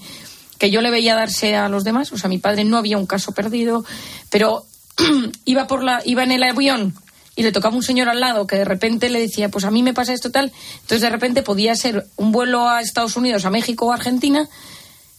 que 0.57 0.71
yo 0.71 0.81
le 0.81 0.91
veía 0.91 1.15
darse 1.15 1.55
a 1.55 1.69
los 1.69 1.83
demás. 1.83 2.11
O 2.11 2.17
sea, 2.17 2.29
mi 2.29 2.37
padre 2.37 2.63
no 2.63 2.77
había 2.77 2.97
un 2.97 3.05
caso 3.05 3.31
perdido, 3.31 3.85
pero 4.29 4.65
iba 5.45 5.67
por 5.67 5.83
la, 5.83 6.01
iba 6.05 6.23
en 6.23 6.31
el 6.31 6.43
avión 6.43 6.93
y 7.35 7.43
le 7.43 7.51
tocaba 7.51 7.75
un 7.75 7.83
señor 7.83 8.07
al 8.07 8.21
lado 8.21 8.47
que 8.47 8.55
de 8.55 8.65
repente 8.65 9.09
le 9.09 9.19
decía, 9.19 9.49
pues 9.49 9.65
a 9.65 9.71
mí 9.71 9.83
me 9.83 9.93
pasa 9.93 10.13
esto 10.13 10.31
tal. 10.31 10.51
Entonces 10.75 11.01
de 11.01 11.09
repente 11.09 11.43
podía 11.43 11.75
ser 11.75 12.07
un 12.15 12.31
vuelo 12.31 12.69
a 12.69 12.81
Estados 12.81 13.17
Unidos, 13.17 13.45
a 13.45 13.49
México 13.49 13.87
o 13.87 13.91
Argentina, 13.91 14.47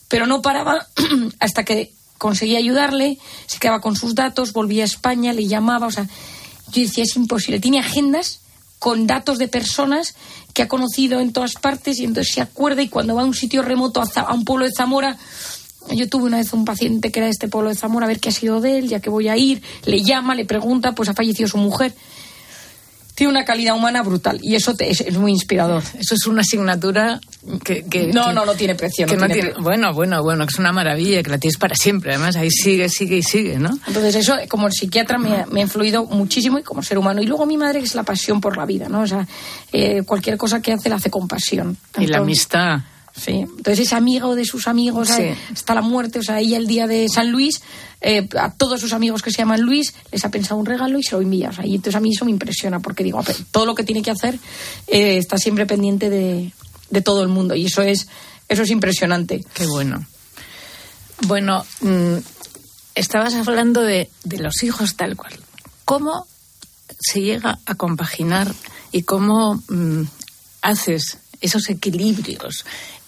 pero 0.09 0.27
no 0.27 0.43
paraba 0.43 0.87
hasta 1.41 1.65
que 1.65 1.93
conseguía 2.19 2.59
ayudarle, 2.59 3.19
se 3.47 3.59
quedaba 3.59 3.81
con 3.81 3.97
sus 3.97 4.15
datos, 4.15 4.55
volvía 4.55 4.85
a 4.85 4.87
España, 4.87 5.35
le 5.35 5.47
llamaba, 5.47 5.87
o 5.87 5.91
sea, 5.91 6.09
yo 6.73 6.83
decía, 6.83 7.05
es 7.05 7.15
imposible. 7.17 7.61
Tiene 7.61 7.81
agendas 7.81 8.41
con 8.79 9.07
datos 9.07 9.39
de 9.39 9.49
personas 9.49 10.15
que 10.53 10.63
ha 10.63 10.69
conocido 10.69 11.21
en 11.21 11.33
todas 11.33 11.55
partes 11.55 11.99
y 11.99 12.05
entonces 12.05 12.35
se 12.35 12.41
acuerda 12.41 12.83
y 12.83 12.89
cuando 12.89 13.15
va 13.15 13.23
a 13.23 13.25
un 13.25 13.35
sitio 13.35 13.63
remoto, 13.63 14.03
a, 14.03 14.35
un 14.35 14.45
pueblo 14.45 14.65
de 14.65 14.73
Zamora, 14.73 15.17
yo 15.91 16.09
tuve 16.09 16.25
una 16.25 16.39
vez 16.39 16.53
un 16.53 16.65
paciente 16.65 17.11
que 17.11 17.21
era 17.21 17.27
de 17.27 17.33
este 17.33 17.49
pueblo 17.49 17.71
de 17.71 17.77
Zamora, 17.77 18.07
a 18.07 18.09
ver 18.09 18.21
qué 18.21 18.31
ha 18.31 18.33
sido 18.33 18.61
de 18.61 18.79
él, 18.79 18.89
ya 18.89 19.01
que 19.01 19.11
voy 19.11 19.29
a 19.29 19.37
ir, 19.37 19.63
le 19.85 20.03
llama, 20.03 20.35
le 20.35 20.45
pregunta, 20.45 20.93
pues 20.93 21.09
ha 21.09 21.15
fallecido 21.15 21.49
su 21.49 21.59
mujer 21.59 21.95
tiene 23.17 23.31
una 23.31 23.47
calidad 23.47 23.75
humana 23.75 24.03
brutal 24.03 24.39
y 24.43 24.55
eso 24.57 24.77
te, 24.77 24.91
es, 24.91 25.01
es, 25.01 25.17
muy 25.17 25.33
inspirador. 25.33 25.83
Eso 25.99 26.15
es 26.15 26.27
una 26.27 26.43
asignatura 26.43 27.19
que... 27.65 27.83
que 27.85 28.09
no, 28.09 28.27
que, 28.27 28.33
no, 28.35 28.45
no 28.45 28.55
tiene 28.55 28.75
precio. 28.75 29.07
No 29.07 29.15
no 29.15 29.19
tiene 29.21 29.35
tiene 29.35 29.51
pre 29.53 29.63
bueno, 29.63 29.95
bueno, 29.95 30.23
bueno, 30.23 30.45
que 30.45 30.53
es 30.53 30.59
una 30.59 30.71
maravilla, 30.71 31.23
que 31.23 31.31
la 31.31 31.39
tienes 31.39 31.57
para 31.57 31.75
siempre. 31.75 32.13
Además, 32.13 32.37
ahí 32.37 32.51
sigue, 32.51 32.91
sigue 32.91 33.17
y 33.17 33.23
sigue, 33.23 33.59
¿no? 33.59 33.71
Entonces 33.87 34.17
eso, 34.17 34.35
como 34.51 34.71
psiquiatra, 34.71 35.17
me, 35.17 35.35
ha, 35.35 35.47
me 35.47 35.61
ha 35.61 35.63
influido 35.63 36.05
muchísimo 36.05 36.59
y 36.59 36.63
como 36.63 36.83
ser 36.83 36.99
humano. 36.99 37.23
Y 37.23 37.27
luego 37.27 37.47
mi 37.47 37.57
madre, 37.57 37.79
que 37.79 37.87
es 37.87 37.95
la 37.95 38.03
pasión 38.03 38.39
por 38.39 38.59
la 38.59 38.67
vida, 38.67 38.91
¿no? 38.91 39.01
O 39.01 39.07
sea, 39.07 39.27
eh, 39.73 40.03
cualquier 40.03 40.37
cosa 40.37 40.61
que 40.61 40.75
hace 40.75 40.91
la 40.91 40.97
hace 40.97 41.09
con 41.09 41.27
pasión. 41.27 41.69
Entonces, 41.69 42.11
y 42.11 42.13
la 42.13 42.19
amistad. 42.19 42.81
Sí, 43.17 43.33
entonces 43.33 43.81
es 43.81 43.93
amigo 43.95 44.35
de 44.35 44.45
sus 44.45 44.69
amigos 44.69 45.09
sí. 45.09 45.23
hasta 45.53 45.75
la 45.75 45.81
muerte. 45.81 46.19
O 46.19 46.23
sea, 46.23 46.39
ella 46.41 46.59
el 46.59 46.67
día 46.67 46.87
de 46.87 47.09
San 47.09 47.31
Luis, 47.31 47.63
eh, 48.03 48.29
a 48.39 48.53
todos 48.53 48.81
sus 48.81 48.93
amigos 48.93 49.23
que 49.23 49.31
se 49.31 49.39
llaman 49.39 49.63
Luis, 49.63 49.95
les 50.13 50.25
ha 50.25 50.31
pensado 50.31 50.61
un 50.61 50.67
regalo 50.67 50.99
y 50.99 51.03
se 51.03 51.13
lo 51.13 51.23
envía. 51.23 51.49
O 51.49 51.53
sea, 51.53 51.67
y 51.67 51.75
entonces 51.75 51.97
a 51.97 52.01
mí 52.01 52.11
eso 52.13 52.27
me 52.27 52.31
impresiona 52.31 52.81
porque 52.81 53.03
digo, 53.03 53.23
todo 53.51 53.65
lo 53.65 53.75
que 53.75 53.85
tiene 53.85 54.03
que 54.03 54.11
hacer 54.11 54.39
eh, 54.87 55.17
está 55.17 55.39
siempre 55.39 55.65
pendiente 55.65 56.11
de, 56.11 56.53
de, 56.91 57.01
todo 57.01 57.23
el 57.23 57.29
mundo 57.29 57.55
y 57.55 57.67
eso 57.67 57.81
es, 57.81 58.07
eso 58.49 58.63
es 58.63 58.71
impresionante. 58.71 59.45
Qué 59.55 59.67
bueno. 59.67 60.07
Bueno, 61.27 61.65
mmm, 61.81 62.17
estabas 62.95 63.35
hablando 63.35 63.81
de, 63.81 64.11
de 64.25 64.39
los 64.39 64.63
hijos 64.63 64.95
tal 64.95 65.17
cual. 65.17 65.33
¿Cómo 65.87 66.27
se 67.01 67.23
llega 67.23 67.61
a 67.65 67.75
compaginar 67.77 68.55
y 68.93 69.03
cómo 69.03 69.63
mmm, 69.69 70.03
haces 70.61 71.19
esos 71.41 71.69
equilibrios 71.69 72.65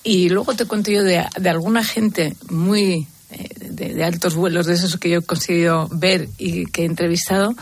y 0.08 0.30
luego 0.30 0.54
te 0.54 0.64
cuento 0.64 0.90
yo 0.90 1.04
de, 1.04 1.22
de 1.38 1.50
alguna 1.50 1.84
gente 1.84 2.34
muy 2.48 3.06
eh, 3.30 3.48
de, 3.58 4.02
altos 4.02 4.36
vuelos, 4.36 4.64
de 4.64 4.72
esos 4.72 4.96
que 4.96 5.10
yo 5.10 5.18
he 5.18 5.22
conseguido 5.22 5.86
ver 5.92 6.30
y 6.38 6.64
que 6.64 6.82
he 6.82 6.84
entrevistado. 6.86 7.54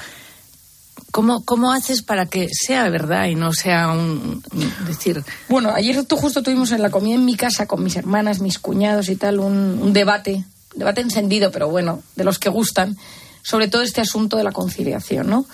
¿Cómo, 1.11 1.45
¿Cómo 1.45 1.73
haces 1.73 2.03
para 2.03 2.27
que 2.27 2.49
sea 2.53 2.89
verdad 2.89 3.27
y 3.27 3.35
no 3.35 3.53
sea 3.53 3.89
un, 3.89 4.45
un 4.53 4.87
decir? 4.87 5.25
Bueno, 5.49 5.71
ayer 5.75 6.05
tú 6.05 6.17
justo 6.17 6.45
tuvimos 6.45 6.71
en 6.71 6.83
la 6.83 6.91
comida 6.91 7.17
en 7.17 7.25
mi 7.25 7.35
casa 7.35 7.67
con 7.67 7.83
mis 7.83 7.97
hermanas, 7.97 8.39
mis 8.39 8.61
cuñados 8.61 9.09
y 9.09 9.17
tal, 9.17 9.41
un, 9.41 9.81
un 9.83 9.93
debate, 9.93 10.45
debate 10.77 11.01
encendido, 11.01 11.51
pero 11.51 11.69
bueno, 11.69 12.01
de 12.15 12.23
los 12.23 12.39
que 12.39 12.49
gustan, 12.49 12.97
sobre 13.43 13.67
todo 13.67 13.83
este 13.83 14.03
asunto 14.03 14.37
de 14.37 14.45
la 14.45 14.53
conciliación, 14.53 15.29
¿no? 15.29 15.47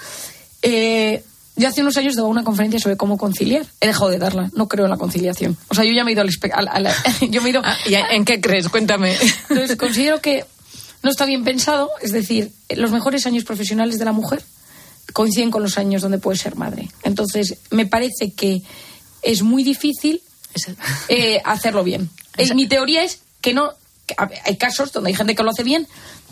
Eh, 0.60 1.24
yo 1.54 1.68
hace 1.68 1.82
unos 1.82 1.96
años 1.98 2.16
daba 2.16 2.28
una 2.28 2.44
conferencia 2.44 2.80
sobre 2.80 2.96
cómo 2.96 3.18
conciliar. 3.18 3.66
He 3.80 3.86
dejado 3.86 4.10
de 4.10 4.18
darla. 4.18 4.50
No 4.54 4.68
creo 4.68 4.86
en 4.86 4.90
la 4.90 4.96
conciliación. 4.96 5.56
O 5.68 5.74
sea, 5.74 5.84
yo 5.84 5.92
ya 5.92 6.02
me 6.02 6.10
he 6.10 6.14
ido 6.14 6.22
al... 6.22 6.30
Yo 7.30 7.42
me 7.42 7.48
he 7.48 7.50
ido... 7.50 7.60
Ah, 7.62 7.76
¿y 7.86 7.94
¿En 7.94 8.24
qué 8.24 8.40
crees? 8.40 8.68
Cuéntame. 8.68 9.14
Entonces, 9.50 9.76
considero 9.78 10.20
que 10.20 10.46
no 11.02 11.10
está 11.10 11.26
bien 11.26 11.44
pensado. 11.44 11.90
Es 12.00 12.12
decir, 12.12 12.52
los 12.70 12.90
mejores 12.90 13.26
años 13.26 13.44
profesionales 13.44 13.98
de 13.98 14.04
la 14.06 14.12
mujer 14.12 14.42
coinciden 15.12 15.50
con 15.50 15.62
los 15.62 15.76
años 15.76 16.00
donde 16.00 16.18
puede 16.18 16.38
ser 16.38 16.56
madre. 16.56 16.88
Entonces, 17.02 17.58
me 17.70 17.84
parece 17.84 18.32
que 18.32 18.62
es 19.20 19.42
muy 19.42 19.62
difícil 19.62 20.22
eh, 21.08 21.40
hacerlo 21.44 21.84
bien. 21.84 22.10
Eh, 22.38 22.54
mi 22.54 22.66
teoría 22.66 23.02
es 23.02 23.20
que 23.42 23.52
no... 23.52 23.74
Que 24.06 24.16
hay 24.46 24.56
casos 24.56 24.90
donde 24.90 25.10
hay 25.10 25.14
gente 25.14 25.34
que 25.34 25.42
lo 25.42 25.50
hace 25.50 25.64
bien, 25.64 25.86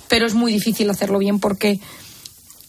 pero 0.08 0.26
es 0.26 0.32
muy 0.32 0.50
difícil 0.50 0.88
hacerlo 0.88 1.18
bien 1.18 1.40
porque 1.40 1.78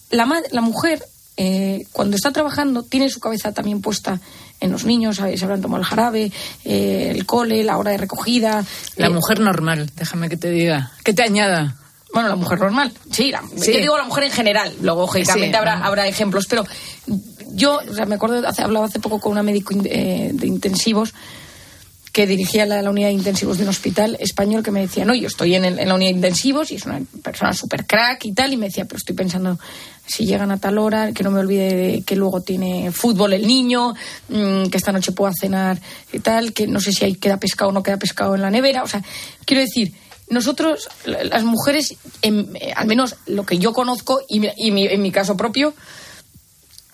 la, 0.09 0.27
la 0.51 0.59
mujer 0.59 1.01
eh, 1.37 1.85
cuando 1.91 2.15
está 2.15 2.31
trabajando 2.31 2.83
tiene 2.83 3.09
su 3.09 3.19
cabeza 3.19 3.53
también 3.53 3.81
puesta 3.81 4.19
en 4.59 4.71
los 4.71 4.85
niños, 4.85 5.15
se 5.17 5.43
habrán 5.43 5.61
tomado 5.61 5.81
el 5.81 5.87
jarabe, 5.87 6.31
eh, 6.65 7.11
el 7.15 7.25
cole, 7.25 7.63
la 7.63 7.77
hora 7.77 7.91
de 7.91 7.97
recogida. 7.97 8.63
La 8.95 9.07
eh, 9.07 9.09
mujer 9.09 9.39
normal, 9.39 9.89
déjame 9.95 10.29
que 10.29 10.37
te 10.37 10.51
diga, 10.51 10.91
que 11.03 11.13
te 11.13 11.23
añada. 11.23 11.77
Bueno, 12.13 12.29
la 12.29 12.35
mujer 12.35 12.59
normal, 12.59 12.91
sí, 13.09 13.31
la, 13.31 13.41
sí. 13.55 13.73
yo 13.73 13.79
digo 13.79 13.97
la 13.97 14.03
mujer 14.03 14.25
en 14.25 14.31
general, 14.31 14.73
luego 14.81 15.01
lógicamente 15.01 15.49
sí, 15.49 15.55
habrá, 15.55 15.77
no. 15.77 15.85
habrá 15.85 16.07
ejemplos, 16.07 16.45
pero 16.45 16.65
yo 17.53 17.79
o 17.89 17.93
sea, 17.93 18.05
me 18.05 18.15
acuerdo, 18.15 18.45
hace, 18.45 18.61
hablaba 18.61 18.85
hace 18.85 18.99
poco 18.99 19.19
con 19.19 19.31
una 19.31 19.43
médico 19.43 19.73
eh, 19.85 20.31
de 20.33 20.47
intensivos 20.47 21.13
que 22.11 22.27
dirigía 22.27 22.65
la, 22.65 22.81
la, 22.81 22.89
unidad 22.89 23.07
de 23.07 23.13
intensivos 23.13 23.57
de 23.57 23.63
un 23.63 23.69
hospital 23.69 24.17
español 24.19 24.61
que 24.63 24.71
me 24.71 24.81
decía, 24.81 25.05
no, 25.05 25.15
yo 25.15 25.27
estoy 25.27 25.55
en, 25.55 25.63
el, 25.63 25.79
en 25.79 25.87
la 25.87 25.95
unidad 25.95 26.11
de 26.11 26.15
intensivos 26.17 26.71
y 26.71 26.75
es 26.75 26.85
una 26.85 27.01
persona 27.23 27.53
súper 27.53 27.85
crack 27.85 28.25
y 28.25 28.33
tal, 28.33 28.51
y 28.51 28.57
me 28.57 28.65
decía, 28.65 28.85
pero 28.85 28.97
estoy 28.97 29.15
pensando 29.15 29.57
si 30.05 30.25
llegan 30.25 30.51
a 30.51 30.57
tal 30.57 30.77
hora, 30.77 31.13
que 31.13 31.23
no 31.23 31.31
me 31.31 31.39
olvide 31.39 31.75
de 31.75 32.01
que 32.03 32.15
luego 32.15 32.41
tiene 32.41 32.91
fútbol 32.91 33.33
el 33.33 33.47
niño, 33.47 33.93
mmm, 34.29 34.65
que 34.65 34.77
esta 34.77 34.91
noche 34.91 35.11
pueda 35.11 35.31
cenar 35.39 35.79
y 36.11 36.19
tal, 36.19 36.53
que 36.53 36.67
no 36.67 36.79
sé 36.79 36.91
si 36.91 37.05
ahí 37.05 37.15
queda 37.15 37.37
pescado 37.37 37.69
o 37.69 37.73
no 37.73 37.83
queda 37.83 37.97
pescado 37.97 38.35
en 38.35 38.41
la 38.41 38.49
nevera, 38.51 38.83
o 38.83 38.87
sea, 38.87 39.03
quiero 39.45 39.61
decir, 39.61 39.93
nosotros, 40.29 40.87
las 41.05 41.43
mujeres, 41.43 41.95
en, 42.21 42.55
eh, 42.55 42.71
al 42.75 42.87
menos 42.87 43.15
lo 43.27 43.45
que 43.45 43.57
yo 43.57 43.73
conozco 43.73 44.21
y, 44.29 44.41
y 44.55 44.71
mi, 44.71 44.85
en 44.87 45.01
mi 45.01 45.11
caso 45.11 45.35
propio, 45.35 45.73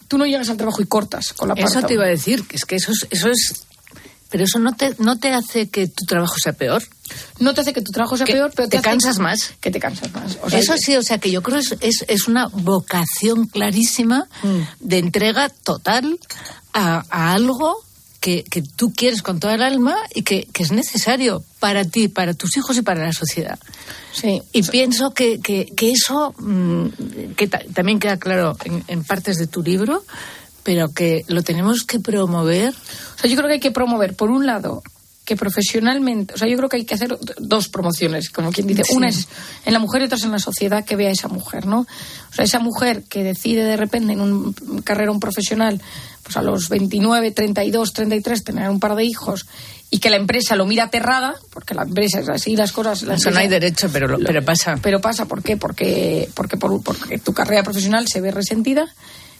tú 0.07 0.17
no 0.17 0.25
llegas 0.25 0.49
al 0.49 0.57
trabajo 0.57 0.81
y 0.81 0.85
cortas 0.85 1.33
con 1.33 1.49
la 1.49 1.53
Eso 1.53 1.73
parta. 1.73 1.87
te 1.87 1.93
iba 1.93 2.05
a 2.05 2.09
decir, 2.09 2.47
que 2.47 2.55
es 2.55 2.65
que 2.65 2.75
eso 2.77 2.91
es, 2.91 3.07
eso 3.11 3.29
es 3.29 3.65
pero 4.29 4.43
eso 4.43 4.59
no 4.59 4.73
te, 4.73 4.95
no 4.99 5.17
te 5.17 5.29
hace 5.29 5.69
que 5.69 5.87
tu 5.87 6.05
trabajo 6.05 6.35
sea 6.41 6.53
peor. 6.53 6.83
No 7.39 7.53
te 7.53 7.61
hace 7.61 7.73
que 7.73 7.81
tu 7.81 7.91
trabajo 7.91 8.17
sea 8.17 8.25
que 8.25 8.33
peor, 8.33 8.51
pero 8.55 8.67
te, 8.67 8.77
te 8.77 8.83
cansas 8.83 9.19
más. 9.19 9.53
Que 9.61 9.71
te 9.71 9.79
cansas 9.79 10.11
más. 10.13 10.37
O 10.41 10.49
sea, 10.49 10.59
eso 10.59 10.75
sí, 10.77 10.95
o 10.95 11.03
sea, 11.03 11.19
que 11.19 11.31
yo 11.31 11.41
creo 11.41 11.57
es, 11.57 11.75
es, 11.79 12.05
es 12.07 12.27
una 12.27 12.47
vocación 12.47 13.47
clarísima 13.47 14.27
mm. 14.43 14.59
de 14.81 14.97
entrega 14.97 15.49
total 15.49 16.19
a, 16.73 17.03
a 17.09 17.33
algo 17.33 17.81
que, 18.19 18.43
que, 18.43 18.61
tú 18.61 18.91
quieres 18.93 19.21
con 19.21 19.39
toda 19.39 19.55
el 19.55 19.61
alma 19.61 19.95
y 20.13 20.23
que, 20.23 20.47
que, 20.51 20.63
es 20.63 20.71
necesario 20.71 21.43
para 21.59 21.85
ti, 21.85 22.09
para 22.09 22.33
tus 22.33 22.57
hijos 22.57 22.75
y 22.77 22.81
para 22.81 23.05
la 23.05 23.13
sociedad. 23.13 23.57
Sí. 24.11 24.41
Y 24.51 24.63
sí. 24.63 24.71
pienso 24.71 25.13
que, 25.13 25.39
que, 25.39 25.67
que 25.67 25.91
eso, 25.91 26.33
mmm, 26.39 26.87
que 27.37 27.47
ta 27.47 27.59
también 27.73 27.99
queda 27.99 28.17
claro 28.17 28.57
en, 28.65 28.83
en 28.87 29.03
partes 29.03 29.37
de 29.37 29.47
tu 29.47 29.63
libro, 29.63 30.03
pero 30.67 30.89
que 30.89 31.23
lo 31.29 31.43
tenemos 31.43 31.85
que 31.85 31.97
promover. 31.97 32.73
O 32.73 33.21
sea, 33.21 33.31
yo 33.31 33.37
creo 33.37 33.47
que 33.47 33.53
hay 33.53 33.59
que 33.61 33.71
promover, 33.71 34.17
por 34.17 34.29
un 34.29 34.45
lado, 34.45 34.83
que 35.23 35.37
profesionalmente, 35.37 36.33
o 36.33 36.37
sea, 36.37 36.49
yo 36.49 36.57
creo 36.57 36.67
que 36.67 36.75
hay 36.75 36.83
que 36.83 36.93
hacer 36.93 37.17
dos 37.37 37.69
promociones, 37.69 38.29
como 38.29 38.51
quien 38.51 38.67
dice. 38.67 38.83
Sí. 38.83 38.93
Una 38.93 39.07
es 39.07 39.29
en 39.65 39.71
la 39.71 39.79
mujer 39.79 40.01
y 40.01 40.05
otra 40.07 40.17
es 40.17 40.25
en 40.25 40.31
la 40.33 40.39
sociedad 40.39 40.83
que 40.83 40.97
vea 40.97 41.07
a 41.07 41.13
esa 41.13 41.29
mujer, 41.29 41.67
¿no? 41.67 41.87
O 42.31 42.33
sea, 42.33 42.43
esa 42.43 42.59
mujer 42.59 43.03
que 43.03 43.23
decide 43.23 43.63
de 43.63 43.77
repente 43.77 44.11
en 44.11 44.19
un 44.19 44.51
carrera 44.83 45.13
profesional, 45.21 45.81
pues 46.21 46.35
a 46.35 46.41
los 46.41 46.67
29, 46.67 47.31
32, 47.31 47.93
33, 47.93 48.43
tener 48.43 48.69
un 48.69 48.81
par 48.81 48.95
de 48.95 49.05
hijos 49.05 49.45
y 49.89 49.99
que 49.99 50.09
la 50.09 50.17
empresa 50.17 50.57
lo 50.57 50.65
mira 50.65 50.83
aterrada, 50.83 51.35
porque 51.49 51.75
la 51.75 51.83
empresa 51.83 52.19
es 52.19 52.27
así, 52.27 52.57
las 52.57 52.73
cosas... 52.73 53.03
La 53.03 53.13
Eso 53.13 53.29
empresa, 53.29 53.31
no 53.31 53.39
hay 53.39 53.47
derecho, 53.47 53.89
pero, 53.89 54.09
lo, 54.09 54.19
pero 54.19 54.43
pasa. 54.43 54.77
Pero 54.81 54.99
pasa, 54.99 55.27
¿por 55.27 55.41
qué? 55.41 55.55
Porque, 55.55 56.27
porque, 56.33 56.57
por, 56.57 56.83
porque 56.83 57.19
tu 57.19 57.31
carrera 57.31 57.63
profesional 57.63 58.05
se 58.09 58.19
ve 58.19 58.31
resentida 58.31 58.93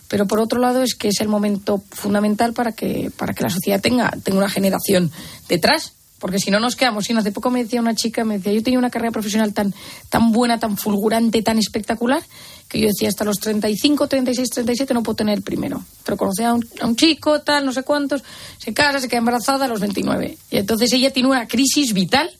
pero 0.07 0.25
por 0.27 0.39
otro 0.39 0.59
lado 0.59 0.81
es 0.83 0.95
que 0.95 1.09
es 1.09 1.19
el 1.21 1.27
momento 1.27 1.83
fundamental 1.91 2.53
para 2.53 2.71
que, 2.71 3.11
para 3.17 3.33
que 3.33 3.43
la 3.43 3.49
sociedad 3.49 3.81
tenga, 3.81 4.11
tenga 4.23 4.39
una 4.39 4.49
generación 4.49 5.11
detrás. 5.47 5.93
Porque 6.19 6.39
si 6.39 6.49
no 6.49 6.59
nos 6.59 6.75
quedamos 6.75 7.05
sin. 7.05 7.17
Hace 7.17 7.31
poco 7.31 7.51
me 7.51 7.63
decía 7.63 7.79
una 7.79 7.93
chica, 7.93 8.23
me 8.23 8.37
decía, 8.37 8.51
yo 8.51 8.63
tenía 8.63 8.79
una 8.79 8.89
carrera 8.89 9.11
profesional 9.11 9.53
tan, 9.53 9.73
tan 10.09 10.31
buena, 10.31 10.59
tan 10.59 10.75
fulgurante, 10.75 11.43
tan 11.43 11.59
espectacular, 11.59 12.23
que 12.67 12.79
yo 12.79 12.87
decía, 12.87 13.07
hasta 13.07 13.23
los 13.23 13.39
35, 13.39 14.07
36, 14.07 14.49
37 14.49 14.93
no 14.95 15.03
puedo 15.03 15.15
tener 15.15 15.43
primero. 15.43 15.83
Pero 16.03 16.17
conocí 16.17 16.43
a 16.43 16.53
un, 16.53 16.67
a 16.81 16.87
un 16.87 16.95
chico, 16.95 17.41
tal, 17.41 17.65
no 17.65 17.71
sé 17.71 17.83
cuántos, 17.83 18.23
se 18.57 18.73
casa, 18.73 18.99
se 18.99 19.07
queda 19.07 19.19
embarazada 19.19 19.65
a 19.65 19.67
los 19.67 19.79
29. 19.79 20.37
Y 20.49 20.57
entonces 20.57 20.91
ella 20.91 21.13
tiene 21.13 21.29
una 21.29 21.47
crisis 21.47 21.93
vital. 21.93 22.31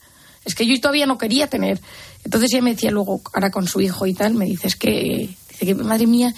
Es 0.44 0.56
que 0.56 0.66
yo 0.66 0.74
todavía 0.80 1.06
no 1.06 1.16
quería 1.16 1.46
tener. 1.46 1.80
Entonces 2.24 2.52
ella 2.52 2.62
me 2.62 2.74
decía 2.74 2.90
luego, 2.90 3.20
ahora 3.32 3.50
con 3.50 3.68
su 3.68 3.80
hijo 3.80 4.06
y 4.06 4.14
tal, 4.14 4.34
me 4.34 4.46
dice, 4.46 4.66
es 4.66 4.76
que, 4.76 5.36
dice 5.50 5.66
que 5.66 5.74
madre 5.76 6.08
mía, 6.08 6.34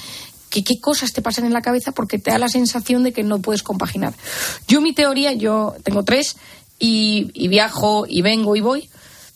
que 0.50 0.64
qué 0.64 0.80
cosas 0.80 1.12
te 1.12 1.22
pasan 1.22 1.46
en 1.46 1.52
la 1.52 1.62
cabeza 1.62 1.92
porque 1.92 2.18
te 2.18 2.30
da 2.30 2.38
la 2.38 2.48
sensación 2.48 3.04
de 3.04 3.12
que 3.12 3.22
no 3.22 3.40
puedes 3.40 3.62
compaginar. 3.62 4.12
Yo 4.68 4.80
mi 4.80 4.92
teoría, 4.92 5.32
yo 5.32 5.74
tengo 5.82 6.02
tres 6.04 6.36
y, 6.78 7.30
y 7.32 7.48
viajo 7.48 8.04
y 8.06 8.20
vengo 8.22 8.56
y 8.56 8.60
voy, 8.60 8.90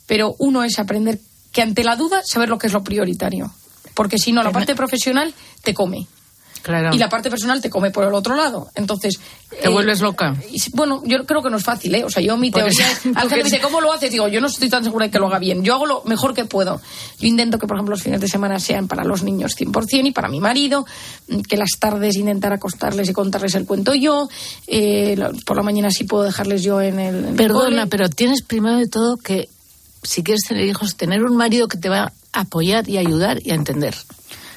pero 0.06 0.34
uno 0.38 0.64
es 0.64 0.78
aprender 0.78 1.20
que 1.52 1.62
ante 1.62 1.84
la 1.84 1.96
duda 1.96 2.22
saber 2.24 2.48
lo 2.48 2.58
que 2.58 2.66
es 2.66 2.72
lo 2.72 2.82
prioritario, 2.82 3.50
porque 3.94 4.18
si 4.18 4.32
no 4.32 4.42
la 4.42 4.50
parte 4.50 4.74
profesional 4.74 5.32
te 5.62 5.72
come. 5.72 6.08
Claro. 6.64 6.94
y 6.94 6.98
la 6.98 7.10
parte 7.10 7.28
personal 7.28 7.60
te 7.60 7.68
come 7.68 7.90
por 7.90 8.04
el 8.04 8.14
otro 8.14 8.34
lado. 8.34 8.70
Entonces. 8.74 9.20
Te 9.62 9.68
vuelves 9.68 10.00
loca. 10.00 10.34
y 10.50 10.60
bueno, 10.72 11.02
yo 11.04 11.24
creo 11.26 11.42
que 11.42 11.50
no 11.50 11.58
es 11.58 11.62
fácil, 11.62 11.94
¿eh? 11.94 12.02
O 12.04 12.10
sea, 12.10 12.22
yo 12.22 12.36
mi 12.38 12.50
teoría 12.50 12.72
eso- 12.72 13.08
es. 13.10 13.16
Al 13.16 13.28
jefe 13.28 13.36
me 13.36 13.42
dice, 13.44 13.60
¿cómo 13.60 13.80
lo 13.82 13.92
haces? 13.92 14.10
Digo, 14.10 14.26
yo 14.28 14.40
no 14.40 14.46
estoy 14.48 14.68
tan 14.70 14.82
segura 14.82 15.04
de 15.06 15.10
que 15.12 15.18
lo 15.18 15.26
haga 15.26 15.38
bien. 15.38 15.62
Yo 15.62 15.74
hago 15.74 15.84
lo 15.86 16.02
mejor 16.06 16.32
que 16.34 16.46
puedo. 16.46 16.80
Yo 17.20 17.28
intento 17.28 17.58
que, 17.58 17.66
por 17.66 17.76
ejemplo, 17.76 17.92
los 17.94 18.02
fines 18.02 18.20
de 18.20 18.28
semana 18.28 18.58
sean 18.58 18.88
para 18.88 19.04
los 19.04 19.22
niños 19.22 19.54
100% 19.54 20.06
y 20.08 20.12
para 20.12 20.28
mi 20.28 20.40
marido. 20.40 20.86
mm, 21.28 21.40
Que 21.42 21.56
las 21.58 21.70
tardes 21.78 22.16
intentar 22.16 22.52
acostarles 22.54 23.08
y 23.08 23.12
contarles 23.12 23.54
el 23.54 23.66
cuento 23.66 23.94
yo. 23.94 24.28
eh, 24.66 25.16
por 25.44 25.56
la 25.58 25.62
mañana 25.62 25.90
sí 25.90 26.04
puedo 26.04 26.24
dejarles 26.24 26.62
yo 26.62 26.80
en 26.80 26.98
el. 26.98 27.24
en 27.26 27.36
Perdona, 27.36 27.86
pero 27.86 28.08
tienes 28.08 28.42
primero 28.42 28.78
de 28.78 28.88
todo 28.88 29.16
que, 29.18 29.48
si 30.02 30.22
quieres 30.22 30.42
tener 30.48 30.64
hijos, 30.64 30.96
tener 30.96 31.22
un 31.24 31.36
marido 31.36 31.68
que 31.68 31.76
te 31.78 31.88
va 31.90 32.12
a 32.32 32.40
apoyar 32.40 32.88
y 32.88 32.98
ayudar 32.98 33.38
y 33.44 33.50
a 33.52 33.54
entender. 33.54 33.94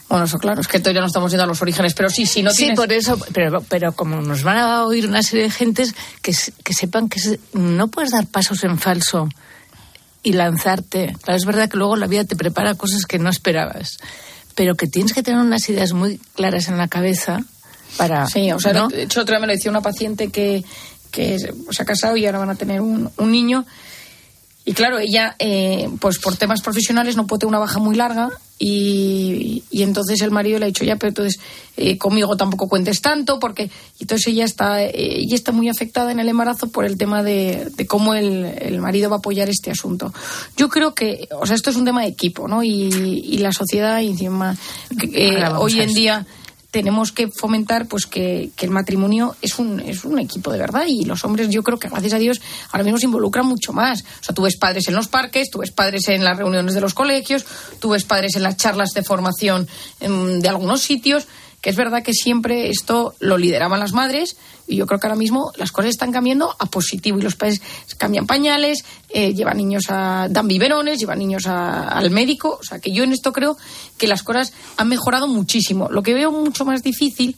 Bueno, 0.09 0.23
eso 0.25 0.37
claro, 0.37 0.61
es 0.61 0.67
que 0.69 0.79
todavía 0.79 1.01
no 1.01 1.07
estamos 1.07 1.31
yendo 1.31 1.43
a 1.43 1.47
los 1.47 1.61
orígenes, 1.61 1.93
pero 1.93 2.09
sí, 2.09 2.25
sí, 2.25 2.41
no 2.41 2.51
sí, 2.51 2.57
tienes... 2.59 2.77
por 2.77 2.91
eso, 2.93 3.17
pero, 3.33 3.61
pero 3.67 3.91
como 3.91 4.21
nos 4.21 4.41
van 4.43 4.57
a 4.57 4.85
oír 4.85 5.05
una 5.05 5.21
serie 5.21 5.43
de 5.45 5.51
gentes 5.51 5.93
que, 6.21 6.33
que 6.63 6.73
sepan 6.73 7.09
que 7.09 7.19
se- 7.19 7.39
no 7.53 7.89
puedes 7.89 8.11
dar 8.11 8.25
pasos 8.27 8.63
en 8.63 8.79
falso 8.79 9.27
y 10.23 10.31
lanzarte. 10.33 11.13
Claro, 11.21 11.37
es 11.37 11.45
verdad 11.45 11.69
que 11.69 11.75
luego 11.77 11.97
la 11.97 12.07
vida 12.07 12.23
te 12.23 12.35
prepara 12.37 12.75
cosas 12.75 13.05
que 13.05 13.19
no 13.19 13.29
esperabas, 13.29 13.97
pero 14.55 14.75
que 14.75 14.87
tienes 14.87 15.13
que 15.13 15.23
tener 15.23 15.41
unas 15.41 15.67
ideas 15.67 15.91
muy 15.91 16.19
claras 16.35 16.69
en 16.69 16.77
la 16.77 16.87
cabeza 16.87 17.41
para... 17.97 18.27
Sí, 18.27 18.49
o 18.53 18.59
sea, 18.59 18.71
¿no? 18.73 18.87
de 18.87 19.03
hecho, 19.03 19.21
otra 19.21 19.35
vez 19.35 19.41
me 19.41 19.47
lo 19.47 19.53
decía 19.53 19.71
una 19.71 19.81
paciente 19.81 20.29
que, 20.29 20.63
que 21.11 21.37
se 21.37 21.81
ha 21.81 21.85
casado 21.85 22.15
y 22.15 22.25
ahora 22.25 22.39
van 22.39 22.49
a 22.51 22.55
tener 22.55 22.79
un, 22.79 23.11
un 23.17 23.31
niño. 23.31 23.65
Y 24.63 24.71
claro, 24.73 24.99
ella, 24.99 25.35
eh, 25.39 25.89
pues 25.99 26.17
por 26.19 26.37
temas 26.37 26.61
profesionales 26.61 27.15
no 27.17 27.27
puede 27.27 27.39
tener 27.41 27.49
una 27.49 27.59
baja 27.59 27.79
muy 27.79 27.95
larga 27.95 28.29
y, 28.59 29.63
y 29.69 29.83
entonces 29.83 30.21
el 30.21 30.31
marido 30.31 30.57
le 30.57 30.65
ha 30.65 30.67
dicho, 30.67 30.83
ya, 30.83 30.95
pero 30.95 31.09
entonces 31.09 31.39
eh, 31.77 31.97
conmigo 31.97 32.35
tampoco 32.35 32.67
cuentes 32.67 33.01
tanto 33.01 33.39
porque... 33.39 33.69
y 33.99 34.03
entonces 34.03 34.27
ella 34.27 34.45
está, 34.45 34.83
eh, 34.83 34.91
ella 34.95 35.35
está 35.35 35.51
muy 35.51 35.69
afectada 35.69 36.11
en 36.11 36.19
el 36.19 36.29
embarazo 36.29 36.69
por 36.69 36.85
el 36.85 36.97
tema 36.97 37.21
de, 37.21 37.69
de 37.75 37.85
cómo 37.85 38.15
el, 38.15 38.45
el 38.45 38.81
marido 38.81 39.09
va 39.09 39.17
a 39.17 39.19
apoyar 39.19 39.49
este 39.49 39.69
asunto. 39.69 40.13
Yo 40.55 40.69
creo 40.69 40.95
que, 40.95 41.27
o 41.39 41.45
sea, 41.45 41.55
esto 41.55 41.69
es 41.69 41.75
un 41.75 41.85
tema 41.85 42.01
de 42.01 42.07
equipo, 42.07 42.47
¿no? 42.47 42.63
Y, 42.63 42.69
y 42.71 43.37
la 43.37 43.51
sociedad 43.51 44.01
encima, 44.01 44.55
eh, 45.13 45.43
hoy 45.57 45.79
en 45.79 45.93
día 45.93 46.25
tenemos 46.77 47.11
que 47.11 47.27
fomentar 47.27 47.87
pues 47.87 48.05
que, 48.05 48.51
el 48.59 48.69
matrimonio 48.69 49.35
es 49.41 49.57
un, 49.57 49.79
es 49.79 50.05
un 50.05 50.19
equipo 50.19 50.51
de 50.51 50.59
verdad 50.59 50.83
y 50.87 51.05
los 51.05 51.25
hombres 51.25 51.49
yo 51.49 51.63
creo 51.63 51.79
que 51.79 51.89
gracias 51.89 52.13
a 52.13 52.19
Dios 52.19 52.39
ahora 52.71 52.83
mismo 52.83 52.99
se 52.99 53.05
involucran 53.07 53.47
mucho 53.47 53.73
más. 53.73 54.01
O 54.01 54.23
sea, 54.23 54.35
tú 54.35 54.43
ves 54.43 54.57
padres 54.57 54.87
en 54.87 54.93
los 54.93 55.07
parques, 55.07 55.49
tú 55.49 55.57
ves 55.57 55.71
padres 55.71 56.07
en 56.09 56.23
las 56.23 56.37
reuniones 56.37 56.75
de 56.75 56.81
los 56.81 56.93
colegios, 56.93 57.47
tú 57.79 57.89
ves 57.89 58.03
padres 58.03 58.35
en 58.35 58.43
las 58.43 58.57
charlas 58.57 58.91
de 58.93 59.01
formación 59.01 59.67
em, 59.99 60.39
de 60.39 60.49
algunos 60.49 60.81
sitios, 60.81 61.25
que 61.61 61.69
es 61.71 61.75
verdad 61.75 62.03
que 62.03 62.13
siempre 62.13 62.69
esto 62.69 63.15
lo 63.19 63.37
lideraban 63.37 63.79
las 63.79 63.91
madres 63.93 64.37
y 64.67 64.75
yo 64.75 64.85
creo 64.85 64.99
que 64.99 65.07
ahora 65.07 65.17
mismo 65.17 65.51
las 65.57 65.71
cosas 65.71 65.89
están 65.91 66.11
cambiando 66.11 66.55
a 66.59 66.65
positivo 66.67 67.17
y 67.17 67.21
los 67.21 67.35
padres 67.35 67.61
cambian 67.97 68.27
pañales, 68.27 68.85
eh, 69.09 69.33
llevan 69.33 69.57
niños 69.57 69.85
a, 69.89 70.27
dan 70.29 70.47
biberones, 70.47 70.99
llevan 70.99 71.19
niños 71.19 71.47
a- 71.47 71.87
al 71.89 72.11
médico, 72.11 72.57
o 72.61 72.63
sea 72.63 72.79
que 72.79 72.91
yo 72.91 73.03
en 73.03 73.11
esto 73.13 73.33
creo 73.33 73.57
que 73.97 74.07
las 74.07 74.23
cosas 74.23 74.53
han 74.77 74.87
mejorado 74.89 75.27
muchísimo. 75.27 75.89
Lo 75.89 76.03
que 76.03 76.13
veo 76.13 76.31
mucho 76.31 76.63
más 76.65 76.83
difícil, 76.83 77.35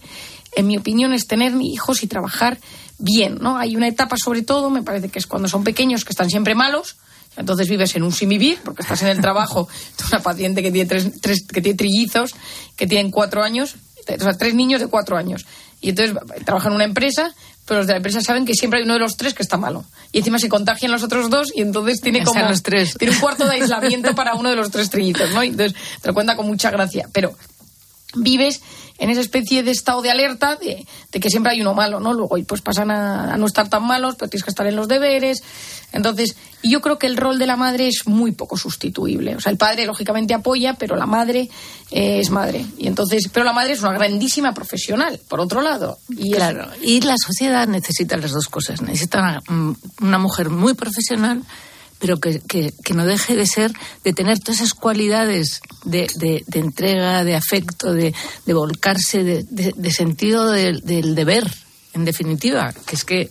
en 0.55 0.67
mi 0.67 0.77
opinión, 0.77 1.13
es 1.13 1.27
tener 1.27 1.53
hijos 1.61 2.03
y 2.03 2.07
trabajar 2.07 2.59
bien, 2.97 3.37
¿no? 3.39 3.57
Hay 3.57 3.75
una 3.77 3.87
etapa 3.87 4.15
sobre 4.21 4.41
todo, 4.41 4.69
me 4.69 4.83
parece 4.83 5.09
que 5.09 5.19
es 5.19 5.27
cuando 5.27 5.47
son 5.47 5.63
pequeños, 5.63 6.03
que 6.03 6.11
están 6.11 6.29
siempre 6.29 6.55
malos, 6.55 6.97
entonces 7.37 7.69
vives 7.69 7.95
en 7.95 8.03
un 8.03 8.11
sin 8.11 8.27
vivir, 8.27 8.59
porque 8.65 8.81
estás 8.81 9.01
en 9.03 9.07
el 9.09 9.21
trabajo 9.21 9.69
de 9.97 10.03
una 10.11 10.21
paciente 10.23 10.61
que 10.61 10.71
tiene, 10.71 10.89
tres, 10.89 11.21
tres- 11.21 11.45
que 11.47 11.61
tiene 11.61 11.77
trillizos, 11.77 12.33
que 12.75 12.87
tienen 12.87 13.11
cuatro 13.11 13.43
años, 13.43 13.75
o 14.15 14.23
sea, 14.23 14.33
tres 14.33 14.53
niños 14.53 14.79
de 14.79 14.87
cuatro 14.87 15.17
años. 15.17 15.45
Y 15.81 15.89
entonces 15.89 16.15
trabajan 16.45 16.71
en 16.71 16.75
una 16.75 16.85
empresa, 16.85 17.33
pero 17.65 17.79
los 17.79 17.87
de 17.87 17.93
la 17.93 17.97
empresa 17.97 18.21
saben 18.21 18.45
que 18.45 18.53
siempre 18.53 18.79
hay 18.79 18.85
uno 18.85 18.93
de 18.93 18.99
los 18.99 19.15
tres 19.15 19.33
que 19.33 19.43
está 19.43 19.57
malo. 19.57 19.85
Y 20.11 20.19
encima 20.19 20.39
se 20.39 20.49
contagian 20.49 20.91
los 20.91 21.03
otros 21.03 21.29
dos 21.29 21.51
y 21.55 21.61
entonces 21.61 22.01
tiene 22.01 22.23
como... 22.23 22.41
los 22.41 22.63
tres. 22.63 22.95
Tiene 22.97 23.13
un 23.13 23.19
cuarto 23.19 23.45
de 23.45 23.51
aislamiento 23.51 24.15
para 24.15 24.35
uno 24.35 24.49
de 24.49 24.55
los 24.55 24.71
tres 24.71 24.89
trillizos, 24.89 25.31
¿no? 25.31 25.43
Y 25.43 25.49
entonces 25.49 25.77
te 26.01 26.07
lo 26.07 26.13
cuenta 26.13 26.35
con 26.35 26.47
mucha 26.47 26.71
gracia. 26.71 27.07
Pero 27.13 27.35
vives 28.15 28.61
en 28.97 29.09
esa 29.09 29.21
especie 29.21 29.63
de 29.63 29.71
estado 29.71 30.01
de 30.01 30.11
alerta 30.11 30.55
de, 30.55 30.85
de 31.11 31.19
que 31.19 31.29
siempre 31.29 31.53
hay 31.53 31.61
uno 31.61 31.73
malo, 31.73 31.99
¿no? 31.99 32.13
Luego 32.13 32.35
pues 32.45 32.61
pasan 32.61 32.91
a, 32.91 33.33
a 33.33 33.37
no 33.37 33.45
estar 33.45 33.69
tan 33.69 33.83
malos, 33.85 34.15
pero 34.17 34.29
tienes 34.29 34.43
que 34.43 34.49
estar 34.49 34.67
en 34.67 34.75
los 34.75 34.87
deberes. 34.87 35.41
Entonces, 35.93 36.35
yo 36.63 36.81
creo 36.81 36.99
que 36.99 37.07
el 37.07 37.15
rol 37.17 37.39
de 37.39 37.47
la 37.47 37.55
madre 37.55 37.87
es 37.87 38.05
muy 38.07 38.31
poco 38.33 38.57
sustituible. 38.57 39.35
O 39.35 39.39
sea, 39.39 39.51
el 39.51 39.57
padre 39.57 39.85
lógicamente 39.85 40.33
apoya, 40.33 40.73
pero 40.73 40.95
la 40.95 41.05
madre 41.05 41.49
eh, 41.91 42.19
es 42.19 42.29
madre. 42.29 42.65
Y 42.77 42.87
entonces, 42.87 43.29
pero 43.33 43.45
la 43.45 43.53
madre 43.53 43.73
es 43.73 43.81
una 43.81 43.93
grandísima 43.93 44.53
profesional, 44.53 45.19
por 45.29 45.39
otro 45.39 45.61
lado. 45.61 45.97
Y 46.09 46.31
es- 46.31 46.37
Claro, 46.37 46.67
y 46.81 46.99
la 47.01 47.15
sociedad 47.17 47.67
necesita 47.67 48.17
las 48.17 48.31
dos 48.31 48.47
cosas. 48.49 48.81
Necesita 48.81 49.19
una, 49.19 49.39
mm, 49.47 49.75
una 50.01 50.17
mujer 50.17 50.49
muy 50.49 50.73
profesional, 50.73 51.41
pero 51.99 52.17
que, 52.19 52.39
que- 52.39 52.73
que 52.83 52.93
no 52.93 53.05
deje 53.05 53.35
de 53.35 53.45
ser, 53.45 53.71
de 54.03 54.13
tener 54.13 54.39
todas 54.39 54.61
esas 54.61 54.73
cualidades 54.73 55.61
de, 55.83 56.07
de- 56.15 56.43
de 56.47 56.59
entrega, 56.59 57.23
de 57.23 57.35
afecto, 57.35 57.93
de, 57.93 58.13
de 58.45 58.53
volcarse, 58.53 59.23
de, 59.23 59.43
de- 59.49 59.73
de 59.75 59.91
sentido 59.91 60.49
del- 60.51 60.81
del 60.81 61.13
deber, 61.15 61.45
en 61.93 62.05
definitiva. 62.05 62.73
Que 62.85 62.95
es 62.95 63.03
que. 63.03 63.29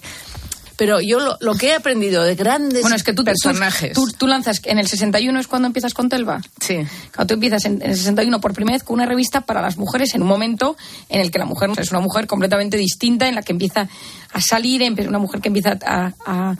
Pero 0.76 1.00
yo 1.00 1.18
lo, 1.18 1.36
lo 1.40 1.54
que 1.56 1.70
he 1.70 1.74
aprendido 1.74 2.22
de 2.22 2.36
grandes 2.36 2.82
Bueno, 2.82 2.94
es 2.94 3.02
que 3.02 3.12
tú, 3.12 3.24
personajes. 3.24 3.94
Tú, 3.94 4.06
tú 4.16 4.28
lanzas, 4.28 4.60
en 4.62 4.78
el 4.78 4.86
61 4.86 5.40
es 5.40 5.48
cuando 5.48 5.66
empiezas 5.66 5.92
con 5.92 6.08
Telva. 6.08 6.40
sí. 6.60 6.76
Cuando 7.12 7.26
tú 7.26 7.34
empiezas 7.34 7.64
en, 7.64 7.82
en 7.82 7.90
el 7.90 7.96
61 7.96 8.40
por 8.40 8.52
primera 8.54 8.76
vez 8.76 8.84
con 8.84 8.94
una 8.94 9.04
revista 9.04 9.40
para 9.40 9.60
las 9.60 9.76
mujeres 9.76 10.14
en 10.14 10.22
un 10.22 10.28
momento 10.28 10.76
en 11.08 11.20
el 11.20 11.32
que 11.32 11.40
la 11.40 11.46
mujer 11.46 11.70
es 11.76 11.90
una 11.90 11.98
mujer 11.98 12.28
completamente 12.28 12.76
distinta, 12.76 13.26
en 13.26 13.34
la 13.34 13.42
que 13.42 13.50
empieza 13.50 13.88
a 14.32 14.40
salir, 14.40 14.80
una 15.08 15.18
mujer 15.18 15.40
que 15.40 15.48
empieza 15.48 15.76
a, 15.84 16.12
a- 16.24 16.54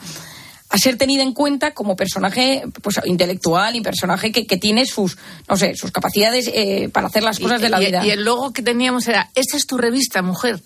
a 0.71 0.79
ser 0.79 0.97
tenida 0.99 1.23
en 1.23 1.33
cuenta 1.33 1.73
como 1.73 1.97
personaje 1.97 2.63
pues 2.83 3.01
intelectual 3.07 3.75
y 3.77 3.81
personaje 3.81 4.31
que, 4.33 4.47
que 4.47 4.57
tiene 4.59 4.85
sus, 4.87 5.17
no 5.49 5.57
sé, 5.57 5.75
sus 5.75 5.91
capacidades 5.91 6.51
eh, 6.53 6.89
para 6.91 7.07
hacer 7.07 7.23
las 7.23 7.39
cosas 7.39 7.61
Y- 7.61 7.63
de 7.63 7.69
la 7.71 7.83
y- 7.83 7.87
vida. 7.87 8.07
Y 8.07 8.11
el 8.11 8.23
logo 8.25 8.53
que 8.53 8.63
teníamos 8.63 9.09
era, 9.09 9.31
esta 9.35 9.57
es 9.57 9.67
tu 9.67 9.79
revista, 9.79 10.21
mujer. 10.23 10.61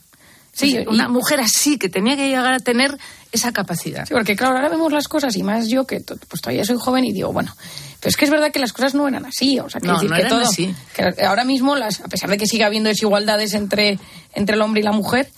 Sí, 0.54 0.76
una 0.86 1.04
y- 1.04 1.08
mujer 1.08 1.40
así, 1.40 1.78
que 1.78 1.88
tenía 1.88 2.16
que 2.16 2.28
llegar 2.28 2.52
a 2.52 2.58
tener 2.58 2.98
esa 3.30 3.52
capacidad. 3.52 4.04
Sí, 4.06 4.12
porque 4.12 4.36
claro, 4.36 4.56
ahora 4.56 4.68
vemos 4.68 4.92
las 4.92 5.08
cosas 5.08 5.34
y 5.36 5.42
más 5.42 5.68
yo 5.68 5.86
que 5.86 6.00
pues 6.00 6.42
todavía 6.42 6.64
soy 6.64 6.76
joven 6.78 7.04
y 7.06 7.12
digo, 7.12 7.32
bueno, 7.32 7.54
pero 8.00 8.10
es 8.10 8.16
que 8.16 8.24
es 8.26 8.30
verdad 8.30 8.50
que 8.52 8.58
las 8.58 8.72
cosas 8.74 8.94
no 8.94 9.08
eran 9.08 9.24
así, 9.24 9.58
o 9.60 9.70
sea, 9.70 9.80
No, 9.82 9.94
decir 9.94 10.10
no 10.10 10.16
que 10.16 10.20
eran 10.22 10.32
todo, 10.32 10.42
así. 10.42 10.74
que 10.94 11.24
ahora 11.24 11.44
mismo 11.44 11.74
las, 11.76 12.00
a 12.00 12.08
pesar 12.08 12.28
de 12.28 12.36
que 12.36 12.46
siga 12.46 12.66
habiendo 12.66 12.88
desigualdades 12.90 13.54
entre, 13.54 13.98
entre 14.34 14.56
el 14.56 14.60
hombre 14.62 14.80
y 14.82 14.84
la 14.84 14.92
mujer, 14.92 15.30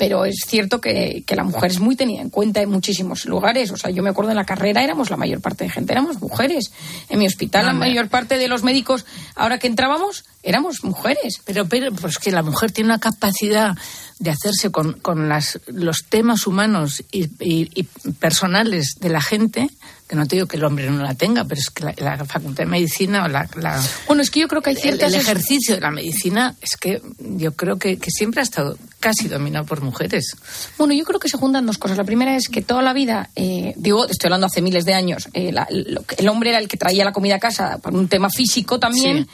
pero 0.00 0.24
es 0.24 0.46
cierto 0.46 0.80
que, 0.80 1.24
que 1.26 1.36
la 1.36 1.44
mujer 1.44 1.70
es 1.70 1.78
muy 1.78 1.94
tenida 1.94 2.22
en 2.22 2.30
cuenta 2.30 2.62
en 2.62 2.70
muchísimos 2.70 3.26
lugares. 3.26 3.70
O 3.70 3.76
sea, 3.76 3.90
yo 3.90 4.02
me 4.02 4.08
acuerdo 4.08 4.30
en 4.30 4.38
la 4.38 4.46
carrera 4.46 4.82
éramos 4.82 5.10
la 5.10 5.18
mayor 5.18 5.42
parte 5.42 5.64
de 5.64 5.70
gente, 5.70 5.92
éramos 5.92 6.22
mujeres. 6.22 6.72
En 7.10 7.18
mi 7.18 7.26
hospital 7.26 7.66
la 7.66 7.74
mayor 7.74 8.08
parte 8.08 8.38
de 8.38 8.48
los 8.48 8.62
médicos, 8.62 9.04
ahora 9.34 9.58
que 9.58 9.66
entrábamos, 9.66 10.24
éramos 10.42 10.84
mujeres. 10.84 11.42
Pero, 11.44 11.68
pero 11.68 11.92
pues 11.92 12.16
que 12.16 12.30
la 12.30 12.42
mujer 12.42 12.72
tiene 12.72 12.88
una 12.88 12.98
capacidad 12.98 13.76
de 14.20 14.30
hacerse 14.30 14.70
con, 14.70 14.92
con 15.00 15.28
las, 15.28 15.58
los 15.66 16.04
temas 16.08 16.46
humanos 16.46 17.02
y, 17.10 17.24
y- 17.40 17.70
y 17.74 17.82
personales 18.20 18.96
de 19.00 19.08
la 19.08 19.20
gente, 19.22 19.68
que 20.06 20.14
no 20.14 20.26
te 20.26 20.36
digo 20.36 20.46
que 20.46 20.56
el 20.58 20.64
hombre 20.64 20.90
no 20.90 21.02
la 21.02 21.14
tenga, 21.14 21.44
pero 21.44 21.58
es 21.58 21.70
que 21.70 21.84
la, 21.84 21.94
la 21.96 22.24
facultad 22.26 22.64
de 22.64 22.70
medicina 22.70 23.24
o 23.24 23.28
la, 23.28 23.48
la- 23.56 23.82
Bueno, 24.06 24.22
es 24.22 24.30
que 24.30 24.40
yo 24.40 24.48
creo 24.48 24.60
que 24.60 24.70
hay 24.70 24.76
ciertas... 24.76 25.12
el 25.14 25.18
ejercicio 25.20 25.74
de 25.74 25.80
la 25.80 25.90
medicina 25.90 26.54
es 26.60 26.76
que 26.76 27.00
yo 27.18 27.52
creo 27.56 27.78
que, 27.78 27.96
que 27.98 28.10
siempre 28.10 28.40
ha 28.40 28.44
estado 28.44 28.76
casi 28.98 29.26
dominado 29.28 29.64
por 29.64 29.80
mujeres. 29.80 30.36
Bueno, 30.76 30.92
yo 30.92 31.04
creo 31.04 31.18
que 31.18 31.28
se 31.30 31.38
juntan 31.38 31.64
dos 31.64 31.78
cosas. 31.78 31.96
La 31.96 32.04
primera 32.04 32.36
es 32.36 32.48
que 32.48 32.60
toda 32.60 32.82
la 32.82 32.92
vida, 32.92 33.30
eh, 33.36 33.72
digo, 33.76 34.06
estoy 34.06 34.28
hablando 34.28 34.48
hace 34.48 34.60
miles 34.60 34.84
de 34.84 34.92
años, 34.94 35.28
eh, 35.32 35.50
la- 35.52 35.66
lo 35.70 36.02
que- 36.02 36.16
el 36.16 36.28
hombre 36.28 36.50
era 36.50 36.58
el 36.58 36.68
que 36.68 36.76
traía 36.76 37.04
la 37.06 37.12
comida 37.12 37.36
a 37.36 37.40
casa 37.40 37.78
por 37.78 37.94
un 37.94 38.06
tema 38.08 38.28
físico 38.28 38.78
también. 38.78 39.24
Sí. 39.24 39.30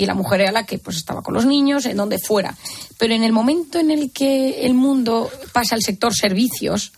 Y 0.00 0.06
la 0.06 0.14
mujer 0.14 0.40
era 0.40 0.50
la 0.50 0.64
que 0.64 0.78
pues 0.78 0.96
estaba 0.96 1.20
con 1.20 1.34
los 1.34 1.44
niños, 1.44 1.84
en 1.84 1.98
donde 1.98 2.18
fuera. 2.18 2.56
Pero 2.96 3.12
en 3.12 3.22
el 3.22 3.32
momento 3.32 3.78
en 3.78 3.90
el 3.90 4.10
que 4.12 4.64
el 4.64 4.72
mundo 4.72 5.30
pasa 5.52 5.74
al 5.74 5.82
sector 5.82 6.14
servicios, 6.14 6.92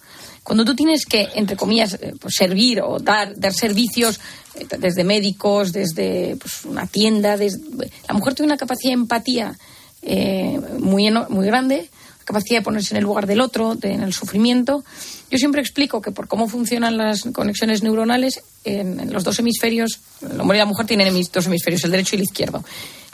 cuando 0.44 0.64
tú 0.64 0.76
tienes 0.76 1.04
que, 1.04 1.28
entre 1.34 1.56
comillas, 1.56 1.94
eh, 1.94 2.14
pues, 2.20 2.36
servir 2.36 2.80
o 2.80 3.00
dar, 3.00 3.36
dar 3.36 3.52
servicios 3.52 4.20
eh, 4.54 4.68
desde 4.78 5.02
médicos, 5.02 5.72
desde 5.72 6.36
pues, 6.36 6.64
una 6.64 6.86
tienda, 6.86 7.36
desde... 7.36 7.58
la 8.06 8.14
mujer 8.14 8.34
tiene 8.34 8.52
una 8.52 8.56
capacidad 8.56 8.90
de 8.90 9.00
empatía 9.00 9.58
eh, 10.02 10.60
muy, 10.78 11.10
muy 11.28 11.46
grande, 11.46 11.90
capacidad 12.32 12.60
de 12.60 12.64
ponerse 12.64 12.94
en 12.94 12.98
el 12.98 13.04
lugar 13.04 13.26
del 13.26 13.40
otro, 13.40 13.74
de- 13.74 13.92
en 13.92 14.02
el 14.02 14.12
sufrimiento. 14.12 14.84
Yo 15.30 15.38
siempre 15.38 15.60
explico 15.60 16.00
que 16.00 16.10
por 16.10 16.28
cómo 16.28 16.48
funcionan 16.48 16.96
las 16.96 17.22
conexiones 17.32 17.82
neuronales, 17.82 18.40
en, 18.64 19.00
en 19.00 19.12
los 19.12 19.24
dos 19.24 19.38
hemisferios, 19.38 20.00
el 20.22 20.40
hombre 20.40 20.58
y 20.58 20.60
la 20.60 20.66
mujer 20.66 20.86
tienen 20.86 21.08
hemis- 21.08 21.30
dos 21.30 21.46
hemisferios, 21.46 21.84
el 21.84 21.90
derecho 21.90 22.16
y 22.16 22.18
el 22.18 22.22
izquierdo. 22.24 22.64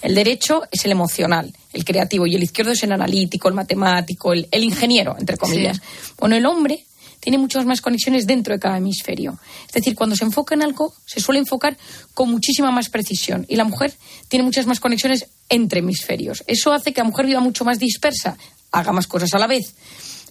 El 0.03 0.15
derecho 0.15 0.63
es 0.71 0.85
el 0.85 0.93
emocional, 0.93 1.53
el 1.73 1.85
creativo, 1.85 2.27
y 2.27 2.35
el 2.37 2.43
izquierdo 2.43 2.71
es 2.73 2.83
el 2.85 2.93
analítico, 2.93 3.49
el 3.49 3.55
matemático, 3.55 4.33
el, 4.33 4.47
el 4.53 4.63
ingeniero, 4.63 5.17
entre 5.19 5.37
comillas. 5.37 5.81
Bueno, 6.19 6.37
el 6.37 6.47
hombre 6.47 6.85
tiene 7.21 7.37
muchas 7.37 7.65
más 7.67 7.81
conexiones 7.81 8.25
dentro 8.27 8.55
de 8.55 8.61
cada 8.61 8.79
hemisferio. 8.79 9.39
Es 9.67 9.73
decir, 9.73 9.97
cuando 9.97 10.15
se 10.15 10.25
enfoca 10.25 10.55
en 10.55 10.63
algo, 10.63 10.95
se 11.05 11.19
suele 11.21 11.41
enfocar 11.41 11.77
con 12.15 12.31
muchísima 12.31 12.71
más 12.71 12.91
precisión. 12.91 13.45
Y 13.49 13.57
la 13.57 13.65
mujer 13.65 13.93
tiene 14.29 14.45
muchas 14.45 14.67
más 14.67 14.79
conexiones 14.79 15.27
entre 15.49 15.81
hemisferios. 15.81 16.45
Eso 16.47 16.73
hace 16.73 16.93
que 16.93 17.01
la 17.01 17.09
mujer 17.09 17.27
viva 17.27 17.41
mucho 17.41 17.65
más 17.65 17.81
dispersa, 17.81 18.39
haga 18.73 18.93
más 18.93 19.07
cosas 19.07 19.33
a 19.35 19.39
la 19.39 19.47
vez. 19.47 19.75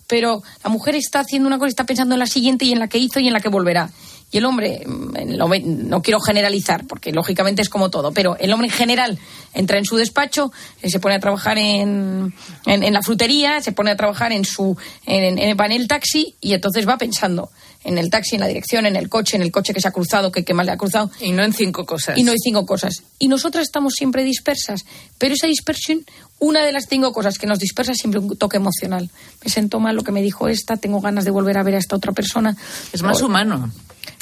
Pero 0.07 0.41
la 0.63 0.69
mujer 0.69 0.95
está 0.95 1.19
haciendo 1.19 1.47
una 1.47 1.57
cosa, 1.57 1.69
está 1.69 1.85
pensando 1.85 2.15
en 2.15 2.19
la 2.19 2.27
siguiente 2.27 2.65
y 2.65 2.71
en 2.71 2.79
la 2.79 2.87
que 2.87 2.97
hizo 2.97 3.19
y 3.19 3.27
en 3.27 3.33
la 3.33 3.41
que 3.41 3.49
volverá. 3.49 3.89
Y 4.29 4.37
el 4.37 4.45
hombre, 4.45 4.83
mm, 4.85 5.87
no 5.87 6.01
quiero 6.01 6.19
generalizar, 6.19 6.85
porque 6.85 7.13
lógicamente 7.13 7.61
es 7.61 7.69
como 7.69 7.89
todo, 7.89 8.11
pero 8.11 8.35
el 8.37 8.51
hombre 8.51 8.67
en 8.67 8.73
general 8.73 9.19
entra 9.53 9.77
en 9.77 9.85
su 9.85 9.95
despacho, 9.95 10.51
eh, 10.81 10.89
se 10.89 10.99
pone 10.99 11.15
a 11.15 11.19
trabajar 11.19 11.57
en, 11.57 12.33
en, 12.65 12.93
la 12.93 13.01
frutería, 13.01 13.61
se 13.61 13.71
pone 13.71 13.91
a 13.91 13.95
trabajar 13.95 14.33
en 14.33 14.43
su 14.43 14.77
en, 15.05 15.39
en 15.39 15.49
el 15.49 15.55
panel 15.55 15.87
taxi 15.87 16.35
y 16.41 16.53
entonces 16.53 16.87
va 16.87 16.97
pensando 16.97 17.49
en 17.83 17.97
el 17.97 18.09
taxi, 18.09 18.35
en 18.35 18.41
la 18.41 18.47
dirección, 18.47 18.85
en 18.85 18.95
el 18.95 19.09
coche, 19.09 19.35
en 19.35 19.41
el 19.41 19.51
coche 19.51 19.73
que 19.73 19.81
se 19.81 19.87
ha 19.87 19.91
cruzado, 19.91 20.31
que, 20.31 20.43
que 20.43 20.53
más 20.53 20.65
le 20.65 20.71
ha 20.71 20.77
cruzado. 20.77 21.11
Y 21.19 21.31
no 21.31 21.43
en 21.43 21.53
cinco 21.53 21.85
cosas. 21.85 22.17
Y 22.17 22.23
no 22.23 22.31
hay 22.31 22.37
cinco 22.39 22.65
cosas. 22.65 23.03
Y 23.19 23.27
nosotras 23.27 23.63
estamos 23.63 23.93
siempre 23.93 24.23
dispersas, 24.23 24.85
pero 25.17 25.33
esa 25.33 25.47
dispersión, 25.47 26.05
una 26.39 26.63
de 26.63 26.71
las 26.71 26.85
cinco 26.89 27.11
cosas 27.11 27.37
que 27.37 27.47
nos 27.47 27.59
dispersa 27.59 27.93
es 27.93 27.97
siempre 27.97 28.19
un 28.19 28.37
toque 28.37 28.57
emocional. 28.57 29.09
Me 29.43 29.49
siento 29.49 29.79
mal 29.79 29.95
lo 29.95 30.03
que 30.03 30.11
me 30.11 30.21
dijo 30.21 30.47
esta, 30.47 30.77
tengo 30.77 31.01
ganas 31.01 31.25
de 31.25 31.31
volver 31.31 31.57
a 31.57 31.63
ver 31.63 31.75
a 31.75 31.79
esta 31.79 31.95
otra 31.95 32.11
persona. 32.11 32.55
Es 32.93 33.01
más 33.01 33.21
humano. 33.21 33.71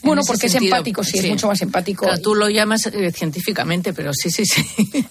Bueno, 0.03 0.21
porque 0.25 0.47
es 0.47 0.55
empático, 0.55 1.03
sí, 1.03 1.17
es 1.17 1.27
mucho 1.27 1.47
más 1.47 1.61
empático. 1.61 2.07
tú 2.21 2.35
lo 2.35 2.49
llamas 2.49 2.85
eh, 2.87 3.11
científicamente, 3.11 3.93
pero 3.93 4.11
sí, 4.13 4.29
sí, 4.29 4.45
sí. 4.45 4.63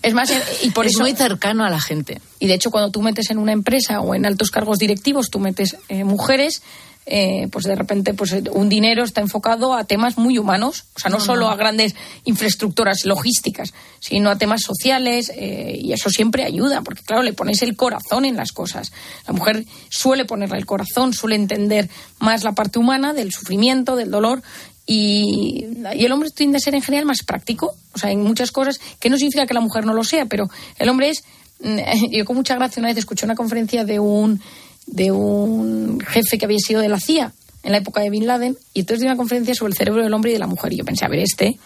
Es 0.03 0.15
más, 0.15 0.33
y 0.63 0.71
por 0.71 0.87
es 0.87 0.93
eso, 0.93 1.03
muy 1.03 1.15
cercano 1.15 1.65
a 1.65 1.71
la 1.71 1.81
gente. 1.81 2.21
Y 2.39 2.47
de 2.47 2.55
hecho, 2.55 2.71
cuando 2.71 2.91
tú 2.91 3.03
metes 3.03 3.31
en 3.31 3.39
una 3.39 3.53
empresa 3.53 4.01
o 4.01 4.15
en 4.15 4.25
altos 4.25 4.51
cargos 4.51 4.79
directivos, 4.79 5.31
tú 5.31 5.41
metes 5.41 5.77
eh, 5.89 6.05
mujeres, 6.05 6.63
eh, 7.07 7.49
pues 7.51 7.67
de 7.67 7.75
repente 7.75 8.15
pues 8.15 8.35
un 8.53 8.69
dinero 8.69 9.05
está 9.05 9.21
enfocado 9.21 9.75
a 9.75 9.85
temas 9.85 10.17
muy 10.17 10.39
humanos, 10.39 10.85
o 10.95 11.01
sea, 11.01 11.11
no, 11.11 11.21
solo 11.21 11.49
a 11.49 11.57
grandes 11.57 11.95
infraestructuras 12.25 13.05
logísticas, 13.05 13.75
sino 14.01 14.31
a 14.31 14.39
temas 14.39 14.63
sociales 14.63 15.31
eh, 15.35 15.79
y 15.81 15.93
eso 15.93 16.09
siempre 16.09 16.45
ayuda, 16.45 16.81
porque 16.83 17.03
claro, 17.03 17.23
le 17.23 17.33
pones 17.33 17.63
el 17.63 17.77
corazón 17.77 18.25
en 18.25 18.37
las 18.37 18.53
cosas. 18.53 18.93
La 19.27 19.35
mujer 19.35 19.67
suele 19.91 20.25
ponerle 20.25 20.57
el 20.57 20.67
corazón, 20.67 21.13
suele 21.13 21.37
entender 21.37 21.91
más 22.21 22.43
la 22.43 22.53
parte 22.53 22.79
humana 22.79 23.13
del 23.13 23.33
sufrimiento, 23.33 23.97
del 23.97 24.11
dolor 24.11 24.43
y, 24.87 25.67
y, 25.95 26.05
el 26.05 26.13
hombre 26.13 26.31
tiende 26.31 26.57
a 26.57 26.61
ser 26.61 26.75
en 26.75 26.83
general 26.83 27.07
más 27.07 27.23
práctico, 27.23 27.75
o 27.95 27.99
sea, 27.99 28.11
en 28.11 28.23
muchas 28.23 28.51
cosas, 28.51 28.81
que 28.99 29.11
no 29.11 29.17
significa 29.17 29.47
que 29.47 29.55
la 29.55 29.61
mujer 29.61 29.85
no 29.87 29.95
lo 29.95 30.05
sea, 30.05 30.27
pero 30.27 30.49
el 30.79 30.89
hombre 30.89 31.11
es, 31.11 31.25
yo 32.11 32.25
con 32.25 32.37
mucha 32.37 32.55
gracia 32.55 32.81
una 32.81 32.89
vez 32.89 32.99
escuché 32.99 33.25
una 33.27 33.35
conferencia 33.35 33.85
de 33.85 33.99
un 33.99 34.41
de 34.87 35.13
un 35.13 36.01
jefe 36.01 36.39
que 36.39 36.45
había 36.45 36.59
sido 36.59 36.81
de 36.81 36.89
la 36.89 37.01
CIA 37.01 37.33
en 37.65 37.73
la 37.73 37.79
época 37.79 38.03
de 38.03 38.11
Bin 38.11 38.27
Laden, 38.27 38.59
y 38.75 38.81
entonces 38.81 39.01
dio 39.01 39.09
una 39.09 39.17
conferencia 39.17 39.55
sobre 39.55 39.71
el 39.71 39.77
cerebro 39.77 40.03
del 40.03 40.13
hombre 40.13 40.31
y 40.31 40.35
de 40.35 40.39
la 40.39 40.47
mujer. 40.47 40.73
Y 40.75 40.77
yo 40.77 40.85
pensé, 40.85 41.07
a 41.07 41.09
ver, 41.09 41.21
este. 41.21 41.59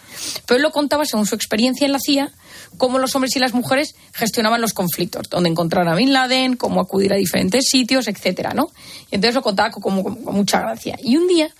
Pero 0.45 0.55
él 0.55 0.63
lo 0.63 0.71
contaba 0.71 1.03
según 1.03 1.25
su 1.25 1.35
experiencia 1.35 1.85
en 1.85 1.91
la 1.91 1.99
CIA, 1.99 2.31
cómo 2.77 2.99
los 2.99 3.13
hombres 3.15 3.35
y 3.35 3.39
las 3.39 3.53
mujeres 3.53 3.95
gestionaban 4.13 4.61
los 4.61 4.73
conflictos, 4.73 5.29
dónde 5.29 5.49
encontrar 5.49 5.87
a 5.89 5.95
Bin 5.95 6.13
Laden, 6.13 6.55
cómo 6.55 6.79
acudir 6.79 7.11
a 7.11 7.17
diferentes 7.17 7.65
sitios, 7.69 8.07
etcétera, 8.07 8.53
¿no? 8.53 8.69
Y 9.11 9.15
entonces 9.15 9.35
lo 9.35 9.41
contaba 9.41 9.71
con, 9.71 10.23
mucha 10.23 10.61
gracia. 10.61 10.97
Y 11.03 11.17
un 11.17 11.27
día 11.27 11.53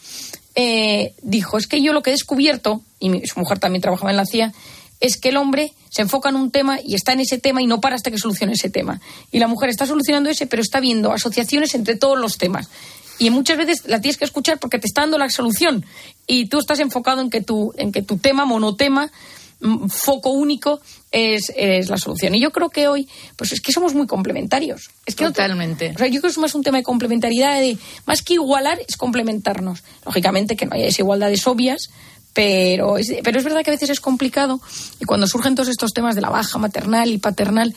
eh, 0.56 1.14
dijo, 1.22 1.58
es 1.58 1.68
que 1.68 1.82
yo 1.82 1.92
lo 1.92 2.02
que 2.02 2.12
he 2.12 2.14
descubierto, 2.14 2.82
y 3.00 3.28
su 3.28 3.40
mujer 3.40 3.60
también 3.60 3.82
trabajaba 3.82 4.12
en 4.12 4.18
la 4.18 4.26
CIA, 4.26 4.54
es 5.00 5.18
que 5.18 5.30
el 5.30 5.38
hombre 5.38 5.74
se 5.90 6.02
enfoca 6.02 6.30
en 6.30 6.36
un 6.36 6.52
tema 6.52 6.80
y 6.84 6.96
está 6.96 7.14
en 7.14 7.22
ese 7.22 7.38
tema 7.38 7.62
y 7.62 7.68
no 7.68 7.82
para 7.82 7.96
hasta 7.96 8.12
que 8.12 8.18
solucione 8.18 8.54
ese 8.54 8.70
tema. 8.70 9.00
Y 9.32 9.40
la 9.40 9.48
mujer 9.48 9.70
está 9.70 9.86
solucionando 9.86 10.30
ese, 10.30 10.48
pero 10.48 10.62
está 10.62 10.80
viendo 10.80 11.12
asociaciones 11.12 11.74
entre 11.76 11.96
todos 11.96 12.18
los 12.18 12.38
temas. 12.38 12.70
Y 13.18 13.30
muchas 13.32 13.58
veces 13.58 13.84
la 13.86 14.00
tienes 14.00 14.18
que 14.18 14.26
escuchar 14.26 14.60
porque 14.60 14.80
te 14.80 14.88
está 14.88 15.02
dando 15.02 15.18
la 15.18 15.30
solución. 15.30 15.86
Y 16.26 16.48
tú 16.48 16.60
estás 16.60 16.80
enfocado 16.80 17.22
en 17.22 17.30
que 17.30 17.42
tu, 17.42 17.74
en 17.78 17.92
que 17.92 18.02
tu 18.02 18.18
tema, 18.18 18.46
monotema, 18.46 19.12
mm, 19.60 19.88
foco 19.88 20.30
único, 20.30 20.80
es, 21.12 21.52
la 21.90 21.98
solución. 21.98 22.36
Y 22.36 22.40
yo 22.40 22.52
creo 22.52 22.70
que 22.70 22.88
hoy, 22.88 23.10
pues 23.36 23.52
es 23.52 23.62
que 23.62 23.74
somos 23.74 23.94
muy 23.94 24.08
complementarios. 24.08 24.90
Es 25.06 25.16
que 25.16 25.26
Totalmente. 25.26 25.92
o 25.96 25.98
sea, 25.98 26.08
yo 26.08 26.22
creo 26.22 26.30
que 26.30 26.34
es 26.34 26.38
más 26.38 26.56
un 26.56 26.64
tema 26.64 26.78
de 26.78 26.84
complementariedad, 26.84 27.60
de, 27.60 27.78
más 28.06 28.22
que 28.22 28.36
igualar, 28.36 28.80
es 28.88 28.96
complementarnos. 28.96 29.84
Lógicamente 30.06 30.56
que 30.56 30.66
no 30.66 30.76
haya 30.76 30.86
desigualdades 30.86 31.46
obvias, 31.48 31.90
pero 32.34 32.98
es, 32.98 33.14
pero 33.24 33.40
es 33.40 33.44
verdad 33.44 33.64
que 33.64 33.72
a 33.72 33.74
veces 33.74 33.90
es 33.90 34.00
complicado 34.00 34.62
y 35.00 35.06
cuando 35.06 35.28
surgen 35.28 35.56
todos 35.56 35.70
estos 35.70 35.94
temas 35.94 36.16
de 36.16 36.22
la 36.22 36.30
baja 36.30 36.58
maternal 36.58 37.10
y 37.10 37.18
paternal, 37.18 37.76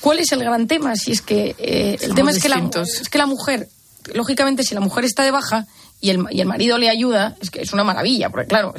¿cuál 0.00 0.18
es 0.18 0.32
el 0.32 0.40
gran 0.40 0.66
tema? 0.66 0.96
Si 0.96 1.12
es 1.12 1.22
que 1.22 1.54
eh, 1.58 1.98
el 2.00 2.14
tema 2.14 2.30
es 2.30 2.40
que, 2.40 2.48
la, 2.48 2.70
es 2.82 3.08
que 3.08 3.18
la 3.18 3.26
mujer, 3.26 3.68
lógicamente, 4.14 4.62
si 4.62 4.74
la 4.74 4.80
mujer 4.80 5.04
está 5.04 5.22
de 5.22 5.30
baja, 5.30 5.66
y 6.00 6.10
el, 6.10 6.24
y 6.30 6.40
el 6.40 6.46
marido 6.46 6.78
le 6.78 6.88
ayuda, 6.88 7.36
es 7.40 7.50
que 7.50 7.60
es 7.60 7.72
una 7.72 7.82
maravilla, 7.82 8.30
porque 8.30 8.46
claro, 8.46 8.72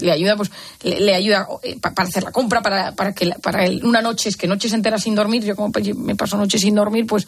le 0.00 0.12
ayuda, 0.12 0.36
pues, 0.36 0.50
le, 0.82 1.14
ayuda 1.14 1.48
eh, 1.62 1.76
para 1.80 2.08
hacer 2.08 2.22
la 2.22 2.30
compra, 2.30 2.62
para, 2.62 2.92
para 2.92 3.12
que 3.12 3.28
para 3.42 3.68
una 3.82 4.00
noche, 4.00 4.28
es 4.28 4.36
que 4.36 4.46
noches 4.46 4.72
enteras 4.72 5.02
sin 5.02 5.16
dormir, 5.16 5.42
yo 5.44 5.56
como 5.56 5.72
me 5.96 6.14
paso 6.14 6.36
noches 6.36 6.60
sin 6.60 6.76
dormir, 6.76 7.06
pues 7.06 7.26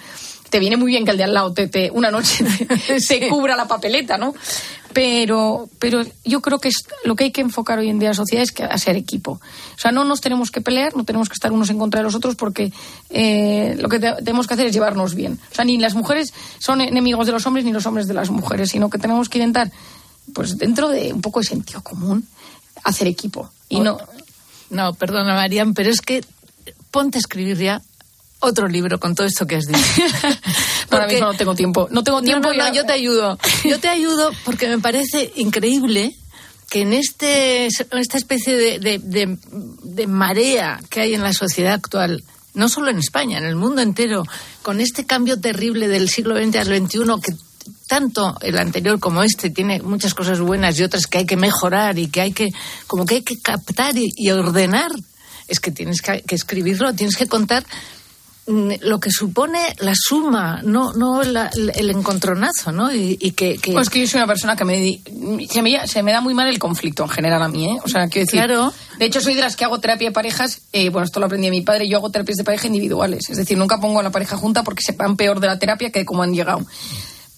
te 0.53 0.61
viene 0.61 0.77
muy 0.77 0.93
bien 0.93 1.07
que 1.07 1.13
el 1.13 1.17
de 1.17 1.25
al 1.25 1.33
lado 1.33 1.55
te, 1.55 1.67
te 1.67 1.91
una 1.91 2.11
noche 2.11 2.45
se 3.01 3.29
cubra 3.29 3.57
la 3.57 3.67
papeleta, 3.67 4.19
¿no? 4.19 4.35
Pero, 4.93 5.71
pero 5.79 6.05
yo 6.27 6.43
creo 6.43 6.59
que 6.59 6.69
es, 6.69 6.85
lo 7.05 7.17
que 7.17 7.25
hay 7.25 7.31
que 7.31 7.41
enfocar 7.41 7.79
hoy 7.79 7.89
en 7.89 7.99
día 7.99 8.09
en 8.09 8.11
la 8.11 8.17
sociedad 8.17 8.43
es 8.43 8.53
que 8.53 8.63
a 8.63 8.77
ser 8.77 8.95
equipo. 8.97 9.41
O 9.41 9.79
sea, 9.79 9.91
no 9.91 10.05
nos 10.05 10.21
tenemos 10.21 10.51
que 10.51 10.61
pelear, 10.61 10.95
no 10.95 11.05
tenemos 11.05 11.31
que 11.31 11.33
estar 11.33 11.51
unos 11.51 11.71
en 11.71 11.79
contra 11.79 12.01
de 12.01 12.05
los 12.05 12.15
otros 12.15 12.37
porque 12.37 12.71
eh, 13.09 13.77
lo 13.79 13.89
que 13.89 13.99
tenemos 13.99 14.47
que 14.47 14.53
hacer 14.53 14.67
es 14.67 14.75
llevarnos 14.75 15.15
bien. 15.15 15.41
O 15.51 15.55
sea, 15.55 15.65
ni 15.65 15.79
las 15.79 15.95
mujeres 15.95 16.35
son 16.59 16.83
enemigos 16.83 17.25
de 17.25 17.33
los 17.33 17.47
hombres 17.47 17.65
ni 17.65 17.73
los 17.73 17.87
hombres 17.87 18.07
de 18.07 18.13
las 18.13 18.29
mujeres, 18.29 18.69
sino 18.69 18.91
que 18.91 18.99
tenemos 18.99 19.31
que 19.31 19.39
intentar, 19.39 19.73
pues 20.35 20.59
dentro 20.59 20.91
de 20.91 21.15
un 21.15 21.23
poco 21.23 21.41
de 21.41 21.47
sentido 21.47 21.83
común, 21.83 22.29
hacer 22.85 23.09
equipo. 23.09 23.51
Y 23.71 23.81
no. 23.81 23.97
No, 24.69 24.93
perdona, 24.93 25.35
Marian, 25.35 25.73
pero 25.73 25.91
es 25.91 26.03
que 26.03 26.23
ponte 26.91 27.17
a 27.17 27.21
escribir 27.21 27.57
ya 27.57 27.81
otro 28.43 28.69
libro 28.69 29.01
con 29.01 29.15
todo 29.15 29.27
esto 29.27 29.47
que 29.47 29.57
has 29.57 29.67
dicho. 29.67 29.81
Ahora 30.91 31.07
mismo 31.07 31.27
no 31.27 31.35
tengo 31.35 31.55
tiempo. 31.55 31.89
No 31.91 32.05
tengo 32.05 32.21
tiempo. 32.23 32.53
No, 32.53 32.55
no, 32.55 32.75
yo 32.75 32.85
te 32.85 32.93
ayudo. 32.93 33.39
Yo 33.65 33.81
te 33.81 33.89
ayudo 33.89 34.31
porque 34.45 34.69
me 34.69 34.79
parece 34.79 35.33
increíble 35.37 36.15
que 36.69 36.83
en, 36.83 36.93
este, 36.93 37.67
en 37.67 37.99
esta 37.99 38.17
especie 38.17 38.57
de, 38.57 38.99
de, 38.99 39.39
de, 39.83 40.07
marea 40.07 40.81
que 40.89 41.03
hay 41.03 41.15
en 41.15 41.23
la 41.23 41.35
sociedad 41.35 41.75
actual, 41.75 42.25
no 42.55 42.71
solo 42.71 42.91
en 42.91 42.99
España, 42.99 43.37
en 43.37 43.45
el 43.45 43.57
mundo 43.57 43.83
entero, 43.83 44.25
con 44.63 44.81
este 44.81 45.05
cambio 45.05 45.39
terrible 45.39 45.89
del 45.89 46.09
siglo 46.09 46.35
XX 46.35 46.57
al 46.57 46.67
XXI 46.67 46.99
que 47.23 47.35
tanto 47.87 48.39
el 48.41 48.59
anterior 48.59 48.99
como 48.99 49.23
este 49.23 49.51
tiene 49.51 49.83
muchas 49.83 50.15
cosas 50.15 50.41
buenas 50.41 50.79
y 50.79 50.83
otras 50.83 51.07
que 51.07 51.19
hay 51.19 51.27
que 51.27 51.37
mejorar 51.37 51.99
y 51.99 52.09
que 52.09 52.23
hay 52.23 52.33
que 52.33 52.49
como 52.87 53.05
que 53.05 53.17
hay 53.17 53.23
que 53.23 53.39
captar 53.39 53.95
y, 53.97 54.31
ordenar 54.31 54.91
es 55.47 55.61
que 55.61 55.71
tienes 55.71 56.01
que, 56.01 56.23
que, 56.23 56.35
escribirlo 56.35 56.95
tienes 56.95 57.17
que 57.17 57.27
contar 57.27 57.67
lo 58.81 59.01
que 59.01 59.11
supone 59.11 59.59
la 59.79 59.93
suma, 59.95 60.61
no, 60.63 60.93
no 60.93 61.23
el 61.23 61.91
encontronazo, 61.91 62.73
¿no? 62.73 62.93
Y, 62.95 63.17
que, 63.33 63.59
Pues 63.73 63.91
que 63.91 64.01
yo 64.01 64.07
soy 64.07 64.19
una 64.19 64.27
persona 64.27 64.57
que 64.57 64.65
me, 64.65 65.01
se 65.49 65.63
me, 65.63 65.87
se 65.87 66.03
me 66.03 66.13
da 66.13 66.21
muy 66.21 66.35
mal 66.35 66.49
el 66.49 66.59
conflicto 66.59 67.03
en 67.05 67.09
general 67.09 67.43
a 67.43 67.49
mí, 67.49 67.67
¿eh? 67.67 67.79
O 67.85 67.89
sea, 67.89 68.09
quiero 68.09 68.27
decir... 68.27 68.41
Claro. 68.41 68.73
De 68.99 69.07
hecho, 69.07 69.21
soy 69.21 69.35
de 69.35 69.41
las 69.41 69.57
que 69.57 69.65
hago 69.65 69.81
terapia 69.81 70.09
de 70.09 70.13
parejas, 70.13 70.63
eh, 70.73 70.91
bueno, 70.91 71.05
esto 71.05 71.21
lo 71.21 71.27
aprendí 71.27 71.47
de 71.47 71.51
mi 71.51 71.63
padre, 71.63 71.89
yo 71.89 71.99
hago 71.99 72.11
terapias 72.11 72.39
de 72.39 72.45
pareja 72.45 72.67
individuales. 72.67 73.31
Es 73.31 73.37
decir, 73.37 73.59
nunca 73.59 73.81
pongo 73.81 74.01
a 74.01 74.03
la 74.03 74.11
pareja 74.11 74.37
junta 74.37 74.63
porque 74.63 74.83
sepan 74.83 75.17
peor 75.17 75.41
de 75.41 75.47
la 75.47 75.59
terapia 75.59 75.91
que 75.91 76.01
de 76.01 76.05
cómo 76.05 76.23
han 76.23 76.35
llegado. 76.35 76.65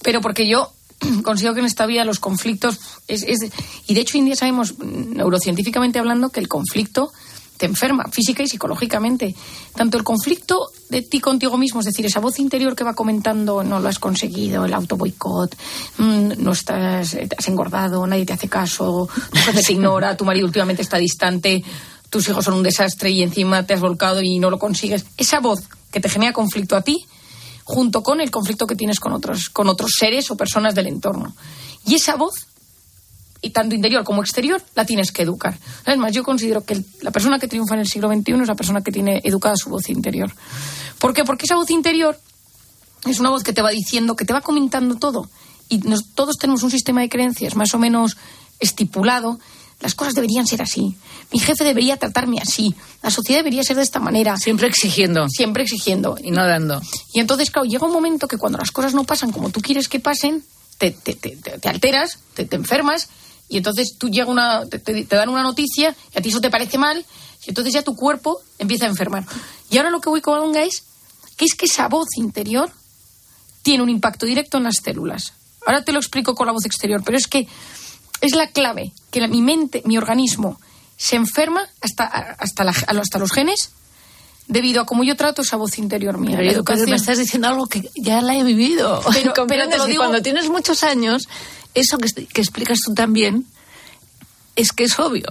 Pero 0.02 0.20
porque 0.20 0.46
yo 0.46 0.72
consigo 1.22 1.54
que 1.54 1.60
en 1.60 1.66
esta 1.66 1.86
vida 1.86 2.04
los 2.04 2.18
conflictos... 2.18 2.78
Es, 3.08 3.22
es, 3.22 3.40
y 3.86 3.94
de 3.94 4.00
hecho, 4.00 4.16
hoy 4.16 4.20
en 4.20 4.26
día 4.26 4.36
sabemos, 4.36 4.78
neurocientíficamente 4.78 5.98
hablando, 5.98 6.30
que 6.30 6.40
el 6.40 6.48
conflicto 6.48 7.12
te 7.56 7.66
enferma 7.66 8.04
física 8.10 8.42
y 8.42 8.48
psicológicamente. 8.48 9.34
Tanto 9.74 9.96
el 9.96 10.04
conflicto 10.04 10.70
de 10.88 11.02
ti 11.02 11.20
contigo 11.20 11.56
mismo, 11.56 11.80
es 11.80 11.86
decir, 11.86 12.06
esa 12.06 12.20
voz 12.20 12.38
interior 12.38 12.74
que 12.74 12.84
va 12.84 12.94
comentando 12.94 13.62
no 13.62 13.80
lo 13.80 13.88
has 13.88 13.98
conseguido, 13.98 14.64
el 14.64 14.74
auto 14.74 14.96
boicot, 14.96 15.56
mm, 15.98 16.32
no 16.38 16.52
estás, 16.52 17.14
eh, 17.14 17.28
has 17.36 17.48
engordado, 17.48 18.06
nadie 18.06 18.26
te 18.26 18.32
hace 18.32 18.48
caso, 18.48 19.08
tu 19.30 19.38
jefe 19.38 19.62
te 19.62 19.72
ignora, 19.72 20.16
tu 20.16 20.24
marido 20.24 20.46
últimamente 20.46 20.82
está 20.82 20.98
distante, 20.98 21.62
tus 22.10 22.28
hijos 22.28 22.44
son 22.44 22.54
un 22.54 22.62
desastre 22.62 23.10
y 23.10 23.22
encima 23.22 23.64
te 23.66 23.74
has 23.74 23.80
volcado 23.80 24.20
y 24.22 24.38
no 24.38 24.50
lo 24.50 24.58
consigues. 24.58 25.04
Esa 25.16 25.40
voz 25.40 25.60
que 25.90 26.00
te 26.00 26.08
genera 26.08 26.32
conflicto 26.32 26.76
a 26.76 26.82
ti, 26.82 27.06
junto 27.64 28.02
con 28.02 28.20
el 28.20 28.30
conflicto 28.30 28.66
que 28.66 28.76
tienes 28.76 29.00
con 29.00 29.12
otros, 29.12 29.48
con 29.48 29.68
otros 29.68 29.92
seres 29.98 30.30
o 30.30 30.36
personas 30.36 30.74
del 30.74 30.86
entorno. 30.86 31.34
Y 31.86 31.94
esa 31.94 32.16
voz 32.16 32.46
y 33.44 33.50
tanto 33.50 33.74
interior 33.74 34.04
como 34.04 34.22
exterior, 34.22 34.62
la 34.74 34.86
tienes 34.86 35.12
que 35.12 35.22
educar. 35.22 35.58
Además, 35.84 36.12
yo 36.12 36.24
considero 36.24 36.64
que 36.64 36.82
la 37.02 37.10
persona 37.10 37.38
que 37.38 37.46
triunfa 37.46 37.74
en 37.74 37.80
el 37.80 37.86
siglo 37.86 38.08
XXI 38.08 38.32
es 38.40 38.48
la 38.48 38.54
persona 38.54 38.82
que 38.82 38.90
tiene 38.90 39.20
educada 39.22 39.54
su 39.56 39.68
voz 39.68 39.90
interior. 39.90 40.32
¿Por 40.98 41.12
qué? 41.12 41.24
Porque 41.24 41.44
esa 41.44 41.56
voz 41.56 41.70
interior 41.70 42.18
es 43.06 43.20
una 43.20 43.28
voz 43.28 43.42
que 43.42 43.52
te 43.52 43.60
va 43.60 43.70
diciendo, 43.70 44.16
que 44.16 44.24
te 44.24 44.32
va 44.32 44.40
comentando 44.40 44.96
todo. 44.96 45.28
Y 45.68 45.80
todos 46.14 46.38
tenemos 46.38 46.62
un 46.62 46.70
sistema 46.70 47.02
de 47.02 47.10
creencias 47.10 47.54
más 47.54 47.74
o 47.74 47.78
menos 47.78 48.16
estipulado. 48.60 49.38
Las 49.80 49.94
cosas 49.94 50.14
deberían 50.14 50.46
ser 50.46 50.62
así. 50.62 50.96
Mi 51.30 51.38
jefe 51.38 51.64
debería 51.64 51.98
tratarme 51.98 52.38
así. 52.40 52.74
La 53.02 53.10
sociedad 53.10 53.40
debería 53.40 53.62
ser 53.62 53.76
de 53.76 53.82
esta 53.82 54.00
manera. 54.00 54.38
Siempre 54.38 54.68
exigiendo. 54.68 55.28
Siempre 55.28 55.64
exigiendo. 55.64 56.16
Y 56.22 56.30
no 56.30 56.46
dando. 56.46 56.80
Y 57.12 57.20
entonces, 57.20 57.50
claro, 57.50 57.68
llega 57.68 57.86
un 57.86 57.92
momento 57.92 58.26
que 58.26 58.38
cuando 58.38 58.56
las 58.56 58.70
cosas 58.70 58.94
no 58.94 59.04
pasan 59.04 59.32
como 59.32 59.50
tú 59.50 59.60
quieres 59.60 59.88
que 59.88 60.00
pasen, 60.00 60.42
te, 60.78 60.92
te, 60.92 61.14
te, 61.14 61.36
te 61.36 61.68
alteras, 61.68 62.18
te, 62.34 62.46
te 62.46 62.56
enfermas 62.56 63.08
y 63.48 63.58
entonces 63.58 63.96
tú 63.98 64.08
llega 64.08 64.30
una, 64.30 64.66
te, 64.66 64.78
te, 64.78 65.04
dan 65.04 65.28
una 65.28 65.42
noticia 65.42 65.94
y 66.14 66.18
a 66.18 66.22
ti 66.22 66.30
eso 66.30 66.40
te 66.40 66.50
parece 66.50 66.78
mal 66.78 67.04
y 67.44 67.50
entonces 67.50 67.74
ya 67.74 67.82
tu 67.82 67.94
cuerpo 67.94 68.40
empieza 68.58 68.86
a 68.86 68.88
enfermar. 68.88 69.24
Y 69.70 69.76
ahora 69.78 69.90
lo 69.90 70.00
que 70.00 70.08
voy 70.08 70.20
con 70.20 70.34
Alonga 70.34 70.62
es 70.62 70.84
que 71.36 71.44
es 71.44 71.54
que 71.54 71.66
esa 71.66 71.88
voz 71.88 72.08
interior 72.16 72.70
tiene 73.62 73.82
un 73.82 73.90
impacto 73.90 74.26
directo 74.26 74.58
en 74.58 74.64
las 74.64 74.76
células. 74.82 75.32
Ahora 75.66 75.82
te 75.84 75.92
lo 75.92 75.98
explico 75.98 76.34
con 76.34 76.46
la 76.46 76.52
voz 76.52 76.64
exterior, 76.64 77.02
pero 77.04 77.16
es 77.16 77.26
que 77.26 77.46
es 78.20 78.34
la 78.34 78.48
clave, 78.48 78.92
que 79.10 79.20
la, 79.20 79.28
mi 79.28 79.42
mente, 79.42 79.82
mi 79.84 79.98
organismo 79.98 80.58
se 80.96 81.16
enferma 81.16 81.66
hasta, 81.80 82.04
hasta, 82.04 82.64
la, 82.64 82.70
hasta 82.70 83.18
los 83.18 83.32
genes 83.32 83.70
debido 84.46 84.82
a 84.82 84.86
cómo 84.86 85.04
yo 85.04 85.16
trato 85.16 85.42
esa 85.42 85.56
voz 85.56 85.78
interior 85.78 86.18
mía. 86.18 86.36
Pero, 86.36 86.50
educación. 86.50 86.90
me 86.90 86.96
estás 86.96 87.18
diciendo 87.18 87.48
algo 87.48 87.66
que 87.66 87.88
ya 87.96 88.20
la 88.20 88.36
he 88.36 88.44
vivido. 88.44 89.00
Pero, 89.12 89.32
pero 89.48 89.68
te 89.68 89.78
lo 89.78 89.86
digo... 89.86 90.02
cuando 90.02 90.22
tienes 90.22 90.48
muchos 90.50 90.82
años, 90.82 91.28
eso 91.74 91.98
que, 91.98 92.26
que 92.26 92.40
explicas 92.40 92.78
tú 92.84 92.94
también, 92.94 93.46
es 94.56 94.72
que 94.72 94.84
es 94.84 94.98
obvio. 94.98 95.26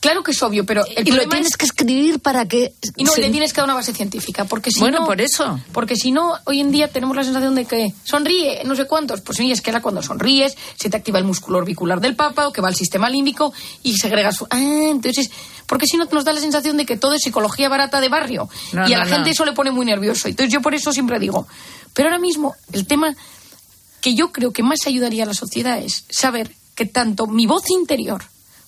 Claro 0.00 0.22
que 0.22 0.32
es 0.32 0.42
obvio, 0.42 0.66
pero 0.66 0.84
el 0.96 1.08
y 1.08 1.12
lo 1.12 1.26
tienes 1.28 1.56
que 1.56 1.64
escribir 1.64 2.18
para 2.18 2.46
que 2.46 2.74
y 2.96 3.04
no 3.04 3.14
le 3.16 3.30
tienes 3.30 3.52
que 3.52 3.58
dar 3.58 3.66
una 3.66 3.74
base 3.74 3.94
científica, 3.94 4.44
porque 4.44 4.70
si 4.70 4.80
bueno 4.80 5.00
no, 5.00 5.06
por 5.06 5.20
eso, 5.20 5.60
porque 5.72 5.96
si 5.96 6.10
no 6.10 6.34
hoy 6.44 6.60
en 6.60 6.70
día 6.70 6.88
tenemos 6.88 7.16
la 7.16 7.24
sensación 7.24 7.54
de 7.54 7.64
que 7.64 7.94
sonríe, 8.02 8.62
no 8.64 8.74
sé 8.74 8.86
cuántos, 8.86 9.20
pues 9.20 9.38
sí 9.38 9.50
es 9.50 9.60
que 9.60 9.70
era 9.70 9.80
cuando 9.80 10.02
sonríes 10.02 10.56
se 10.76 10.90
te 10.90 10.96
activa 10.96 11.18
el 11.18 11.24
músculo 11.24 11.58
orbicular 11.58 12.00
del 12.00 12.16
papa 12.16 12.48
o 12.48 12.52
que 12.52 12.60
va 12.60 12.68
al 12.68 12.74
sistema 12.74 13.08
límbico 13.08 13.52
y 13.82 13.96
segrega 13.96 14.32
su. 14.32 14.46
Ah, 14.50 14.88
entonces 14.90 15.30
porque 15.66 15.86
si 15.86 15.96
no 15.96 16.04
nos 16.04 16.24
da 16.24 16.32
la 16.32 16.40
sensación 16.40 16.76
de 16.76 16.84
que 16.84 16.96
todo 16.96 17.14
es 17.14 17.22
psicología 17.22 17.70
barata 17.70 18.00
de 18.00 18.08
barrio. 18.10 18.50
Y 18.86 18.92
a 18.92 18.98
la 18.98 19.06
gente 19.06 19.30
eso 19.30 19.46
le 19.46 19.52
pone 19.52 19.70
muy 19.70 19.86
nervioso. 19.86 20.28
Entonces 20.28 20.52
yo 20.52 20.60
por 20.60 20.74
eso 20.74 20.92
siempre 20.92 21.18
digo, 21.18 21.46
pero 21.94 22.08
ahora 22.08 22.18
mismo 22.18 22.54
el 22.72 22.86
tema 22.86 23.16
que 24.04 24.14
yo 24.14 24.32
creo 24.32 24.52
que 24.52 24.62
más 24.62 24.80
ayudaría 24.86 25.24
a 25.24 25.26
la 25.26 25.32
sociedad 25.32 25.78
es 25.78 26.04
saber 26.10 26.54
que 26.74 26.84
tanto 26.84 27.26
mi 27.26 27.46
voz 27.46 27.70
interior 27.70 28.22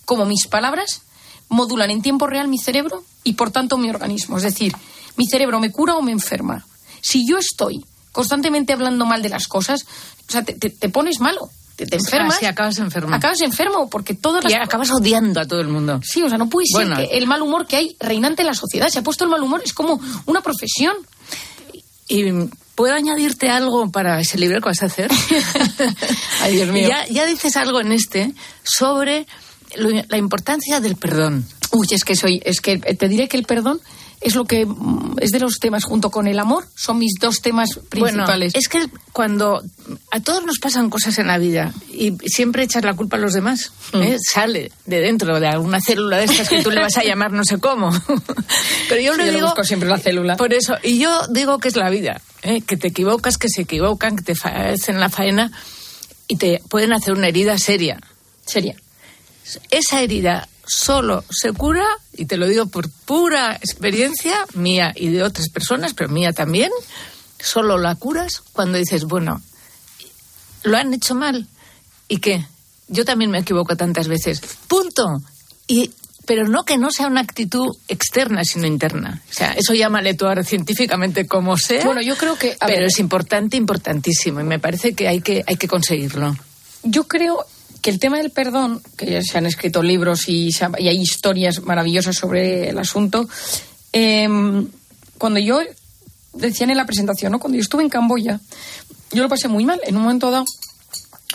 como 0.07 0.25
mis 0.25 0.47
palabras 0.47 1.03
modulan 1.51 1.91
en 1.91 2.01
tiempo 2.01 2.27
real 2.27 2.49
mi 2.49 2.57
cerebro 2.57 3.05
y 3.23 3.35
por 3.35 3.51
tanto 3.51 3.77
mi 3.77 3.91
organismo. 3.91 4.39
Es 4.39 4.45
decir, 4.45 4.73
mi 5.17 5.27
cerebro 5.27 5.61
me 5.61 5.71
cura 5.71 5.95
o 5.95 6.01
me 6.01 6.11
enferma. 6.11 6.65
Si 7.03 7.29
yo 7.29 7.37
estoy 7.37 7.85
constantemente 8.13 8.73
hablando 8.73 9.05
mal 9.05 9.21
de 9.21 9.29
las 9.29 9.47
cosas, 9.47 9.85
o 10.27 10.33
sea, 10.33 10.43
te, 10.43 10.89
pones 10.89 11.21
malo. 11.21 11.51
Te, 11.77 11.85
enfermas. 11.95 12.39
Ah, 12.43 12.49
acabas 12.49 12.79
enfermo. 12.79 13.15
Acabas 13.15 13.43
enfermo 13.43 13.91
porque 13.91 14.15
todas 14.15 14.43
las... 14.43 14.51
Y 14.51 14.57
acabas 14.57 14.91
odiando 14.91 15.43
a 15.43 15.47
todo 15.47 15.61
el 15.61 15.69
mundo. 15.69 16.01
Sí, 16.03 16.23
o 16.23 16.31
sea, 16.31 16.39
no 16.39 16.49
puede 16.49 16.67
ser 16.67 16.91
que 16.95 17.15
el 17.15 17.27
mal 17.27 17.43
humor 17.43 17.67
que 17.67 17.77
hay 17.77 17.97
reinante 18.01 18.41
en 18.41 18.47
la 18.47 18.55
sociedad. 18.55 18.89
Se 18.89 19.01
ha 19.01 19.03
puesto 19.03 19.25
el 19.25 19.31
mal 19.31 19.43
humor, 19.43 19.61
es 19.63 19.75
como 19.75 20.01
una 20.25 20.41
profesión. 20.41 20.97
Y 22.09 22.25
¿Puedo 22.77 22.95
añadirte 22.95 23.49
algo 23.49 23.91
para 23.91 24.21
ese 24.21 24.37
libro 24.37 24.61
que 24.61 24.69
vas 24.69 24.83
a 24.83 24.87
hacer? 24.87 25.11
Ay, 26.43 26.57
Dios 26.57 26.69
mío. 26.69 26.89
Ya, 26.89 27.07
ya 27.09 27.25
dices 27.25 27.57
algo 27.57 27.81
en 27.81 27.91
este 27.91 28.33
sobre 28.63 29.27
la 29.75 30.19
importancia 30.19 30.79
del 30.79 30.97
perdón. 30.97 31.47
Uy, 31.73 31.89
es 31.91 32.05
que 32.05 32.15
soy, 32.15 32.41
es 32.45 32.61
que 32.61 32.79
te 32.79 33.09
diré 33.09 33.29
que 33.29 33.39
el 33.39 33.45
perdón 33.45 33.81
es 34.27 34.35
lo 34.35 34.45
que 34.45 34.67
mm, 34.67 35.17
es 35.21 35.31
de 35.31 35.39
los 35.39 35.59
temas 35.61 35.85
junto 35.85 36.11
con 36.11 36.27
el 36.27 36.39
amor 36.41 36.67
son 36.75 36.99
mis 36.99 37.15
dos 37.21 37.41
temas 37.43 37.79
principales. 37.89 38.55
es 38.57 38.69
que 38.69 38.89
cuando 39.13 39.63
a 40.11 40.21
todos 40.21 40.45
nos 40.45 40.59
pasan 40.59 40.91
cosas 40.91 41.19
en 41.19 41.29
la 41.29 41.39
vida 41.39 41.73
y 41.93 42.13
siempre 42.27 42.65
echas 42.65 42.85
la 42.85 42.95
culpa 42.95 43.17
a 43.17 43.21
los 43.21 43.35
demás, 43.35 43.73
mm. 43.93 44.03
¿eh? 44.03 44.17
sale 44.21 44.73
de 44.85 45.01
dentro 45.01 45.39
de 45.39 45.47
alguna 45.47 45.81
célula 45.81 46.19
de 46.19 46.25
estas 46.25 46.49
que 46.49 46.63
tú 46.63 46.73
le 46.73 46.81
vas 46.81 46.97
a 46.97 47.05
llamar 47.05 47.33
no 47.33 47.45
sé 47.45 47.59
cómo. 47.59 47.91
Pero 48.89 49.01
yo 49.01 49.15
le 49.15 49.31
digo 49.31 49.55
siempre 49.63 49.89
la 49.89 49.99
célula. 49.99 50.37
Por 50.37 50.53
eso 50.53 50.75
y 50.83 50.99
yo 50.99 51.27
digo 51.29 51.59
que 51.59 51.69
es 51.69 51.77
la 51.77 51.89
vida, 51.89 52.21
¿eh? 52.43 52.63
que 52.63 52.77
te 52.77 52.89
equivocas, 52.89 53.39
que 53.39 53.49
se 53.49 53.63
equivocan, 53.63 54.17
que 54.17 54.25
te 54.25 54.33
hacen 54.33 54.99
la 54.99 55.09
faena 55.09 55.53
y 56.27 56.37
te 56.37 56.61
pueden 56.69 56.93
hacer 56.93 57.15
una 57.15 57.29
herida 57.29 57.57
seria. 57.59 58.01
Seria 58.45 58.75
esa 59.71 60.03
herida 60.03 60.49
solo 60.67 61.25
se 61.31 61.53
cura, 61.53 61.87
y 62.13 62.27
te 62.27 62.37
lo 62.37 62.47
digo 62.47 62.67
por 62.67 62.91
pura 62.91 63.55
experiencia 63.57 64.45
mía 64.55 64.93
y 64.95 65.09
de 65.09 65.23
otras 65.23 65.49
personas, 65.49 65.95
pero 65.95 66.09
mía 66.11 66.33
también, 66.33 66.71
solo 67.39 67.79
la 67.79 67.95
curas 67.95 68.43
cuando 68.53 68.79
dices, 68.79 69.05
bueno, 69.05 69.41
lo 70.65 70.77
han 70.77 70.93
hecho 70.93 71.15
mal. 71.15 71.47
¿Y 72.09 72.19
qué? 72.19 72.45
Yo 72.89 73.05
también 73.05 73.31
me 73.31 73.39
equivoco 73.39 73.77
tantas 73.77 74.09
veces. 74.09 74.41
Punto. 74.69 75.23
Y, 75.67 75.93
pero 76.25 76.47
no 76.47 76.65
que 76.65 76.79
no 76.79 76.91
sea 76.91 77.07
una 77.07 77.21
actitud 77.21 77.77
externa, 77.89 78.45
sino 78.45 78.67
interna. 78.67 79.23
O 79.31 79.33
sea, 79.33 79.53
eso 79.53 79.75
llámale 79.75 80.15
tú 80.15 80.27
ahora 80.27 80.45
científicamente 80.45 81.27
como 81.27 81.57
sea. 81.57 81.85
Bueno, 81.85 82.03
yo 82.03 82.17
creo 82.17 82.37
que... 82.37 82.57
Pero 82.65 82.87
es 82.87 82.99
importante, 82.99 83.57
importantísimo. 83.57 84.41
Y 84.41 84.45
me 84.45 84.59
parece 84.59 84.95
que 84.95 85.09
hay 85.09 85.21
que, 85.21 85.45
hay 85.47 85.57
que 85.57 85.69
conseguirlo. 85.69 86.37
Yo 86.83 87.05
creo 87.05 87.45
que 87.83 87.91
el 87.91 87.99
tema 87.99 88.19
del 88.19 88.31
perdón, 88.31 88.83
que 88.97 89.07
ya 89.07 89.23
se 89.23 89.39
han 89.39 89.47
escrito 89.47 89.83
libros 89.83 90.29
y, 90.29 90.51
hay 90.61 91.01
historias 91.01 91.63
maravillosas 91.63 92.17
sobre 92.17 92.71
el 92.71 92.79
asunto, 92.79 93.29
em, 93.93 94.69
cuando 95.19 95.39
yo 95.39 95.61
decían 96.33 96.71
en 96.71 96.77
la 96.77 96.87
presentación, 96.87 97.33
¿no? 97.33 97.39
cuando 97.39 97.57
yo 97.57 97.63
estuve 97.63 97.83
en 97.83 97.89
Camboya, 97.89 98.41
yo 99.13 99.23
lo 99.23 99.29
pasé 99.29 99.49
muy 99.49 99.65
mal 99.65 99.81
en 99.85 99.97
un 99.97 100.03
momento 100.03 100.31
dado, 100.31 100.45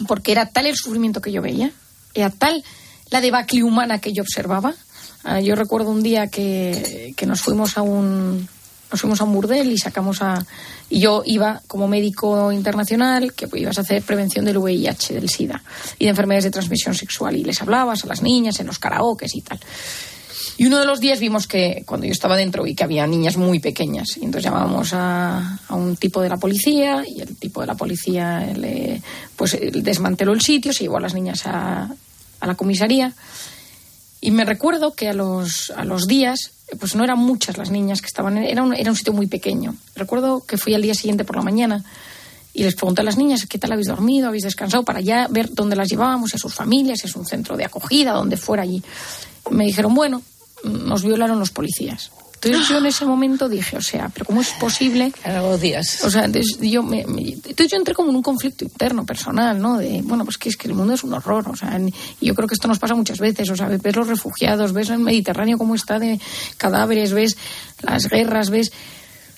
porque 0.07 0.31
era 0.31 0.47
tal 0.47 0.67
el 0.67 0.75
sufrimiento 0.75 1.21
que 1.21 1.31
yo 1.31 1.41
veía, 1.41 1.71
era 2.13 2.29
tal 2.29 2.63
la 3.09 3.21
debacle 3.21 3.63
humana 3.63 3.99
que 3.99 4.13
yo 4.13 4.23
observaba. 4.23 4.73
Ah, 5.23 5.39
yo 5.39 5.55
recuerdo 5.55 5.91
un 5.91 6.01
día 6.01 6.27
que, 6.27 7.13
que 7.15 7.25
nos 7.25 7.41
fuimos 7.41 7.77
a 7.77 7.81
un 7.81 8.47
nos 8.91 8.99
fuimos 8.99 9.21
a 9.21 9.23
un 9.23 9.33
burdel 9.33 9.71
y 9.71 9.77
sacamos 9.77 10.21
a... 10.21 10.45
Y 10.89 10.99
yo 10.99 11.23
iba 11.25 11.61
como 11.67 11.87
médico 11.87 12.51
internacional, 12.51 13.33
que 13.33 13.47
ibas 13.53 13.77
a 13.77 13.81
hacer 13.81 14.03
prevención 14.03 14.43
del 14.43 14.57
VIH, 14.57 15.13
del 15.13 15.29
SIDA 15.29 15.63
y 15.97 16.05
de 16.05 16.09
enfermedades 16.09 16.43
de 16.43 16.51
transmisión 16.51 16.93
sexual. 16.93 17.35
Y 17.37 17.43
les 17.43 17.61
hablabas 17.61 18.03
a 18.03 18.07
las 18.07 18.21
niñas 18.21 18.59
en 18.59 18.67
los 18.67 18.79
karaokes 18.79 19.33
y 19.33 19.41
tal. 19.41 19.59
Y 20.57 20.65
uno 20.65 20.79
de 20.79 20.85
los 20.85 20.99
días 20.99 21.19
vimos 21.19 21.47
que, 21.47 21.83
cuando 21.85 22.05
yo 22.05 22.11
estaba 22.11 22.35
dentro, 22.35 22.63
vi 22.63 22.75
que 22.75 22.83
había 22.83 23.07
niñas 23.07 23.37
muy 23.37 23.59
pequeñas. 23.59 24.17
Y 24.17 24.25
entonces 24.25 24.43
llamábamos 24.43 24.93
a, 24.93 25.59
a 25.67 25.75
un 25.75 25.95
tipo 25.95 26.21
de 26.21 26.29
la 26.29 26.37
policía 26.37 27.03
y 27.07 27.21
el 27.21 27.35
tipo 27.37 27.61
de 27.61 27.67
la 27.67 27.75
policía 27.75 28.41
le, 28.55 29.01
pues, 29.35 29.57
desmanteló 29.73 30.33
el 30.33 30.41
sitio, 30.41 30.73
se 30.73 30.83
llevó 30.83 30.97
a 30.97 31.01
las 31.01 31.13
niñas 31.13 31.47
a, 31.47 31.89
a 32.41 32.47
la 32.47 32.55
comisaría. 32.55 33.13
Y 34.21 34.31
me 34.31 34.45
recuerdo 34.45 34.93
que 34.93 35.09
a 35.09 35.13
los, 35.13 35.71
a 35.75 35.83
los 35.83 36.07
días 36.07 36.51
pues 36.79 36.95
no 36.95 37.03
eran 37.03 37.19
muchas 37.19 37.57
las 37.57 37.69
niñas 37.69 38.01
que 38.01 38.07
estaban, 38.07 38.37
era 38.37 38.63
un, 38.63 38.73
era 38.73 38.91
un 38.91 38.95
sitio 38.95 39.13
muy 39.13 39.27
pequeño. 39.27 39.75
Recuerdo 39.95 40.45
que 40.45 40.57
fui 40.57 40.73
al 40.73 40.81
día 40.81 40.93
siguiente 40.93 41.25
por 41.25 41.35
la 41.35 41.41
mañana 41.41 41.83
y 42.53 42.63
les 42.63 42.75
pregunté 42.75 43.01
a 43.01 43.03
las 43.03 43.17
niñas 43.17 43.45
qué 43.45 43.57
tal 43.57 43.71
habéis 43.71 43.87
dormido, 43.87 44.27
habéis 44.27 44.43
descansado, 44.43 44.83
para 44.83 45.01
ya 45.01 45.27
ver 45.29 45.53
dónde 45.53 45.75
las 45.75 45.89
llevábamos, 45.89 46.33
a 46.33 46.37
sus 46.37 46.53
familias, 46.53 46.99
si 46.99 47.07
es 47.07 47.15
un 47.15 47.25
centro 47.25 47.57
de 47.57 47.65
acogida, 47.65 48.13
donde 48.13 48.37
fuera 48.37 48.63
allí. 48.63 48.83
Me 49.49 49.65
dijeron, 49.65 49.93
bueno, 49.93 50.21
nos 50.63 51.03
violaron 51.03 51.39
los 51.39 51.51
policías. 51.51 52.11
Entonces 52.43 52.69
yo 52.69 52.79
en 52.79 52.87
ese 52.87 53.05
momento 53.05 53.47
dije, 53.47 53.77
o 53.77 53.81
sea, 53.81 54.09
pero 54.09 54.25
¿cómo 54.25 54.41
es 54.41 54.49
posible? 54.53 55.13
Algo 55.23 55.59
días. 55.59 56.03
O 56.03 56.09
sea, 56.09 56.25
entonces 56.25 56.57
yo, 56.59 56.81
me, 56.81 57.01
entonces 57.01 57.69
yo 57.69 57.77
entré 57.77 57.93
como 57.93 58.09
en 58.09 58.15
un 58.15 58.23
conflicto 58.23 58.63
interno, 58.63 59.05
personal, 59.05 59.61
¿no? 59.61 59.77
De, 59.77 60.01
bueno, 60.03 60.25
pues 60.25 60.39
que 60.39 60.49
es 60.49 60.57
que 60.57 60.67
el 60.67 60.73
mundo 60.73 60.95
es 60.95 61.03
un 61.03 61.13
horror, 61.13 61.47
o 61.47 61.55
sea, 61.55 61.79
y 62.19 62.25
yo 62.25 62.33
creo 62.33 62.47
que 62.47 62.55
esto 62.55 62.67
nos 62.67 62.79
pasa 62.79 62.95
muchas 62.95 63.19
veces, 63.19 63.47
o 63.51 63.55
sea, 63.55 63.67
ves 63.67 63.95
los 63.95 64.07
refugiados, 64.07 64.73
ves 64.73 64.89
el 64.89 64.97
Mediterráneo 64.97 65.59
cómo 65.59 65.75
está 65.75 65.99
de 65.99 66.19
cadáveres, 66.57 67.13
ves 67.13 67.37
las 67.83 68.07
guerras, 68.07 68.49
ves 68.49 68.71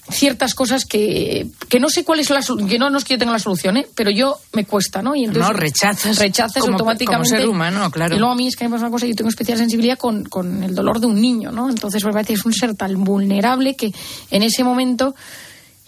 ciertas 0.10 0.54
cosas 0.54 0.86
que, 0.86 1.48
que 1.70 1.80
no 1.80 1.90
sé 1.90 2.04
cuál 2.04 2.20
es 2.20 2.30
la 2.30 2.42
que 2.68 2.78
no, 2.78 2.90
no 2.90 2.98
es 2.98 3.04
que 3.06 3.14
yo 3.14 3.18
tenga 3.18 3.32
la 3.32 3.40
solución, 3.40 3.78
¿eh? 3.78 3.88
pero 3.96 4.12
yo 4.12 4.38
me 4.52 4.66
cuesta, 4.66 5.02
¿no? 5.02 5.16
Y 5.16 5.24
entonces 5.24 5.52
no, 5.52 5.54
rechazas. 5.54 6.18
Rechazas 6.18 6.64
automáticamente. 6.64 7.30
Como 7.30 7.40
ser 7.40 7.50
humano, 7.50 7.90
claro. 7.90 8.16
Y 8.16 8.20
luego 8.20 8.34
a 8.34 8.36
mí 8.36 8.48
es 8.48 8.56
que 8.56 8.66
hay 8.66 8.72
una 8.72 8.90
cosa, 8.90 9.06
yo 9.06 9.16
tengo 9.16 9.30
especial 9.30 9.58
sensibilidad 9.58 9.98
con, 9.98 10.26
con 10.26 10.64
el 10.64 10.76
dolor 10.76 11.00
de 11.00 11.08
un 11.08 11.22
niño, 11.22 11.52
¿no? 11.52 11.70
Entonces 11.70 12.04
me 12.04 12.12
parece 12.12 12.34
que 12.34 12.40
es 12.40 12.46
un 12.46 12.54
ser 12.54 12.76
tan 12.76 13.04
vulnerable 13.04 13.76
que 13.76 13.94
en 14.30 14.44
ese 14.44 14.64
momento 14.64 15.16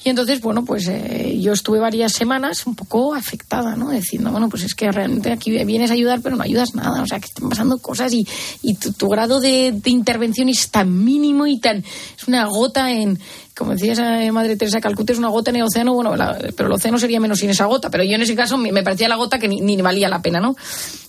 y 0.06 0.10
entonces, 0.10 0.39
bueno, 0.39 0.64
pues 0.64 0.88
eh, 0.88 1.36
yo 1.41 1.53
estuve 1.53 1.80
varias 1.80 2.14
semanas 2.14 2.68
un 2.68 2.76
poco 2.76 3.16
afectada, 3.16 3.76
¿no? 3.76 3.89
Diciendo, 3.89 4.30
bueno, 4.30 4.49
pues 4.49 4.62
es 4.62 4.76
que 4.76 4.91
realmente 4.91 5.32
aquí 5.32 5.49
vienes 5.66 5.89
a 5.89 5.95
ayudar, 5.95 6.22
pero 6.22 6.36
no 6.36 6.43
ayudas 6.43 6.76
nada. 6.76 7.01
O 7.01 7.08
sea, 7.08 7.20
que 7.20 7.26
están 7.26 7.49
pasando 7.49 7.80
cosas 7.80 8.14
y, 8.14 8.28
y 8.62 8.76
tu, 8.76 9.10
grado 9.10 9.41
de, 9.41 9.74
intervención 9.86 10.47
es 10.47 10.70
tan 10.70 11.03
mínimo 11.03 11.47
y 11.47 11.60
tan. 11.60 11.78
Es 11.78 12.28
una 12.28 12.45
gota 12.45 12.91
en. 12.91 13.18
Como 13.58 13.72
decía 13.72 13.93
esa 13.93 14.32
Madre 14.32 14.56
Teresa 14.58 14.80
Calcuta, 14.80 15.12
es 15.12 15.18
una 15.18 15.30
gota 15.30 15.49
en 15.49 15.56
el 15.56 15.64
océano. 15.64 15.95
Bueno, 15.95 16.14
pero 16.56 16.68
el 16.68 16.76
océano 16.76 16.99
sería 16.99 17.20
menos 17.20 17.39
sin 17.39 17.49
esa 17.49 17.66
gota. 17.66 17.89
Pero 17.89 18.03
yo 18.03 18.14
en 18.14 18.22
ese 18.22 18.36
caso 18.36 18.60
me, 18.60 18.84
parecía 18.84 19.10
la 19.10 19.16
gota 19.16 19.39
que 19.39 19.47
ni, 19.47 19.60
ni 19.60 19.82
valía 19.82 20.08
la 20.08 20.22
pena, 20.22 20.39
¿no? 20.39 20.56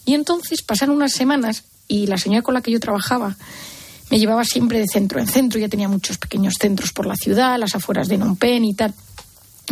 Y 0.06 0.14
entonces 0.14 0.62
pasaron 0.62 0.96
unas 0.96 1.12
semanas 1.12 1.64
y 1.86 2.06
la 2.06 2.16
señora 2.16 2.40
con 2.40 2.54
la 2.54 2.62
que 2.62 2.70
yo 2.70 2.80
trabajaba 2.80 3.36
me 4.10 4.18
llevaba 4.18 4.44
siempre 4.44 4.78
de 4.78 4.86
centro 4.86 5.18
en 5.18 5.26
centro, 5.26 5.58
ya 5.58 5.68
tenía 5.68 5.88
muchos 5.88 6.18
pequeños 6.18 6.54
centros 6.60 6.92
por 6.92 7.06
la 7.06 7.16
ciudad, 7.16 7.58
las 7.58 7.74
afueras 7.74 8.08
de 8.08 8.18
Nompen 8.18 8.64
y 8.64 8.74
tal. 8.74 8.94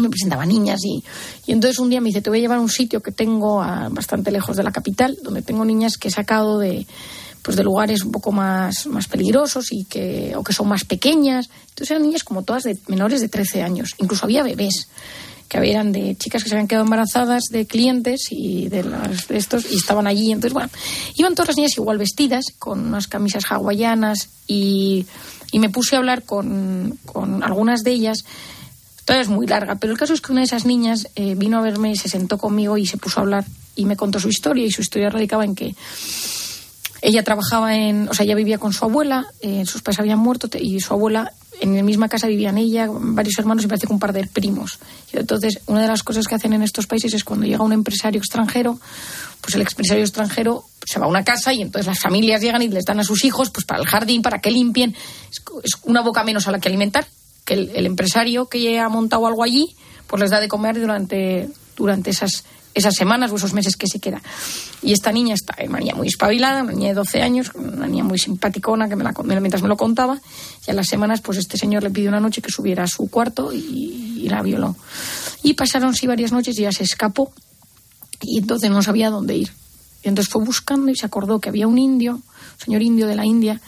Me 0.01 0.09
presentaba 0.09 0.45
niñas 0.45 0.81
y, 0.85 1.05
y 1.47 1.53
entonces 1.53 1.79
un 1.79 1.89
día 1.89 2.01
me 2.01 2.09
dice, 2.09 2.21
te 2.21 2.29
voy 2.29 2.41
a 2.41 2.43
llevar 2.43 2.59
a 2.59 2.61
un 2.61 2.69
sitio 2.69 3.01
que 3.01 3.13
tengo 3.13 3.59
bastante 3.91 4.33
lejos 4.33 4.57
de 4.57 4.65
la 4.65 4.73
capital, 4.73 5.17
donde 5.23 5.43
tengo 5.43 5.65
niñas 5.65 5.97
que 5.97 6.09
he 6.09 6.11
sacado 6.11 6.59
de, 6.59 6.85
pues 7.43 7.57
de 7.57 7.63
lugares 7.63 8.03
un 8.03 8.11
poco 8.11 8.33
más, 8.33 8.87
más 8.87 9.07
peligrosos 9.07 9.71
y 9.71 9.85
que, 9.85 10.35
o 10.35 10.43
que 10.43 10.55
son 10.55 10.67
más 10.67 10.85
pequeñas. 10.85 11.51
Entonces 11.69 11.91
eran 11.91 12.03
niñas 12.03 12.25
como 12.25 12.43
todas 12.43 12.65
de 12.65 12.79
menores 12.89 13.21
de 13.21 13.29
13 13.29 13.63
años, 13.63 13.95
incluso 13.99 14.25
había 14.25 14.43
bebés. 14.43 14.89
Que 15.49 15.59
eran 15.71 15.93
de 15.93 16.17
chicas 16.17 16.43
que 16.43 16.49
se 16.49 16.55
habían 16.55 16.69
quedado 16.69 16.85
embarazadas 16.85 17.45
de 17.51 17.67
clientes 17.67 18.29
y 18.31 18.69
de, 18.69 18.85
las, 18.85 19.29
de 19.29 19.37
estos 19.37 19.71
y 19.71 19.77
estaban 19.77 20.07
allí. 20.07 20.33
Entonces, 20.33 20.53
bueno, 20.53 20.71
iban 21.17 21.35
todas 21.35 21.49
las 21.49 21.57
niñas 21.57 21.77
igual 21.77 21.99
vestidas, 21.99 22.47
con 22.59 22.87
unas 22.87 23.07
camisas 23.07 23.45
hawaianas 23.51 24.29
y, 24.47 25.07
y 25.53 25.59
me 25.59 25.71
puse 25.71 25.97
a 25.97 25.99
hablar 25.99 26.23
con, 26.23 26.99
con 27.05 27.43
algunas 27.43 27.83
de 27.83 27.93
ellas. 27.93 28.25
Todavía 29.05 29.23
es 29.23 29.29
muy 29.29 29.47
larga, 29.47 29.77
pero 29.77 29.93
el 29.93 29.99
caso 29.99 30.15
es 30.15 30.21
que 30.21 30.33
una 30.33 30.41
de 30.41 30.47
esas 30.47 30.65
niñas 30.65 31.09
eh, 31.15 31.35
vino 31.35 31.59
a 31.59 31.63
verme 31.63 31.95
se 31.95 32.09
sentó 32.09 32.39
conmigo 32.39 32.79
y 32.79 32.87
se 32.87 32.97
puso 32.97 33.21
a 33.21 33.23
hablar 33.23 33.45
y 33.77 33.85
me 33.85 33.97
contó 33.97 34.19
su 34.19 34.29
historia 34.29 34.65
y 34.65 34.71
su 34.71 34.81
historia 34.81 35.11
radicaba 35.11 35.45
en 35.45 35.55
que 35.55 35.75
ella 37.05 37.23
trabajaba 37.23 37.77
en, 37.77 38.09
o 38.09 38.15
sea, 38.15 38.25
ella 38.25 38.35
vivía 38.35 38.57
con 38.57 38.73
su 38.73 38.83
abuela, 38.83 39.27
eh, 39.43 39.67
sus 39.67 39.83
padres 39.83 40.01
habían 40.01 40.19
muerto 40.19 40.49
y 40.59 40.81
su 40.81 40.95
abuela 40.95 41.33
en 41.61 41.77
la 41.77 41.83
misma 41.83 42.09
casa 42.09 42.27
vivían 42.27 42.57
ella, 42.57 42.89
varios 42.91 43.39
hermanos 43.39 43.63
y 43.63 43.67
parece 43.67 43.87
que 43.87 43.93
un 43.93 43.99
par 43.99 44.15
de 44.15 44.27
primos. 44.27 44.79
Entonces, 45.13 45.61
una 45.67 45.83
de 45.83 45.89
las 45.89 46.03
cosas 46.03 46.27
que 46.27 46.35
hacen 46.35 46.55
en 46.55 46.63
estos 46.63 46.87
países 46.87 47.13
es 47.13 47.23
cuando 47.23 47.45
llega 47.45 47.63
un 47.63 47.75
empresario 47.75 48.19
extranjero, 48.19 48.81
pues 49.43 49.55
el 49.55 49.61
empresario 49.61 50.03
extranjero 50.03 50.65
se 50.83 50.99
va 50.99 51.05
a 51.05 51.09
una 51.09 51.25
casa 51.25 51.53
y 51.53 51.61
entonces 51.61 51.87
las 51.87 52.01
familias 52.01 52.41
llegan 52.41 52.63
y 52.63 52.69
les 52.69 52.87
dan 52.87 52.99
a 53.01 53.05
sus 53.05 53.23
hijos 53.27 53.51
pues 53.51 53.67
para 53.67 53.83
el 53.83 53.87
jardín, 53.87 54.23
para 54.23 54.41
que 54.41 54.51
limpien. 54.51 54.97
Es 55.63 55.73
una 55.83 56.01
boca 56.01 56.25
menos 56.25 56.49
a 56.49 56.53
la 56.53 56.59
que 56.59 56.69
alimentar, 56.69 57.07
que 57.45 57.53
el, 57.53 57.71
el 57.75 57.85
empresario 57.85 58.47
que 58.47 58.79
ha 58.79 58.89
montado 58.89 59.27
algo 59.27 59.45
allí, 59.45 59.77
pues 60.07 60.23
les 60.23 60.31
da 60.31 60.41
de 60.41 60.49
comer 60.49 60.81
durante, 60.81 61.51
durante 61.77 62.09
esas, 62.09 62.45
esas 62.75 62.95
semanas 62.95 63.31
o 63.31 63.37
esos 63.37 63.55
meses 63.55 63.77
que 63.77 63.87
se 63.87 64.01
queda. 64.01 64.21
Y 64.83 64.93
esta 64.93 65.13
niña 65.13 65.35
está, 65.35 65.55
es 65.55 65.69
una 65.69 65.79
niña 65.79 65.95
muy 65.95 66.09
espabilada, 66.09 66.63
una 66.63 66.73
niña 66.73 66.89
de 66.89 66.95
12 66.95 67.23
años, 67.23 67.53
una 67.55 67.87
niña 67.87 68.05
muy 68.05 68.19
simpaticona 68.19 68.89
que 68.89 68.97
me 68.97 69.05
la, 69.05 69.15
mientras 69.23 69.63
me 69.63 69.69
lo 69.69 69.77
contaba. 69.77 70.21
Y 70.67 70.71
a 70.71 70.75
las 70.75 70.87
semanas, 70.87 71.21
pues 71.21 71.39
este 71.39 71.57
señor 71.57 71.83
le 71.83 71.91
pidió 71.91 72.09
una 72.09 72.21
noche 72.21 72.43
que 72.43 72.51
subiera 72.51 72.85
a 72.85 72.89
su 72.89 73.09
cuarto 73.09 73.53
y, 73.53 74.23
y 74.25 74.29
la 74.29 74.43
violó. 74.43 74.77
Y 75.43 75.55
pasaron 75.55 75.95
sí 75.95 76.07
varias 76.07 76.33
noches 76.33 76.59
y 76.59 76.63
ya 76.63 76.73
se 76.73 76.85
escapó 76.85 77.33
y 78.21 78.39
entonces 78.39 78.71
no 78.71 78.83
sabía 78.83 79.11
dónde 79.11 79.37
ir. 79.37 79.53
Y 80.03 80.09
entonces 80.09 80.33
fue 80.33 80.45
buscando 80.45 80.91
y 80.91 80.97
se 80.97 81.07
acordó 81.07 81.41
que 81.41 81.49
había 81.49 81.67
un 81.67 81.79
indio, 81.79 82.15
un 82.15 82.65
señor 82.65 82.83
indio 82.83 83.07
de 83.07 83.15
la 83.15 83.25
India, 83.25 83.61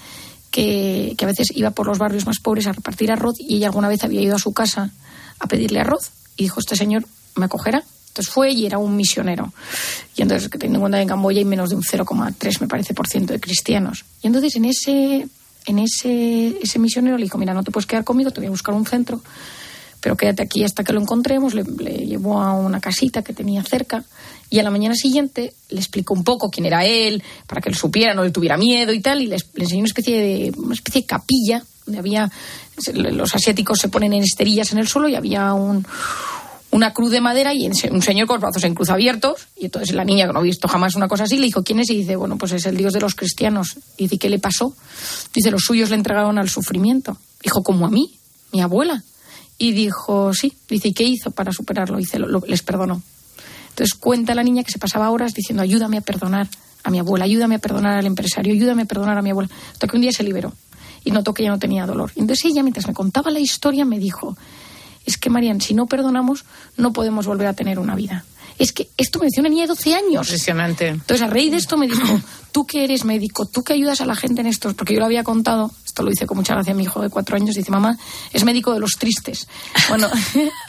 que, 0.51 1.15
que 1.17 1.25
a 1.25 1.29
veces 1.29 1.49
iba 1.55 1.71
por 1.71 1.87
los 1.87 1.99
barrios 1.99 2.27
más 2.27 2.41
pobres 2.41 2.67
a 2.67 2.73
repartir 2.73 3.13
arroz 3.13 3.37
y 3.39 3.57
ella 3.57 3.67
alguna 3.67 3.89
vez 3.89 4.05
había 4.05 4.21
ido 4.21 4.37
a 4.37 4.39
su 4.39 4.53
casa 4.53 4.91
a 5.39 5.47
pedirle 5.47 5.81
arroz 5.81 6.11
y 6.37 6.45
dijo, 6.45 6.61
este 6.61 6.77
señor 6.77 7.07
me 7.35 7.47
acogerá. 7.47 7.85
Entonces 8.17 8.33
fue 8.33 8.51
y 8.51 8.65
era 8.65 8.79
un 8.79 8.97
misionero. 8.97 9.53
Y 10.17 10.23
entonces, 10.23 10.49
teniendo 10.49 10.79
en 10.79 10.81
cuenta 10.81 10.99
que 10.99 11.03
en 11.03 11.09
Camboya 11.09 11.39
hay 11.39 11.45
menos 11.45 11.69
de 11.69 11.77
un 11.77 11.83
0,3, 11.83 12.61
me 12.63 12.67
parece, 12.67 12.95
por 12.95 13.07
ciento 13.07 13.35
de 13.35 13.41
cristianos. 13.41 14.07
Y 14.23 14.29
entonces 14.29 14.57
en 14.57 14.65
ese, 14.65 15.29
en 15.67 15.79
ese, 15.79 16.57
ese 16.63 16.79
misionero 16.79 17.19
le 17.19 17.25
dijo, 17.25 17.37
mira, 17.37 17.53
no 17.53 17.63
te 17.63 17.71
puedes 17.71 17.85
quedar 17.85 18.05
conmigo, 18.05 18.31
te 18.31 18.41
voy 18.41 18.47
a 18.47 18.51
buscar 18.51 18.75
un 18.75 18.87
centro 18.87 19.21
pero 19.99 20.17
quédate 20.17 20.43
aquí 20.45 20.63
hasta 20.63 20.85
que 20.85 20.93
lo 20.93 21.01
encontremos. 21.01 21.53
Le, 21.53 21.65
le 21.65 22.07
llevó 22.07 22.41
a 22.41 22.53
una 22.53 22.81
casita 22.81 23.23
que 23.23 23.33
tenía 23.33 23.65
cerca 23.65 24.05
y 24.49 24.61
a 24.61 24.63
la 24.63 24.71
mañana 24.71 24.95
siguiente 24.95 25.55
le 25.71 25.79
explicó 25.79 26.15
un 26.15 26.23
poco 26.23 26.49
quién 26.49 26.65
era 26.65 26.85
él, 26.85 27.25
para 27.49 27.61
que 27.61 27.71
él 27.71 27.75
supiera, 27.75 28.15
no 28.15 28.23
le 28.23 28.31
tuviera 28.31 28.57
miedo 28.57 28.93
y 28.93 29.01
tal, 29.01 29.21
y 29.21 29.27
le, 29.27 29.37
le 29.55 29.65
enseñó 29.65 29.81
una 29.81 29.89
especie 29.89 30.21
de, 30.21 30.53
una 30.59 30.75
especie 30.75 31.01
de 31.01 31.07
capilla 31.07 31.65
donde 31.85 31.99
había, 31.99 32.31
los 32.95 33.35
asiáticos 33.35 33.81
se 33.81 33.89
ponen 33.89 34.13
en 34.13 34.23
esterillas 34.23 34.71
en 34.71 34.79
el 34.79 34.87
suelo 34.87 35.09
y 35.09 35.17
había 35.17 35.53
un, 35.55 35.85
una 36.77 36.93
cruz 36.93 37.11
de 37.11 37.21
madera 37.21 37.53
y 37.55 37.67
un 37.91 38.03
señor 38.03 38.27
con 38.27 38.41
brazos 38.41 38.63
en 38.65 38.75
cruz 38.75 38.91
abiertos. 38.91 39.49
Y 39.57 39.65
entonces 39.67 39.95
la 39.95 40.05
niña, 40.05 40.27
que 40.27 40.33
no 40.33 40.39
ha 40.41 40.43
visto 40.43 40.69
jamás 40.69 40.95
una 40.95 41.09
cosa 41.09 41.25
así, 41.25 41.37
le 41.39 41.47
dijo, 41.47 41.63
¿quién 41.63 41.81
es? 41.81 41.91
Y 41.91 41.97
dice, 41.99 42.17
bueno, 42.17 42.37
pues 42.39 42.53
es 42.53 42.67
el 42.67 42.77
Dios 42.77 42.93
de 42.93 43.01
los 43.01 43.15
cristianos. 43.15 43.77
Y 43.97 44.05
dice, 44.05 44.19
¿qué 44.19 44.29
le 44.31 44.39
pasó? 44.39 44.75
Dice, 45.35 45.51
los 45.51 45.63
suyos 45.63 45.91
le 45.91 45.97
entregaron 45.97 46.39
al 46.39 46.49
sufrimiento. 46.49 47.17
Dijo, 47.43 47.63
como 47.63 47.87
a 47.87 47.91
mí, 47.91 48.19
mi 48.53 48.61
abuela. 48.61 49.03
Y 49.59 49.73
dijo, 49.73 50.33
sí. 50.35 50.53
Dice, 50.69 50.89
¿y 50.89 50.93
qué 50.93 51.05
hizo 51.05 51.31
para 51.31 51.51
superarlo? 51.53 51.99
Dice, 51.99 52.19
lo- 52.19 52.43
les 52.47 52.63
perdonó. 52.63 53.03
Entonces 53.71 53.95
cuenta 53.95 54.35
la 54.35 54.43
niña 54.43 54.63
que 54.63 54.73
se 54.73 54.79
pasaba 54.79 55.11
horas 55.11 55.35
diciendo, 55.35 55.63
ayúdame 55.63 55.99
a 55.99 56.01
perdonar 56.01 56.49
a 56.85 56.91
mi 56.91 56.99
abuela, 56.99 57.25
ayúdame 57.25 57.57
a 57.57 57.59
perdonar 57.59 57.99
al 57.99 58.07
empresario, 58.07 58.53
ayúdame 58.53 58.83
a 58.83 58.87
perdonar 58.87 59.19
a 59.19 59.23
mi 59.23 59.31
abuela. 59.31 59.51
Hasta 59.73 59.87
que 59.87 59.97
un 59.97 60.03
día 60.03 60.13
se 60.13 60.23
liberó 60.23 60.53
y 61.05 61.11
notó 61.11 61.35
que 61.35 61.43
ya 61.43 61.51
no 61.51 61.59
tenía 61.59 61.85
dolor. 61.87 62.11
Entonces 62.17 62.45
ella, 62.47 62.63
mientras 62.63 62.87
me 62.87 62.95
contaba 62.95 63.31
la 63.31 63.39
historia, 63.41 63.85
me 63.85 63.99
dijo, 63.99 64.37
es 65.07 65.17
que 65.17 65.31
Marian, 65.31 65.61
si 65.61 65.73
no 65.73 65.87
perdonamos, 65.87 66.45
no 66.77 66.93
podemos 66.93 67.27
volver 67.27 67.47
a 67.47 67.55
tener 67.55 67.79
una 67.79 67.95
vida. 67.95 68.25
Es 68.59 68.73
que 68.73 68.89
esto 68.97 69.19
me 69.19 69.27
decía 69.27 69.43
una 69.43 69.51
niña 69.51 69.63
de 69.63 69.69
12 69.69 69.95
años. 69.95 70.27
Impresionante. 70.27 70.89
Entonces, 70.89 71.23
a 71.23 71.27
raíz 71.29 71.51
de 71.51 71.59
esto 71.59 71.77
me 71.77 71.87
dijo, 71.87 72.21
tú 72.53 72.67
que 72.67 72.85
eres 72.85 73.05
médico, 73.05 73.45
tú 73.47 73.63
que 73.63 73.75
ayudas 73.75 74.01
a 74.01 74.07
la 74.07 74.17
gente 74.17 74.41
en 74.41 74.47
estos, 74.47 74.73
porque 74.75 74.95
yo 74.95 75.01
lo 75.01 75.07
había 75.07 75.25
contado, 75.25 75.71
esto 75.85 76.03
lo 76.03 76.11
hice 76.11 76.27
con 76.27 76.39
mucha 76.39 76.55
gracia 76.55 76.73
a 76.73 76.77
mi 76.77 76.85
hijo 76.85 77.03
de 77.03 77.11
cuatro 77.11 77.37
años, 77.37 77.55
dice, 77.55 77.71
mamá, 77.71 77.99
es 78.33 78.45
médico 78.45 78.73
de 78.73 78.81
los 78.81 78.93
tristes. 78.93 79.47
Bueno, 79.91 80.09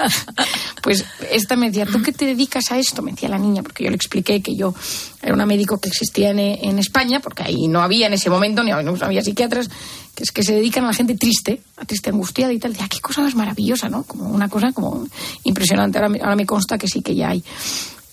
pues 0.84 1.06
esta 1.32 1.56
me 1.56 1.68
decía, 1.68 1.86
¿tú 1.86 2.02
qué 2.02 2.12
te 2.12 2.26
dedicas 2.26 2.72
a 2.72 2.78
esto? 2.78 3.02
Me 3.02 3.12
decía 3.12 3.30
la 3.30 3.40
niña, 3.40 3.64
porque 3.64 3.86
yo 3.86 3.90
le 3.90 3.96
expliqué 3.96 4.42
que 4.42 4.56
yo 4.56 4.76
era 5.22 5.34
una 5.34 5.46
médico 5.46 5.78
que 5.80 5.88
existía 5.88 6.32
en, 6.32 6.40
en 6.40 6.80
España, 6.80 7.22
porque 7.22 7.44
ahí 7.44 7.70
no 7.70 7.82
había 7.82 8.08
en 8.08 8.14
ese 8.14 8.30
momento, 8.30 8.64
ni 8.64 8.72
no 8.72 8.98
había 9.02 9.22
psiquiatras, 9.22 9.70
que 10.18 10.24
es 10.24 10.32
que 10.32 10.42
se 10.42 10.54
dedican 10.56 10.84
a 10.84 10.88
la 10.88 10.94
gente 10.96 11.14
triste, 11.16 11.62
a 11.78 11.86
triste 11.86 12.10
angustiada 12.10 12.52
y 12.52 12.58
tal. 12.58 12.74
Decía, 12.74 12.88
qué 12.88 13.00
cosa 13.00 13.22
más 13.22 13.36
maravillosa, 13.36 13.88
¿no? 13.88 14.02
Como 14.02 14.28
una 14.30 14.50
cosa 14.50 14.72
como 14.74 15.06
impresionante. 15.44 16.00
Ahora, 16.00 16.10
me- 16.10 16.20
ahora 16.20 16.36
me 16.36 16.48
consta 16.48 16.76
que 16.80 16.88
sí 16.88 17.04
que 17.04 17.14
ya 17.14 17.30
hay. 17.30 17.44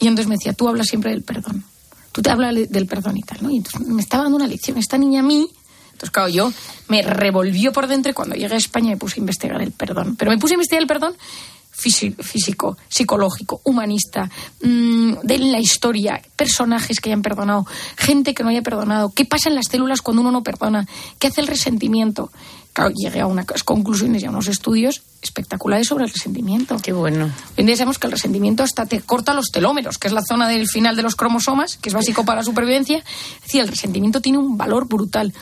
Y 0.00 0.06
entonces 0.08 0.28
me 0.28 0.34
decía, 0.34 0.52
tú 0.52 0.68
hablas 0.68 0.86
siempre 0.88 1.12
del 1.12 1.22
perdón. 1.22 1.64
Tú 2.12 2.20
te 2.20 2.28
hablas 2.30 2.54
del 2.68 2.86
perdón 2.86 3.16
y 3.16 3.22
tal, 3.22 3.38
¿no? 3.42 3.50
Y 3.50 3.56
entonces 3.56 3.80
me 3.88 4.02
estaba 4.02 4.24
dando 4.24 4.36
una 4.36 4.46
lección. 4.46 4.76
Esta 4.76 4.98
niña 4.98 5.20
a 5.20 5.22
mí, 5.22 5.48
entonces 5.92 6.10
claro, 6.10 6.28
yo 6.28 6.52
me 6.88 7.00
revolvió 7.00 7.72
por 7.72 7.86
dentro 7.86 8.10
y 8.10 8.14
cuando 8.14 8.34
llegué 8.36 8.52
a 8.52 8.58
España 8.58 8.90
me 8.90 8.98
puse 8.98 9.18
a 9.18 9.20
investigar 9.20 9.62
el 9.62 9.72
perdón. 9.72 10.14
Pero 10.16 10.30
me 10.30 10.36
puse 10.36 10.52
a 10.52 10.56
investigar 10.56 10.82
el 10.82 10.86
perdón 10.88 11.16
físico, 11.74 12.76
psicológico, 12.88 13.60
humanista, 13.64 14.30
mm, 14.62 15.14
de 15.22 15.38
la 15.38 15.58
historia, 15.58 16.22
personajes 16.36 17.00
que 17.00 17.10
hayan 17.10 17.22
perdonado, 17.22 17.66
gente 17.96 18.32
que 18.32 18.42
no 18.42 18.50
haya 18.50 18.62
perdonado, 18.62 19.12
qué 19.12 19.24
pasa 19.24 19.48
en 19.48 19.56
las 19.56 19.66
células 19.66 20.00
cuando 20.00 20.22
uno 20.22 20.30
no 20.30 20.42
perdona, 20.42 20.86
qué 21.18 21.26
hace 21.26 21.40
el 21.40 21.46
resentimiento. 21.46 22.30
Claro, 22.72 22.90
llegué 22.92 23.20
a 23.20 23.26
unas 23.26 23.46
conclusiones 23.62 24.22
y 24.22 24.26
a 24.26 24.30
unos 24.30 24.48
estudios 24.48 25.02
espectaculares 25.22 25.86
sobre 25.86 26.04
el 26.04 26.10
resentimiento. 26.10 26.76
Qué 26.82 26.92
bueno. 26.92 27.26
Hoy 27.26 27.32
en 27.58 27.66
día 27.66 27.76
sabemos 27.76 28.00
que 28.00 28.08
el 28.08 28.12
resentimiento 28.12 28.64
hasta 28.64 28.84
te 28.86 29.00
corta 29.00 29.32
los 29.32 29.50
telómeros, 29.52 29.96
que 29.96 30.08
es 30.08 30.12
la 30.12 30.22
zona 30.22 30.48
del 30.48 30.66
final 30.66 30.96
de 30.96 31.02
los 31.02 31.14
cromosomas, 31.14 31.76
que 31.76 31.88
es 31.88 31.94
básico 31.94 32.24
para 32.24 32.40
la 32.40 32.44
supervivencia. 32.44 32.98
Es 32.98 33.42
decir, 33.42 33.60
el 33.60 33.68
resentimiento 33.68 34.20
tiene 34.20 34.38
un 34.38 34.56
valor 34.56 34.88
brutal. 34.88 35.32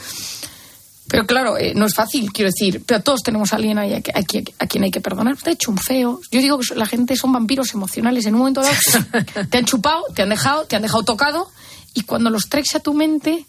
Pero 1.13 1.27
claro, 1.27 1.57
eh, 1.59 1.73
no 1.77 1.87
es 1.87 1.95
fácil, 1.95 2.33
quiero 2.33 2.51
decir, 2.51 2.83
pero 2.85 3.01
todos 3.03 3.23
tenemos 3.23 3.53
a 3.53 3.57
alguien 3.57 3.79
ahí 3.79 3.93
a, 3.93 3.99
a 3.99 4.23
quien- 4.23 4.51
a 4.59 4.67
quien 4.67 4.83
hay 4.83 4.91
que 4.91 5.01
perdonar. 5.01 5.37
Te 5.37 5.51
ha 5.51 5.53
hecho 5.53 5.71
un 5.71 5.77
feo. 5.79 6.21
Yo 6.31 6.41
digo 6.41 6.59
que 6.59 6.75
la 6.75 6.87
gente 6.87 7.15
son 7.17 7.33
vampiros 7.33 7.75
emocionales. 7.75 8.25
En 8.27 8.33
un 8.35 8.39
momento 8.41 8.63
dado 8.63 8.75
te 9.51 9.59
han 9.59 9.65
chupado, 9.67 10.03
te 10.15 10.23
han 10.23 10.31
dejado, 10.31 10.65
te 10.65 10.75
han 10.77 10.83
dejado 10.83 11.03
tocado 11.05 11.51
y 11.95 12.03
cuando 12.03 12.31
los 12.31 12.49
traes 12.49 12.75
a 12.75 12.81
tu 12.81 12.95
mente 12.95 13.45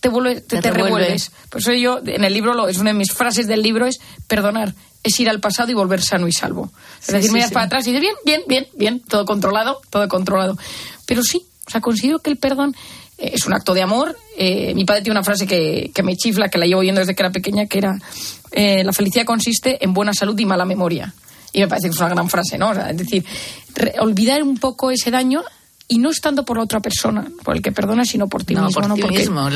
te, 0.00 0.08
vuelve, 0.08 0.40
te, 0.40 0.56
Te 0.56 0.62
te 0.62 0.70
revuelve. 0.72 0.98
revuelves. 0.98 1.30
Por 1.50 1.60
eso 1.60 1.72
yo, 1.72 2.00
en 2.04 2.24
el 2.24 2.32
libro, 2.34 2.52
lo, 2.54 2.68
es 2.68 2.78
una 2.78 2.90
de 2.90 2.98
mis 2.98 3.12
frases 3.12 3.46
del 3.46 3.62
libro, 3.62 3.86
es 3.86 4.00
perdonar, 4.26 4.74
es 5.04 5.20
ir 5.20 5.28
al 5.30 5.38
pasado 5.40 5.70
y 5.70 5.74
volver 5.74 6.02
sano 6.02 6.26
y 6.26 6.32
salvo. 6.32 6.72
Es 7.00 7.06
Sí, 7.06 7.12
decir, 7.12 7.28
sí, 7.28 7.34
miras 7.34 7.48
sí. 7.50 7.54
para 7.54 7.66
atrás 7.66 7.86
y 7.86 7.92
dices, 7.92 8.00
bien, 8.00 8.14
bien, 8.24 8.42
bien, 8.48 8.66
bien, 8.76 9.00
todo 9.00 9.24
controlado, 9.24 9.80
todo 9.90 10.08
controlado. 10.08 10.58
Pero 11.06 11.22
sí, 11.22 11.46
o 11.66 11.70
sea, 11.70 11.80
considero 11.80 12.18
que 12.18 12.30
el 12.30 12.38
perdón 12.38 12.74
es 13.18 13.44
un 13.46 13.52
acto 13.52 13.74
de 13.74 13.82
amor. 13.82 14.16
Eh, 14.36 14.72
mi 14.74 14.84
padre 14.84 15.02
tiene 15.02 15.18
una 15.18 15.24
frase 15.24 15.46
que, 15.46 15.90
que 15.92 16.02
me 16.02 16.16
chifla, 16.16 16.48
que 16.48 16.56
la 16.58 16.66
llevo 16.66 16.80
oyendo 16.80 17.00
desde 17.00 17.14
que 17.14 17.22
era 17.22 17.30
pequeña, 17.32 17.66
que 17.66 17.78
era, 17.78 17.98
eh, 18.52 18.82
la 18.84 18.92
felicidad 18.92 19.24
consiste 19.24 19.82
en 19.84 19.92
buena 19.92 20.12
salud 20.14 20.38
y 20.38 20.44
mala 20.46 20.64
memoria. 20.64 21.12
Y 21.52 21.60
me 21.60 21.68
parece 21.68 21.88
que 21.88 21.94
es 21.94 22.00
una 22.00 22.10
gran 22.10 22.28
frase, 22.28 22.56
¿no? 22.58 22.70
O 22.70 22.74
sea, 22.74 22.90
es 22.90 22.96
decir, 22.96 23.24
re- 23.74 23.94
olvidar 24.00 24.42
un 24.42 24.56
poco 24.58 24.90
ese 24.90 25.10
daño 25.10 25.42
y 25.88 25.98
no 25.98 26.10
es 26.10 26.20
tanto 26.20 26.44
por 26.44 26.58
la 26.58 26.62
otra 26.64 26.80
persona, 26.80 27.26
por 27.42 27.56
el 27.56 27.62
que 27.62 27.72
perdona, 27.72 28.04
sino 28.04 28.28
por 28.28 28.44
ti 28.44 28.54
No, 28.54 28.66
mismo, 28.66 28.80
por 28.80 28.88
¿no? 28.88 28.94
ti 28.94 29.00
porque, 29.02 29.18
mismo. 29.18 29.48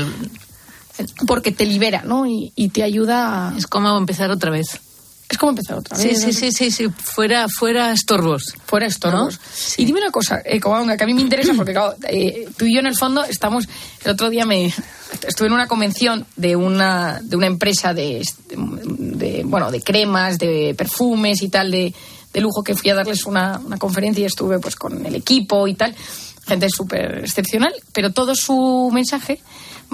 porque 1.27 1.53
te 1.53 1.67
libera, 1.67 2.03
¿no? 2.05 2.27
Y, 2.27 2.53
y 2.57 2.69
te 2.71 2.83
ayuda 2.83 3.51
a... 3.51 3.57
Es 3.59 3.67
como 3.67 3.97
empezar 3.97 4.31
otra 4.31 4.51
vez. 4.51 4.81
Es 5.33 5.39
como 5.39 5.51
empezar 5.51 5.79
otra 5.79 5.97
Sí, 5.97 6.09
vez. 6.09 6.21
sí, 6.21 6.27
¿no? 6.27 6.33
sí, 6.35 6.53
sí, 6.53 6.71
sí. 6.71 6.89
Fuera, 6.95 7.47
fuera 7.49 7.91
estorbos. 7.91 8.55
Fuera 8.67 8.85
estorbos. 8.87 9.41
Y 9.79 9.87
dime 9.87 10.01
una 10.01 10.11
cosa, 10.11 10.43
eh, 10.45 10.61
Covadonga, 10.61 10.95
que 10.99 11.05
a 11.05 11.07
mí 11.07 11.15
me 11.15 11.23
interesa 11.23 11.55
porque 11.57 11.73
claro, 11.73 11.95
eh, 12.07 12.47
tú 12.57 12.67
y 12.67 12.75
yo 12.75 12.81
en 12.81 12.87
el 12.87 12.95
fondo 12.97 13.25
estamos. 13.25 13.67
El 14.05 14.11
otro 14.11 14.29
día 14.29 14.45
me 14.45 14.67
estuve 15.27 15.47
en 15.47 15.55
una 15.55 15.67
convención 15.67 16.27
de 16.37 16.55
una 16.55 17.19
de 17.23 17.37
una 17.37 17.47
empresa 17.47 17.95
de, 17.95 18.23
de, 18.55 19.43
bueno 19.47 19.71
de 19.71 19.81
cremas, 19.81 20.37
de 20.39 20.75
perfumes 20.77 21.41
y 21.41 21.49
tal 21.49 21.71
de, 21.71 21.95
de 22.35 22.41
lujo 22.43 22.63
que 22.63 22.75
fui 22.75 22.91
a 22.91 22.95
darles 22.95 23.25
una, 23.25 23.59
una 23.65 23.79
conferencia 23.79 24.21
y 24.23 24.27
estuve 24.27 24.59
pues 24.59 24.77
con 24.77 25.07
el 25.07 25.15
equipo 25.15 25.67
y 25.67 25.75
tal, 25.75 25.95
gente 26.47 26.69
súper 26.69 27.21
excepcional, 27.25 27.73
pero 27.93 28.13
todo 28.13 28.35
su 28.35 28.91
mensaje 28.93 29.41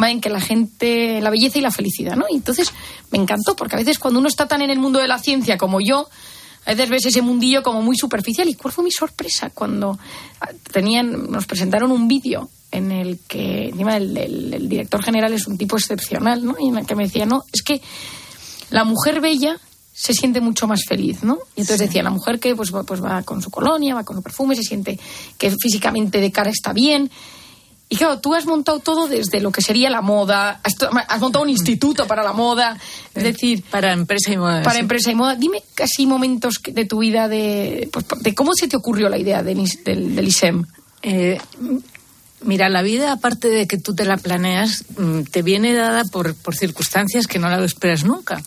va 0.00 0.10
en 0.10 0.20
que 0.20 0.30
la 0.30 0.40
gente, 0.40 1.20
la 1.20 1.30
belleza 1.30 1.58
y 1.58 1.62
la 1.62 1.70
felicidad, 1.70 2.16
¿no? 2.16 2.24
Y 2.30 2.36
entonces 2.36 2.72
me 3.10 3.18
encantó 3.18 3.56
porque 3.56 3.76
a 3.76 3.78
veces 3.78 3.98
cuando 3.98 4.20
uno 4.20 4.28
está 4.28 4.46
tan 4.48 4.62
en 4.62 4.70
el 4.70 4.78
mundo 4.78 4.98
de 4.98 5.08
la 5.08 5.18
ciencia 5.18 5.56
como 5.58 5.80
yo 5.80 6.08
a 6.66 6.70
veces 6.72 6.90
ves 6.90 7.06
ese 7.06 7.22
mundillo 7.22 7.62
como 7.62 7.80
muy 7.80 7.96
superficial. 7.96 8.46
¿Y 8.48 8.54
cuál 8.54 8.72
fue 8.74 8.84
mi 8.84 8.90
sorpresa 8.90 9.48
cuando 9.54 9.98
ah, 10.40 10.48
tenían, 10.70 11.30
nos 11.30 11.46
presentaron 11.46 11.90
un 11.90 12.08
vídeo 12.08 12.50
en 12.70 12.92
el 12.92 13.18
que 13.26 13.68
encima 13.70 13.96
el, 13.96 14.14
el- 14.16 14.52
el 14.54 14.68
director 14.68 15.02
general 15.02 15.32
es 15.32 15.46
un 15.46 15.56
tipo 15.56 15.76
excepcional, 15.78 16.44
¿no? 16.44 16.56
Y 16.60 16.68
en 16.68 16.76
el 16.78 16.86
que 16.86 16.94
me 16.94 17.04
decía, 17.04 17.24
no, 17.24 17.42
es 17.52 17.62
que 17.62 17.80
la 18.70 18.84
mujer 18.84 19.20
bella 19.22 19.58
se 19.94 20.12
siente 20.12 20.40
mucho 20.42 20.66
más 20.68 20.82
feliz, 20.86 21.22
¿no? 21.22 21.38
Y 21.56 21.62
entonces 21.62 21.86
decía, 21.88 22.02
la 22.02 22.10
mujer 22.10 22.38
que 22.38 22.54
pues, 22.54 22.72
va- 22.74 22.84
pues 22.84 23.02
va 23.02 23.22
con 23.22 23.40
su 23.40 23.50
colonia, 23.50 23.94
va 23.94 24.04
con 24.04 24.16
su 24.16 24.22
perfume, 24.22 24.54
se 24.54 24.62
siente 24.62 25.00
que 25.38 25.50
físicamente 25.60 26.20
de 26.20 26.30
cara 26.30 26.50
está 26.50 26.74
bien. 26.74 27.10
Y 27.90 27.96
claro, 27.96 28.20
tú 28.20 28.34
has 28.34 28.44
montado 28.44 28.80
todo 28.80 29.08
desde 29.08 29.40
lo 29.40 29.50
que 29.50 29.62
sería 29.62 29.88
la 29.88 30.02
moda, 30.02 30.60
has, 30.62 31.20
montado 31.20 31.42
un 31.42 31.50
instituto 31.50 32.06
para 32.06 32.22
la 32.22 32.34
moda, 32.34 32.76
es 33.14 33.22
decir... 33.22 33.64
Para 33.70 33.92
empresa 33.92 34.30
y 34.30 34.36
moda. 34.36 34.62
Para 34.62 34.74
sí. 34.74 34.80
empresa 34.80 35.10
y 35.10 35.14
moda. 35.14 35.36
Dime 35.36 35.62
casi 35.74 36.06
momentos 36.06 36.60
de 36.62 36.84
tu 36.84 36.98
vida 36.98 37.28
de, 37.28 37.88
pues, 37.90 38.04
de 38.20 38.34
cómo 38.34 38.52
se 38.54 38.68
te 38.68 38.76
ocurrió 38.76 39.08
la 39.08 39.16
idea 39.16 39.42
del, 39.42 39.64
del 39.84 40.28
ISEM. 40.28 40.66
Eh, 41.00 41.38
mira, 42.42 42.68
la 42.68 42.82
vida, 42.82 43.12
aparte 43.12 43.48
de 43.48 43.66
que 43.66 43.78
tú 43.78 43.94
te 43.94 44.04
la 44.04 44.18
planeas, 44.18 44.84
mm, 44.98 45.22
te 45.22 45.40
viene 45.40 45.72
dada 45.72 46.04
por, 46.04 46.34
por 46.34 46.54
circunstancias 46.54 47.26
que 47.26 47.38
no 47.38 47.48
la 47.48 47.64
esperas 47.64 48.04
nunca. 48.04 48.42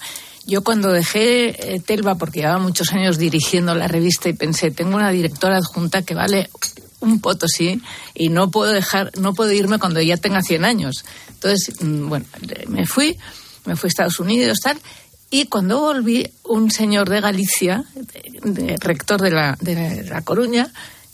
Yo 0.46 0.64
cuando 0.64 0.92
dejé 0.92 1.76
eh, 1.76 1.80
Telva, 1.80 2.16
porque 2.16 2.40
llevaba 2.40 2.60
muchos 2.60 2.92
años 2.94 3.18
dirigiendo 3.18 3.76
la 3.76 3.88
revista 3.88 4.30
y 4.30 4.34
pensé, 4.34 4.72
tengo 4.72 4.96
una 4.96 5.12
directora 5.12 5.58
adjunta 5.58 6.02
que 6.02 6.16
vale 6.16 6.50
un 7.02 7.20
potosí 7.20 7.82
y 8.14 8.30
no 8.30 8.50
puedo 8.50 8.72
dejar, 8.72 9.12
no 9.20 9.34
puedo 9.34 9.52
irme 9.52 9.78
cuando 9.80 10.02
ya 10.02 10.18
tenga 10.18 10.42
100 10.42 10.64
años. 10.66 11.04
Entonces, 11.30 11.76
mm, 11.82 12.08
bueno, 12.08 12.26
me 12.68 12.86
fui, 12.86 13.18
me 13.66 13.76
fui 13.76 13.88
a 13.88 13.90
Estados 13.90 14.20
Unidos, 14.20 14.60
tal, 14.64 14.80
y 15.30 15.46
cuando 15.46 15.80
volví, 15.80 16.30
un 16.44 16.72
señor 16.72 17.10
de 17.10 17.22
Galicia, 17.22 17.84
de- 18.44 18.76
rector 18.80 19.22
de 19.22 19.32
la, 19.32 19.58
de 19.62 20.04
La 20.04 20.22
Coruña, 20.22 20.72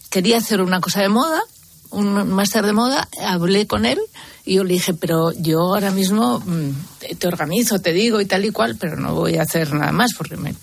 quería 0.10 0.38
hacer 0.38 0.62
una 0.62 0.82
cosa 0.82 1.02
de 1.02 1.10
moda, 1.10 1.42
un 1.90 2.30
máster 2.32 2.66
de 2.66 2.74
moda, 2.74 3.08
hablé 3.24 3.66
con 3.68 3.86
él 3.86 4.00
y 4.44 4.56
yo 4.56 4.64
le 4.64 4.74
dije, 4.74 4.94
pero 4.94 5.32
yo 5.34 5.60
ahora 5.60 5.92
mismo 5.92 6.40
mm, 6.40 6.70
te, 7.00 7.16
te 7.16 7.28
organizo, 7.28 7.80
te 7.80 7.94
digo 7.94 8.20
y 8.20 8.26
tal 8.26 8.44
y 8.44 8.52
cual, 8.52 8.76
pero 8.78 8.98
no 8.98 9.14
voy 9.14 9.38
a 9.38 9.44
hacer 9.44 9.72
nada 9.74 9.92
más 9.94 10.12
porque, 10.18 10.36
me, 10.36 10.54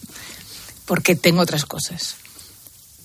porque 0.85 1.17
tengo 1.17 1.41
otras 1.41 1.65
cosas. 1.65 2.17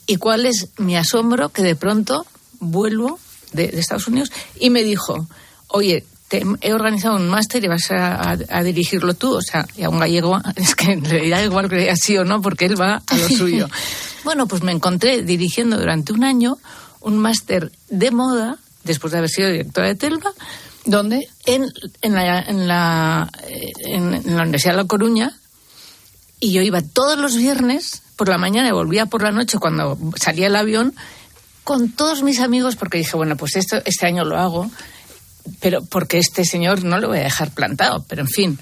¿Y 0.10 0.16
cuál 0.18 0.46
es 0.48 0.70
mi 0.78 0.98
asombro? 0.98 1.50
Que 1.50 1.62
de 1.62 1.76
pronto 1.76 2.26
vuelvo 2.60 3.20
de, 3.54 3.68
de 3.68 3.80
Estados 3.80 4.08
Unidos 4.08 4.32
y 4.60 4.72
me 4.72 4.84
dijo, 4.84 5.28
oye, 5.68 6.04
te- 6.30 6.44
he 6.62 6.74
organizado 6.74 7.16
un 7.16 7.30
máster 7.30 7.64
y 7.64 7.68
vas 7.68 7.92
a, 7.92 8.16
a- 8.32 8.38
a 8.50 8.64
dirigirlo 8.64 9.14
tú. 9.14 9.36
O 9.36 9.42
sea, 9.44 9.68
y 9.78 9.84
a 9.84 9.90
un 9.90 10.00
gallego 10.00 10.42
es 10.56 10.74
que 10.74 10.96
le 10.96 11.30
da 11.30 11.44
igual 11.44 11.70
que 11.70 11.76
diga 11.78 11.96
sí 11.96 12.18
o 12.18 12.26
no 12.26 12.42
porque 12.42 12.66
él 12.66 12.80
va 12.82 13.04
a 13.06 13.18
lo 13.18 13.30
suyo. 13.30 13.68
bueno, 14.24 14.48
pues 14.48 14.64
me 14.64 14.72
encontré 14.72 15.22
dirigiendo 15.22 15.78
durante 15.78 16.12
un 16.12 16.24
año 16.24 16.58
un 17.02 17.18
máster 17.20 17.72
de 17.90 18.10
moda, 18.12 18.58
después 18.84 19.12
de 19.12 19.20
haber 19.20 19.30
sido 19.30 19.50
directora 19.50 19.88
de 19.90 19.96
Telva. 19.96 20.32
¿Dónde? 20.86 21.30
En, 21.46 21.66
en, 22.02 22.14
la, 22.16 22.42
en, 22.42 22.68
la, 22.68 23.30
eh, 23.48 23.72
en- 23.86 24.16
en 24.16 24.36
la 24.36 24.42
Universidad 24.42 24.74
de 24.74 24.78
La 24.78 24.88
Coruña, 24.88 25.38
y 26.40 26.52
yo 26.52 26.62
iba 26.64 26.82
todos 26.82 27.18
los 27.20 27.36
viernes 27.36 28.02
por 28.20 28.28
la 28.30 28.38
mañana 28.38 28.68
y 28.68 28.72
volvía 28.72 29.06
por 29.08 29.24
la 29.24 29.32
noche 29.32 29.58
cuando 29.58 29.98
salía 30.18 30.48
el 30.48 30.56
avión 30.58 30.94
con 31.64 31.90
todos 31.92 32.22
mis 32.22 32.40
amigos 32.42 32.76
porque 32.76 32.98
dije, 32.98 33.16
bueno, 33.16 33.38
pues 33.38 33.56
esto 33.56 33.78
este 33.86 34.06
año 34.06 34.26
lo 34.26 34.38
hago, 34.38 34.70
pero 35.62 35.84
porque 35.86 36.18
este 36.20 36.44
señor 36.44 36.84
no 36.84 37.00
lo 37.00 37.08
voy 37.08 37.20
a 37.20 37.24
dejar 37.24 37.52
plantado, 37.52 38.04
pero 38.10 38.22
en 38.22 38.28
fin. 38.28 38.60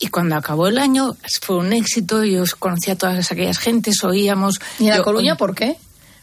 Y 0.00 0.08
cuando 0.08 0.34
acabó 0.34 0.66
el 0.66 0.78
año 0.78 1.16
fue 1.42 1.56
un 1.58 1.72
éxito, 1.72 2.24
yo 2.24 2.42
conocía 2.58 2.94
a 2.94 2.96
todas 2.96 3.30
aquellas 3.30 3.58
gentes, 3.58 4.02
oíamos... 4.02 4.58
¿Y 4.80 4.88
en 4.88 4.90
La 4.98 5.02
Coruña 5.02 5.36
por 5.36 5.54
qué? 5.54 5.76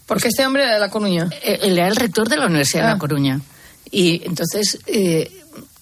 Porque 0.05 0.27
este 0.27 0.45
hombre 0.45 0.63
era 0.63 0.73
de 0.73 0.79
La 0.81 0.89
Coruña. 0.89 1.29
eh, 1.43 1.59
Él 1.61 1.77
era 1.77 1.87
el 1.87 1.95
rector 1.95 2.27
de 2.27 2.35
la 2.37 2.47
Universidad 2.47 2.81
de 2.83 2.89
Ah. 2.89 2.93
La 2.95 2.99
Coruña. 2.99 3.39
Y 3.89 4.21
entonces 4.25 4.79
eh, 4.85 5.31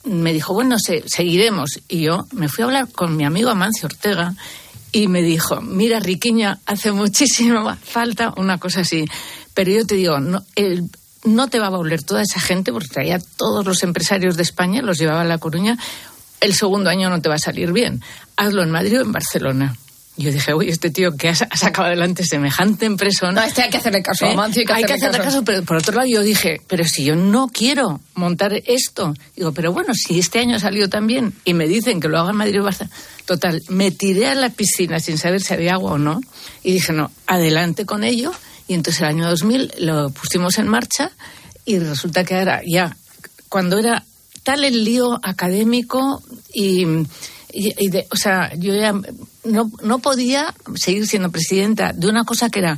me 0.03 0.31
dijo, 0.31 0.53
bueno, 0.53 0.77
se- 0.77 1.03
seguiremos. 1.07 1.79
Y 1.87 2.01
yo 2.03 2.27
me 2.33 2.49
fui 2.49 2.61
a 2.61 2.65
hablar 2.65 2.87
con 2.89 3.15
mi 3.17 3.25
amigo 3.25 3.49
Amancio 3.49 3.87
Ortega 3.87 4.35
y 5.01 5.07
me 5.07 5.21
dijo, 5.21 5.61
mira, 5.61 5.99
Riquiña, 5.99 6.59
hace 6.65 6.91
muchísima 6.91 7.75
falta 7.75 8.33
una 8.37 8.57
cosa 8.57 8.81
así. 8.81 9.05
Pero 9.53 9.71
yo 9.71 9.85
te 9.85 9.95
digo, 9.95 10.19
no, 10.19 10.43
el- 10.55 10.89
no 11.23 11.47
te 11.49 11.59
va 11.59 11.67
a 11.67 11.71
volver 11.71 12.03
toda 12.03 12.21
esa 12.23 12.39
gente, 12.39 12.71
porque 12.71 12.87
traía 12.87 13.19
todos 13.37 13.65
los 13.65 13.83
empresarios 13.83 14.37
de 14.37 14.43
España, 14.43 14.81
los 14.81 14.97
llevaba 14.97 15.21
a 15.21 15.25
La 15.25 15.37
Coruña. 15.37 15.77
El 16.39 16.53
segundo 16.53 16.89
año 16.89 17.09
no 17.09 17.21
te 17.21 17.29
va 17.29 17.35
a 17.35 17.39
salir 17.39 17.71
bien. 17.73 18.01
Hazlo 18.37 18.63
en 18.63 18.71
Madrid 18.71 18.99
o 18.99 19.03
en 19.03 19.11
Barcelona. 19.11 19.75
Yo 20.19 20.31
dije, 20.31 20.53
uy, 20.55 20.69
este 20.69 20.89
tío 20.89 21.15
que 21.15 21.29
ha, 21.29 21.35
sacado 21.35 21.87
adelante 21.87 22.23
semejante 22.25 22.87
empresa. 22.87 23.31
No, 23.31 23.41
este 23.43 23.61
hay 23.61 23.69
que 23.69 23.77
hacerle 23.77 24.01
caso, 24.01 24.25
a 24.25 24.31
Amancio, 24.31 24.61
hay 24.61 24.65
que 24.65 24.73
hacerle 24.73 24.95
hacerle 24.95 25.17
caso. 25.19 25.29
caso, 25.29 25.45
pero 25.45 25.63
por 25.63 25.77
otro 25.77 25.93
lado 25.95 26.07
yo 26.07 26.21
dije, 26.23 26.59
pero 26.67 26.85
si 26.85 27.03
yo 27.05 27.15
no 27.15 27.49
quiero 27.49 28.01
montar 28.15 28.51
esto, 28.65 29.13
digo, 29.35 29.51
pero 29.51 29.71
bueno, 29.71 29.93
si 29.93 30.17
este 30.17 30.39
año 30.39 30.55
ha 30.55 30.59
salido 30.59 30.89
tan 30.89 31.05
bien 31.05 31.33
y 31.45 31.53
me 31.53 31.67
dicen 31.67 31.99
que 31.99 32.07
lo 32.07 32.17
haga 32.19 32.31
en 32.31 32.35
Madrid 32.37 32.59
o 32.61 32.63
Barcelona, 32.63 32.95
total, 33.25 33.61
me 33.69 33.91
tiré 33.91 34.25
a 34.27 34.33
la 34.35 34.49
piscina 34.49 34.99
sin 34.99 35.19
saber 35.19 35.39
si 35.41 35.53
había 35.53 35.73
agua 35.73 35.91
o 35.93 35.97
no 35.99 36.19
y 36.63 36.71
dije, 36.73 36.93
no, 36.93 37.11
adelante 37.27 37.85
con 37.85 38.03
ello 38.03 38.31
y 38.67 38.73
entonces 38.73 39.01
el 39.03 39.09
año 39.09 39.29
2000 39.29 39.71
lo 39.79 40.09
pusimos 40.09 40.57
en 40.57 40.67
marcha 40.67 41.11
y 41.63 41.77
resulta 41.77 42.23
que 42.23 42.35
ahora 42.35 42.61
ya, 42.65 42.97
cuando 43.49 43.77
era 43.77 44.03
tal 44.41 44.63
el 44.63 44.83
lío 44.83 45.19
académico 45.21 46.23
y, 46.53 46.85
y- 47.53 47.73
y 47.85 47.89
de- 47.89 48.07
o 48.11 48.15
sea, 48.15 48.51
yo 48.55 48.73
ya 48.73 48.93
no, 49.47 49.71
no 49.81 49.99
podía 49.99 50.53
seguir 50.75 51.07
siendo 51.07 51.31
presidenta 51.31 51.93
de 51.93 52.07
una 52.07 52.23
cosa 52.25 52.49
que 52.49 52.59
era 52.59 52.77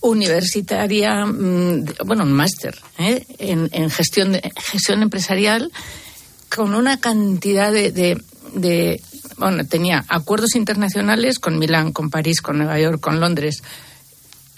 universitaria, 0.00 1.24
mm, 1.24 1.84
bueno, 2.04 2.24
un 2.24 2.32
máster 2.32 2.76
¿eh? 2.98 3.24
en, 3.38 3.90
gestión, 3.90 4.32
de- 4.32 4.52
gestión 4.56 5.02
empresarial 5.02 5.70
con 6.54 6.74
una 6.74 6.98
cantidad 7.00 7.72
de, 7.72 7.92
de- 7.92 9.00
bueno, 9.38 9.64
tenía 9.64 10.04
acuerdos 10.08 10.54
internacionales 10.56 11.38
con 11.38 11.58
Milán, 11.58 11.92
con 11.92 12.10
París, 12.10 12.42
con 12.42 12.58
Nueva 12.58 12.78
York, 12.78 13.00
con 13.00 13.18
Londres. 13.20 13.62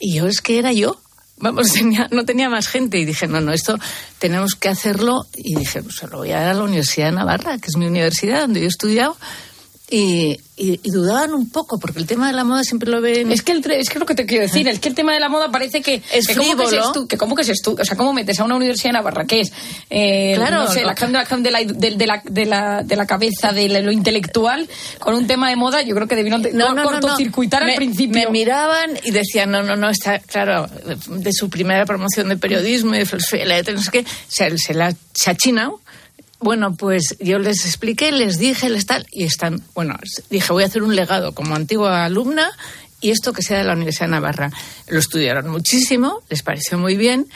Y 0.01 0.15
yo 0.17 0.27
es 0.27 0.41
que 0.41 0.59
era 0.59 0.73
yo. 0.73 1.01
Vamos, 1.39 1.69
no 2.11 2.25
tenía 2.25 2.49
más 2.49 2.67
gente. 2.67 2.99
Y 2.99 3.05
dije, 3.05 3.27
no, 3.29 3.41
no, 3.41 3.53
esto 3.53 3.79
tenemos 4.19 4.55
que 4.57 4.69
hacerlo. 4.69 5.27
Y 5.35 5.55
dije, 5.55 5.83
pues 5.83 5.97
se 5.97 6.09
lo 6.09 6.19
voy 6.19 6.33
a 6.33 6.41
dar 6.41 6.51
a 6.51 6.55
la 6.55 6.65
Universidad 6.65 7.07
de 7.07 7.13
Navarra, 7.17 7.59
que 7.59 7.69
es 7.69 7.77
mi 7.77 7.87
universidad 7.87 8.41
donde 8.41 8.61
yo 8.61 8.67
he 8.67 8.69
estudiado. 8.69 9.17
Y, 9.91 10.41
y- 10.57 10.81
y 10.83 10.91
dudaban 10.91 11.35
un 11.35 11.51
poco, 11.51 11.79
porque 11.79 11.99
el 11.99 12.07
tema 12.07 12.29
de 12.29 12.33
la 12.33 12.43
moda 12.43 12.65
siempre 12.65 12.91
lo 12.91 13.03
ven. 13.03 13.31
Es 13.31 13.43
que, 13.43 13.53
el, 13.53 13.71
es 13.73 13.91
que 13.91 13.99
lo 13.99 14.07
que 14.07 14.15
te 14.15 14.25
quiero 14.25 14.43
decir, 14.45 14.67
es 14.67 14.79
que 14.79 14.89
el 14.89 14.95
tema 14.95 15.13
de 15.13 15.21
la 15.21 15.29
moda 15.29 15.51
parece 15.51 15.83
que 15.83 16.01
Es 16.11 16.27
que 16.27 16.35
cómo 16.35 16.57
que 16.57 16.67
frívolo. 16.67 17.03
es 17.03 17.07
que 17.09 17.17
cómo 17.19 17.35
que 17.37 17.43
es 17.43 17.51
o 17.67 17.85
sea, 17.85 17.95
cómo 17.97 18.15
metes 18.15 18.41
a 18.41 18.45
una 18.45 18.55
universidad 18.57 18.87
en 18.91 18.93
Navarra 18.95 19.27
que 19.27 19.41
es 19.41 19.53
eh, 19.91 20.33
Claro, 20.37 20.65
no 20.65 20.69
sé, 20.73 20.81
no. 20.81 20.87
la 20.89 20.95
de 21.43 21.51
la 21.51 21.59
de 21.65 22.07
la, 22.07 22.23
de, 22.25 22.47
la, 22.47 22.83
de 22.83 22.97
la, 22.97 23.07
cabeza 23.07 23.53
de 23.53 23.69
lo 23.83 23.93
intelectual 23.93 24.67
con 25.01 25.15
un 25.15 25.27
tema 25.27 25.51
de 25.51 25.57
moda, 25.57 25.83
yo 25.83 25.95
creo 25.95 26.09
que 26.09 26.17
debieron 26.17 26.41
de- 26.41 26.53
cortocircuitar 27.03 27.63
al 27.63 27.69
Me- 27.69 27.77
principio. 27.77 28.15
Me 28.25 28.31
miraban 28.31 28.99
y 29.05 29.11
decían, 29.11 29.51
no, 29.51 29.63
no, 29.63 29.77
no, 29.77 29.91
está 29.91 30.19
claro, 30.21 30.67
de 31.09 31.33
su 31.33 31.51
primera 31.51 31.85
promoción 31.85 32.31
de 32.31 32.39
periodismo 32.39 32.95
y 32.95 32.99
de 33.01 33.07
filosofía, 33.07 33.45
no 33.75 33.83
sé 33.83 33.91
qué, 33.91 34.05
se, 34.29 34.57
se 34.57 34.73
la 34.73 34.95
se 35.13 35.31
ha 35.31 35.35
achinado. 35.35 35.81
Bueno, 36.45 36.77
pues 36.77 37.17
yo 37.21 37.39
les 37.39 37.65
expliqué, 37.65 38.13
les 38.13 38.39
dije, 38.39 38.69
les 38.69 38.85
tal, 38.85 39.07
y 39.11 39.25
están, 39.25 39.63
bueno, 39.75 39.97
dije, 40.29 40.53
voy 40.53 40.63
a 40.63 40.67
hacer 40.67 40.83
un 40.83 40.95
legado 40.95 41.33
como 41.33 41.55
antigua 41.55 42.05
alumna 42.05 42.51
y 43.01 43.13
esto 43.13 43.33
que 43.33 43.41
sea 43.41 43.57
de 43.57 43.65
la 43.65 43.73
Universidad 43.73 44.09
de 44.09 44.11
Navarra. 44.11 44.51
Lo 44.89 44.99
estudiaron 44.99 45.49
muchísimo, 45.49 46.23
les 46.29 46.43
pareció 46.43 46.77
muy 46.77 46.99
bien, 46.99 47.29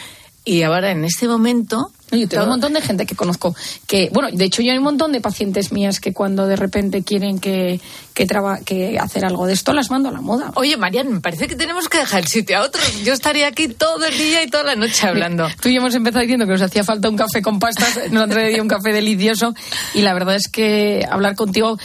y 0.45 0.63
ahora 0.63 0.91
en 0.91 1.07
este 1.07 1.27
momento... 1.27 1.91
Yo 2.11 2.27
tengo 2.29 2.45
un 2.45 2.51
montón 2.51 2.73
de 2.73 2.81
gente 2.81 3.05
que 3.07 3.15
conozco 3.15 3.55
que, 3.87 4.09
bueno, 4.13 4.29
de 4.33 4.45
hecho 4.45 4.63
yo 4.63 4.73
hay 4.73 4.79
un 4.79 4.85
montón 4.85 5.13
de 5.13 5.21
pacientes 5.21 5.73
mías 5.73 6.01
que 6.01 6.13
cuando 6.13 6.47
de 6.47 6.57
repente 6.57 7.03
quieren 7.03 7.39
que, 7.39 7.81
que, 8.15 8.27
traba- 8.27 8.61
que 8.61 8.99
hacer 8.99 9.25
algo 9.25 9.47
de 9.47 9.53
esto 9.53 9.73
las 9.73 9.91
mando 9.91 10.09
a 10.09 10.13
la 10.13 10.21
moda. 10.21 10.53
Oye, 10.55 10.77
Marian, 10.77 11.13
me 11.13 11.21
parece 11.21 11.47
que 11.47 11.55
tenemos 11.57 11.89
que 11.89 11.99
dejar 11.99 12.21
el 12.23 12.29
sitio 12.29 12.59
a 12.59 12.63
otro. 12.63 12.81
Yo 13.05 13.13
estaría 13.13 13.47
aquí 13.49 13.69
todo 13.69 14.05
el 14.05 14.17
día 14.17 14.43
y 14.43 14.47
toda 14.49 14.65
la 14.65 14.77
noche 14.77 15.07
hablando. 15.07 15.49
Tú 15.61 15.69
y 15.69 15.75
yo 15.75 15.81
hemos 15.81 15.95
empezado 15.95 16.23
diciendo 16.23 16.47
que 16.47 16.53
nos 16.53 16.63
hacía 16.63 16.83
falta 16.85 17.09
un 17.11 17.17
café 17.17 17.43
con 17.43 17.59
pastas, 17.59 18.11
nos 18.11 18.23
han 18.25 18.31
traído 18.31 18.63
un 18.63 18.69
café 18.69 18.93
delicioso 18.93 19.55
y 19.95 20.01
la 20.03 20.15
verdad 20.15 20.37
es 20.37 20.49
que 20.49 21.07
hablar 21.11 21.35
contigo... 21.35 21.79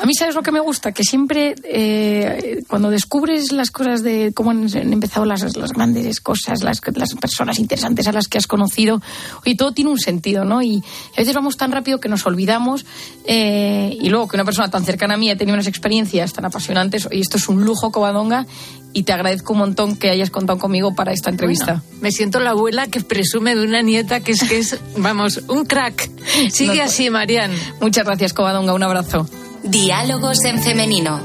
A 0.00 0.06
mí, 0.06 0.14
¿sabes 0.14 0.36
lo 0.36 0.42
que 0.42 0.52
me 0.52 0.60
gusta? 0.60 0.92
Que 0.92 1.02
siempre, 1.02 1.56
eh, 1.64 2.62
cuando 2.68 2.88
descubres 2.88 3.50
las 3.50 3.70
cosas 3.70 4.02
de 4.02 4.32
cómo 4.32 4.50
han 4.52 4.68
empezado 4.92 5.26
las, 5.26 5.56
las 5.56 5.72
grandes 5.72 6.20
cosas, 6.20 6.62
las, 6.62 6.80
las 6.94 7.14
personas 7.14 7.58
interesantes 7.58 8.06
a 8.06 8.12
las 8.12 8.28
que 8.28 8.38
has 8.38 8.46
conocido, 8.46 9.02
y 9.44 9.56
todo 9.56 9.72
tiene 9.72 9.90
un 9.90 9.98
sentido, 9.98 10.44
¿no? 10.44 10.62
Y 10.62 10.84
a 11.16 11.20
veces 11.20 11.34
vamos 11.34 11.56
tan 11.56 11.72
rápido 11.72 11.98
que 11.98 12.08
nos 12.08 12.26
olvidamos, 12.26 12.86
eh, 13.26 13.96
y 14.00 14.08
luego 14.08 14.28
que 14.28 14.36
una 14.36 14.44
persona 14.44 14.70
tan 14.70 14.84
cercana 14.84 15.14
a 15.14 15.16
mí 15.16 15.30
ha 15.30 15.36
tenido 15.36 15.54
unas 15.54 15.66
experiencias 15.66 16.32
tan 16.32 16.44
apasionantes, 16.44 17.08
y 17.10 17.20
esto 17.20 17.36
es 17.36 17.48
un 17.48 17.64
lujo, 17.64 17.90
Covadonga, 17.90 18.46
y 18.92 19.02
te 19.02 19.12
agradezco 19.12 19.52
un 19.52 19.58
montón 19.58 19.96
que 19.96 20.10
hayas 20.10 20.30
contado 20.30 20.60
conmigo 20.60 20.94
para 20.94 21.12
esta 21.12 21.30
entrevista. 21.30 21.82
Bueno, 21.82 22.00
me 22.00 22.12
siento 22.12 22.40
la 22.40 22.50
abuela 22.50 22.86
que 22.86 23.00
presume 23.00 23.54
de 23.54 23.64
una 23.64 23.82
nieta 23.82 24.20
que 24.20 24.32
es 24.32 24.48
que 24.48 24.58
es, 24.58 24.78
vamos, 24.96 25.42
un 25.48 25.66
crack. 25.66 26.08
Sigue 26.50 26.78
No, 26.78 26.84
así, 26.84 27.10
Marian. 27.10 27.50
Muchas 27.80 28.04
gracias, 28.04 28.32
Covadonga. 28.32 28.72
Un 28.72 28.82
abrazo. 28.82 29.28
Diálogos 29.62 30.38
en 30.44 30.62
femenino. 30.62 31.20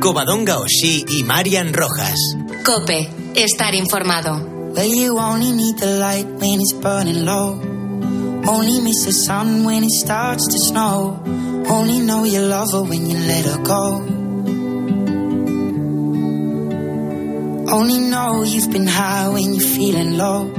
Covadonga 0.00 0.58
Oshí 0.58 1.04
y 1.08 1.22
Marian 1.22 1.72
Rojas. 1.72 2.18
Cope. 2.64 3.08
Estar 3.34 3.74
informado. 3.74 4.72
Well, 4.74 4.92
you 4.92 5.18
only 5.18 5.52
need 5.52 5.78
the 5.78 5.98
light 5.98 6.26
when 6.26 6.60
it's 6.60 6.72
burning 6.72 7.24
low. 7.24 7.60
Only 8.46 8.80
miss 8.80 9.04
the 9.04 9.12
sun 9.12 9.64
when 9.64 9.84
it 9.84 9.92
starts 9.92 10.48
to 10.48 10.58
snow. 10.58 11.22
Only 11.68 12.00
know 12.00 12.24
you 12.24 12.40
love 12.40 12.72
her 12.72 12.82
when 12.82 13.08
you 13.08 13.16
let 13.16 13.44
her 13.44 13.62
go. 13.62 14.02
Only 17.72 18.00
know 18.00 18.42
you've 18.42 18.72
been 18.72 18.88
high 18.88 19.28
when 19.28 19.54
you're 19.54 19.68
feeling 19.68 20.18
low. 20.18 20.50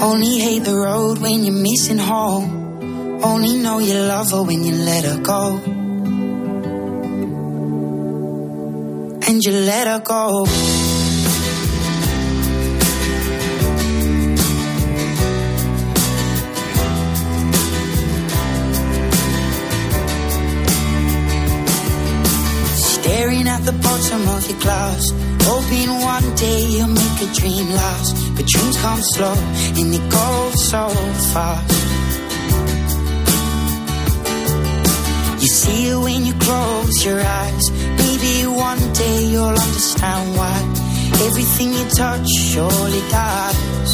Only 0.00 0.38
hate 0.38 0.64
the 0.64 0.74
road 0.74 1.18
when 1.18 1.44
you're 1.44 1.54
missing 1.54 1.98
home. 1.98 3.22
Only 3.22 3.56
know 3.58 3.78
you 3.78 3.94
love 3.94 4.32
her 4.32 4.42
when 4.42 4.64
you 4.64 4.74
let 4.74 5.04
her 5.04 5.18
go. 5.22 5.85
And 9.28 9.42
you 9.44 9.50
let 9.50 9.88
her 9.88 9.98
go. 9.98 10.44
Staring 22.76 23.48
at 23.48 23.64
the 23.64 23.72
bottom 23.72 24.28
of 24.28 24.48
your 24.48 24.60
glass, 24.60 25.10
hoping 25.42 25.90
one 25.90 26.36
day 26.36 26.66
you'll 26.68 26.86
make 26.86 27.22
a 27.22 27.34
dream 27.34 27.68
last. 27.70 28.36
But 28.36 28.46
dreams 28.46 28.76
come 28.76 29.00
slow 29.02 29.34
and 29.78 29.92
they 29.92 30.08
go 30.08 30.50
so 30.54 30.88
fast. 31.34 31.72
You 35.42 35.48
see 35.48 35.88
it 35.88 35.96
when 35.98 36.26
you 36.26 36.34
close 36.34 37.04
your 37.04 37.20
eyes. 37.20 37.95
Maybe 38.26 38.46
one 38.48 38.92
day 38.92 39.24
you'll 39.30 39.58
understand 39.66 40.36
why 40.36 40.56
everything 41.26 41.72
you 41.72 41.84
touch 41.90 42.26
surely 42.50 43.02
dies. 43.08 43.90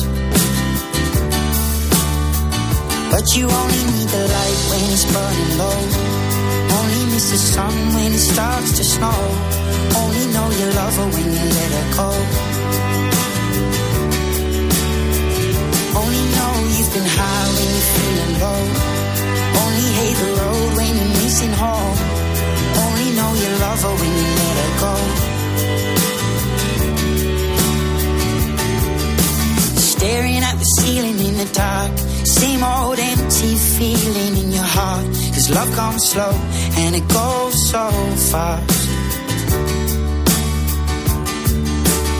But 3.12 3.26
you 3.36 3.44
only 3.60 3.82
need 3.92 4.08
the 4.16 4.24
light 4.36 4.60
when 4.70 4.82
it's 4.94 5.04
burning 5.12 5.52
low. 5.60 5.80
Only 6.78 7.02
miss 7.12 7.26
the 7.30 7.40
sun 7.52 7.74
when 7.94 8.12
it 8.12 8.24
starts 8.32 8.70
to 8.78 8.84
snow. 8.84 9.20
Only 10.00 10.24
know 10.34 10.48
you 10.60 10.68
love 10.80 10.96
her 10.96 11.08
when 11.14 11.28
you 11.36 11.46
let 11.58 11.70
her 11.78 11.88
go. 12.00 12.10
Only 16.00 16.24
know 16.36 16.52
you've 16.72 16.92
been 16.96 17.08
high 17.18 17.48
when 17.56 17.68
you're 17.74 17.90
feeling 17.96 18.34
low. 18.44 18.62
Only 19.62 19.88
hate 19.98 20.16
the 20.24 20.30
road 20.40 20.68
when 20.78 20.96
you're 20.96 21.14
missing 21.20 21.52
home. 21.52 22.21
Know 23.22 23.34
you 23.34 23.50
love 23.66 23.80
her 23.86 23.94
when 24.00 24.12
you 24.20 24.28
let 24.40 24.56
her 24.62 24.72
go. 24.84 24.94
Staring 29.92 30.42
at 30.50 30.56
the 30.62 30.68
ceiling 30.78 31.18
in 31.28 31.34
the 31.42 31.48
dark. 31.54 31.92
Same 32.26 32.62
old 32.64 32.98
empty 32.98 33.54
feeling 33.76 34.34
in 34.42 34.50
your 34.50 34.68
heart. 34.76 35.06
Cause 35.34 35.48
love 35.50 35.70
comes 35.76 36.02
slow 36.10 36.34
and 36.82 36.96
it 36.96 37.06
goes 37.20 37.54
so 37.70 37.84
fast. 38.30 38.88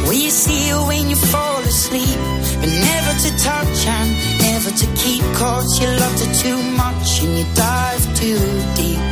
Will 0.07 0.20
you 0.26 0.30
see 0.30 0.68
her 0.68 0.82
when 0.86 1.11
you 1.11 1.16
fall 1.16 1.62
asleep? 1.72 2.18
But 2.61 2.70
never 2.90 3.12
to 3.24 3.30
touch 3.50 3.78
and 3.98 4.09
never 4.46 4.70
to 4.70 4.86
keep. 5.03 5.24
Cause 5.34 5.68
you 5.80 5.88
loved 6.03 6.18
her 6.24 6.32
too 6.44 6.61
much 6.82 7.22
and 7.24 7.32
you 7.38 7.46
dive 7.57 8.05
too 8.20 8.38
deep. 8.76 9.11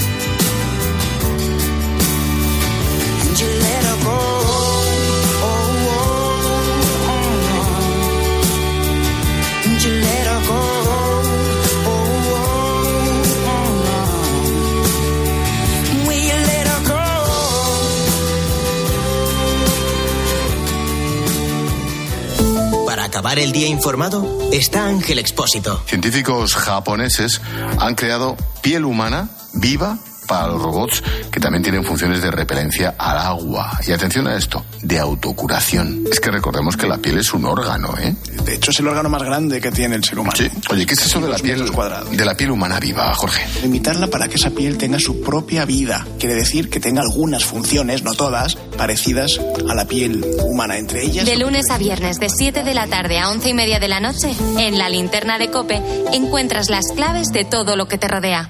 Informado, 23.67 24.49
está 24.51 24.85
Ángel 24.85 25.19
Expósito. 25.19 25.81
Científicos 25.85 26.55
japoneses 26.55 27.41
han 27.79 27.95
creado 27.95 28.35
piel 28.61 28.85
humana 28.85 29.29
viva 29.53 29.97
para 30.27 30.47
los 30.47 30.61
robots 30.61 31.03
que 31.29 31.41
también 31.41 31.61
tienen 31.61 31.83
funciones 31.83 32.21
de 32.21 32.31
repelencia 32.31 32.95
al 32.97 33.17
agua. 33.17 33.79
Y 33.85 33.91
atención 33.91 34.27
a 34.27 34.35
esto, 34.35 34.63
de 34.81 34.97
autocuración. 34.97 36.05
Es 36.09 36.21
que 36.21 36.31
recordemos 36.31 36.77
que 36.77 36.87
la 36.87 36.99
piel 36.99 37.17
es 37.17 37.33
un 37.33 37.45
órgano, 37.45 37.97
¿eh? 37.97 38.15
De 38.45 38.55
hecho, 38.55 38.71
es 38.71 38.79
el 38.79 38.87
órgano 38.87 39.09
más 39.09 39.23
grande 39.23 39.61
que 39.61 39.71
tiene 39.71 39.95
el 39.95 40.03
ser 40.03 40.19
humano. 40.19 40.35
Sí. 40.37 40.49
Oye, 40.69 40.85
¿qué 40.85 40.93
es 40.93 41.05
eso 41.05 41.19
de 41.19 41.29
la 41.29 41.37
piel 41.37 41.63
de 42.11 42.25
la 42.25 42.35
piel 42.35 42.51
humana 42.51 42.79
viva, 42.79 43.13
Jorge? 43.13 43.45
Limitarla 43.61 44.07
para 44.07 44.27
que 44.27 44.35
esa 44.35 44.49
piel 44.49 44.77
tenga 44.77 44.99
su 44.99 45.21
propia 45.21 45.65
vida. 45.65 46.05
Quiere 46.19 46.35
decir 46.35 46.69
que 46.69 46.79
tenga 46.79 47.01
algunas 47.01 47.45
funciones, 47.45 48.03
no 48.03 48.13
todas, 48.13 48.55
parecidas 48.77 49.39
a 49.69 49.75
la 49.75 49.85
piel 49.85 50.25
humana. 50.45 50.77
Entre 50.77 51.03
ellas. 51.03 51.25
De 51.25 51.37
lunes 51.37 51.69
a 51.69 51.77
viernes, 51.77 52.19
de 52.19 52.29
7 52.29 52.63
de 52.63 52.73
la 52.73 52.87
tarde 52.87 53.19
a 53.19 53.29
11 53.29 53.49
y 53.49 53.53
media 53.53 53.79
de 53.79 53.87
la 53.87 53.99
noche, 53.99 54.35
en 54.57 54.77
la 54.77 54.89
linterna 54.89 55.37
de 55.37 55.51
Cope, 55.51 55.81
encuentras 56.13 56.69
las 56.69 56.85
claves 56.95 57.27
de 57.31 57.45
todo 57.45 57.75
lo 57.75 57.87
que 57.87 57.97
te 57.97 58.07
rodea. 58.07 58.49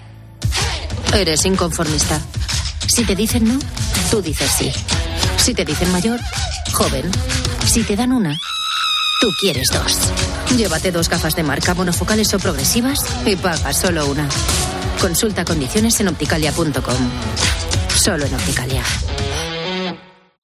Eres 1.14 1.46
inconformista. 1.46 2.22
Si 2.88 3.04
te 3.04 3.16
dicen 3.16 3.46
no, 3.46 3.60
tú 4.10 4.22
dices 4.22 4.50
sí. 4.58 4.72
Si 5.38 5.54
te 5.54 5.66
dicen 5.66 5.92
mayor, 5.92 6.20
joven. 6.72 7.10
Si 7.66 7.84
te 7.84 7.96
dan 7.96 8.12
una, 8.12 8.38
tú 9.22 9.30
quieres 9.40 9.68
dos. 9.72 10.58
Llévate 10.58 10.92
dos 10.92 11.08
gafas 11.08 11.36
de 11.36 11.44
marca 11.44 11.74
monofocales 11.74 12.34
o 12.34 12.40
progresivas 12.40 13.00
y 13.26 13.36
paga 13.36 13.72
solo 13.72 14.08
una. 14.08 14.28
Consulta 15.00 15.46
condiciones 15.46 16.00
en 16.02 16.10
opticalia.com. 16.10 17.12
Solo 17.96 18.26
en 18.26 18.34
Opticalia. 18.34 18.84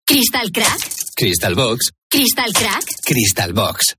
¿Crystal 0.06 0.50
Crack? 0.52 0.80
Crystal 1.16 1.56
Box, 1.56 1.92
¿Crystal 2.08 2.54
Crack? 2.54 2.84
Crystal 3.04 3.52
Box. 3.54 3.96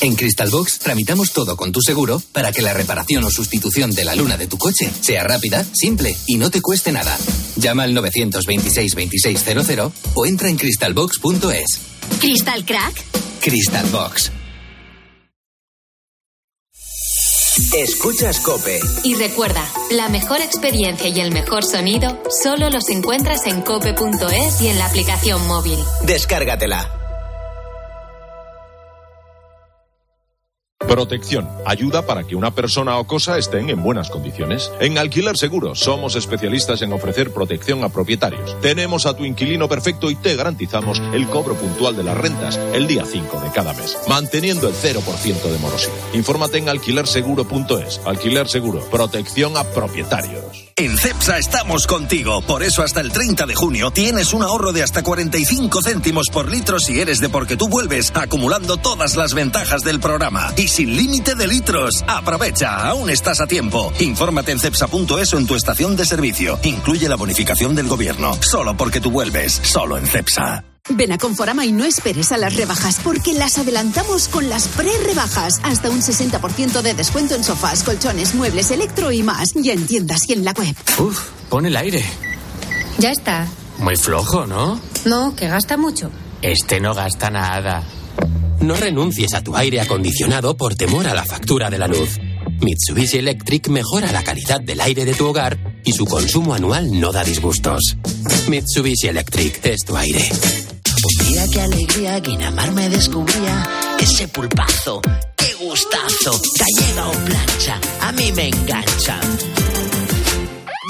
En 0.00 0.14
Crystal 0.16 0.48
Box 0.48 0.78
tramitamos 0.78 1.32
todo 1.32 1.56
con 1.56 1.72
tu 1.72 1.82
seguro 1.82 2.22
para 2.32 2.52
que 2.52 2.62
la 2.62 2.72
reparación 2.72 3.22
o 3.24 3.30
sustitución 3.30 3.90
de 3.90 4.04
la 4.04 4.14
luna 4.14 4.38
de 4.38 4.46
tu 4.46 4.56
coche 4.56 4.90
sea 5.00 5.24
rápida, 5.24 5.64
simple 5.74 6.16
y 6.26 6.38
no 6.38 6.50
te 6.50 6.62
cueste 6.62 6.90
nada. 6.90 7.18
Llama 7.56 7.82
al 7.82 7.92
926 7.92 8.94
2600 8.94 9.92
o 10.14 10.26
entra 10.26 10.48
en 10.48 10.56
crystalbox.es. 10.56 11.80
¿Crystal 12.18 12.64
Crack? 12.64 13.04
Crystal 13.40 13.86
Box. 13.90 14.32
Escuchas 17.76 18.40
Cope. 18.40 18.80
Y 19.04 19.14
recuerda, 19.16 19.62
la 19.90 20.08
mejor 20.08 20.40
experiencia 20.40 21.08
y 21.08 21.20
el 21.20 21.30
mejor 21.30 21.62
sonido 21.64 22.22
solo 22.42 22.70
los 22.70 22.88
encuentras 22.88 23.46
en 23.46 23.60
cope.es 23.60 24.62
y 24.62 24.68
en 24.68 24.78
la 24.78 24.86
aplicación 24.86 25.46
móvil. 25.46 25.78
Descárgatela. 26.04 27.09
Protección. 30.88 31.48
Ayuda 31.66 32.02
para 32.02 32.24
que 32.24 32.34
una 32.34 32.50
persona 32.50 32.98
o 32.98 33.06
cosa 33.06 33.38
estén 33.38 33.70
en 33.70 33.82
buenas 33.82 34.10
condiciones. 34.10 34.72
En 34.80 34.98
Alquiler 34.98 35.36
Seguro 35.36 35.74
somos 35.74 36.16
especialistas 36.16 36.82
en 36.82 36.92
ofrecer 36.92 37.32
protección 37.32 37.84
a 37.84 37.90
propietarios. 37.90 38.60
Tenemos 38.60 39.06
a 39.06 39.14
tu 39.14 39.24
inquilino 39.24 39.68
perfecto 39.68 40.10
y 40.10 40.16
te 40.16 40.34
garantizamos 40.34 41.00
el 41.12 41.28
cobro 41.28 41.54
puntual 41.54 41.96
de 41.96 42.02
las 42.02 42.18
rentas 42.18 42.58
el 42.74 42.86
día 42.86 43.04
5 43.04 43.40
de 43.40 43.50
cada 43.52 43.72
mes, 43.74 43.98
manteniendo 44.08 44.68
el 44.68 44.74
0% 44.74 45.42
de 45.42 45.58
morosidad. 45.58 45.94
Infórmate 46.12 46.58
en 46.58 46.68
alquilerseguro.es. 46.68 48.00
Alquiler 48.04 48.48
Seguro. 48.48 48.80
Protección 48.90 49.56
a 49.56 49.64
propietarios. 49.64 50.69
En 50.80 50.96
CEPSA 50.96 51.36
estamos 51.36 51.86
contigo. 51.86 52.40
Por 52.40 52.62
eso 52.62 52.82
hasta 52.82 53.02
el 53.02 53.12
30 53.12 53.44
de 53.44 53.54
junio 53.54 53.90
tienes 53.90 54.32
un 54.32 54.42
ahorro 54.42 54.72
de 54.72 54.82
hasta 54.82 55.02
45 55.02 55.82
céntimos 55.82 56.28
por 56.32 56.50
litro 56.50 56.80
si 56.80 56.98
eres 56.98 57.20
de 57.20 57.28
porque 57.28 57.58
tú 57.58 57.68
vuelves, 57.68 58.10
acumulando 58.14 58.78
todas 58.78 59.14
las 59.14 59.34
ventajas 59.34 59.82
del 59.82 60.00
programa. 60.00 60.54
Y 60.56 60.68
sin 60.68 60.96
límite 60.96 61.34
de 61.34 61.48
litros. 61.48 62.02
Aprovecha, 62.08 62.88
aún 62.88 63.10
estás 63.10 63.42
a 63.42 63.46
tiempo. 63.46 63.92
Infórmate 63.98 64.52
en 64.52 64.58
cepsa.es 64.58 65.34
o 65.34 65.36
en 65.36 65.46
tu 65.46 65.54
estación 65.54 65.96
de 65.96 66.06
servicio. 66.06 66.58
Incluye 66.62 67.10
la 67.10 67.16
bonificación 67.16 67.74
del 67.74 67.86
gobierno. 67.86 68.32
Solo 68.40 68.74
porque 68.74 69.02
tú 69.02 69.10
vuelves. 69.10 69.60
Solo 69.62 69.98
en 69.98 70.06
CEPSA. 70.06 70.69
Ven 70.88 71.12
a 71.12 71.18
Conforama 71.18 71.64
y 71.64 71.72
no 71.72 71.84
esperes 71.84 72.32
a 72.32 72.38
las 72.38 72.56
rebajas, 72.56 73.00
porque 73.04 73.32
las 73.32 73.58
adelantamos 73.58 74.28
con 74.28 74.48
las 74.48 74.66
pre-rebajas. 74.68 75.60
Hasta 75.62 75.90
un 75.90 76.00
60% 76.00 76.82
de 76.82 76.94
descuento 76.94 77.34
en 77.34 77.44
sofás, 77.44 77.84
colchones, 77.84 78.34
muebles, 78.34 78.70
electro 78.70 79.12
y 79.12 79.22
más. 79.22 79.54
Y 79.54 79.70
en 79.70 79.86
tiendas 79.86 80.28
y 80.28 80.32
en 80.32 80.44
la 80.44 80.52
web. 80.52 80.74
Uf, 80.98 81.28
pon 81.48 81.66
el 81.66 81.76
aire. 81.76 82.04
Ya 82.98 83.10
está. 83.12 83.46
Muy 83.78 83.96
flojo, 83.96 84.46
¿no? 84.46 84.80
No, 85.04 85.34
que 85.36 85.48
gasta 85.48 85.76
mucho. 85.76 86.10
Este 86.42 86.80
no 86.80 86.94
gasta 86.94 87.30
nada. 87.30 87.84
No 88.60 88.74
renuncies 88.74 89.34
a 89.34 89.42
tu 89.42 89.56
aire 89.56 89.80
acondicionado 89.80 90.56
por 90.56 90.74
temor 90.74 91.06
a 91.06 91.14
la 91.14 91.24
factura 91.24 91.70
de 91.70 91.78
la 91.78 91.86
luz. 91.86 92.18
Mitsubishi 92.60 93.18
Electric 93.18 93.68
mejora 93.68 94.12
la 94.12 94.22
calidad 94.22 94.60
del 94.60 94.80
aire 94.80 95.04
de 95.06 95.14
tu 95.14 95.26
hogar 95.28 95.58
y 95.84 95.92
su 95.92 96.04
consumo 96.04 96.52
anual 96.52 96.98
no 97.00 97.10
da 97.10 97.24
disgustos. 97.24 97.96
Mitsubishi 98.48 99.08
Electric 99.08 99.64
es 99.64 99.80
tu 99.86 99.96
aire. 99.96 100.28
Un 101.02 101.26
día 101.26 101.44
qué 101.50 101.60
alegría, 101.62 102.20
Guinamar 102.20 102.72
me 102.72 102.88
descubría 102.90 103.62
ese 103.98 104.28
pulpazo, 104.28 105.00
qué 105.36 105.54
gustazo, 105.54 106.38
gallega 106.58 107.08
o 107.08 107.12
plancha, 107.12 107.80
a 108.02 108.12
mí 108.12 108.30
me 108.32 108.48
engancha. 108.48 109.18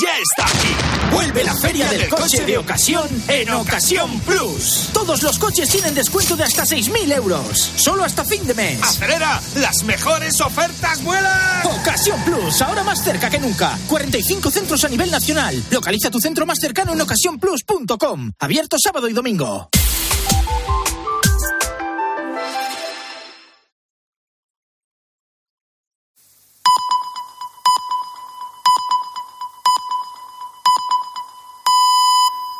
¡Ya 0.02 0.18
está 0.18 0.46
aquí! 0.46 1.14
Vuelve 1.14 1.44
la 1.44 1.54
feria 1.54 1.88
del 1.90 2.08
coche 2.08 2.44
de 2.44 2.58
ocasión 2.58 3.06
en 3.28 3.50
Ocasión 3.50 4.18
Plus. 4.20 4.88
Todos 4.92 5.22
los 5.22 5.38
coches 5.38 5.68
tienen 5.68 5.94
descuento 5.94 6.36
de 6.36 6.44
hasta 6.44 6.64
6.000 6.64 7.14
euros. 7.14 7.70
Solo 7.76 8.02
hasta 8.04 8.24
fin 8.24 8.44
de 8.46 8.54
mes. 8.54 8.82
¡Acelera! 8.82 9.40
¡Las 9.56 9.84
mejores 9.84 10.40
ofertas 10.40 11.04
vuelan! 11.04 11.66
Ocasión 11.66 12.20
Plus, 12.24 12.62
ahora 12.62 12.82
más 12.82 13.04
cerca 13.04 13.28
que 13.28 13.38
nunca. 13.38 13.78
45 13.88 14.50
centros 14.50 14.84
a 14.84 14.88
nivel 14.88 15.10
nacional. 15.10 15.62
Localiza 15.70 16.10
tu 16.10 16.18
centro 16.18 16.46
más 16.46 16.58
cercano 16.58 16.94
en 16.94 17.00
ocasiónplus.com. 17.00 18.32
Abierto 18.38 18.76
sábado 18.82 19.08
y 19.08 19.12
domingo. 19.12 19.68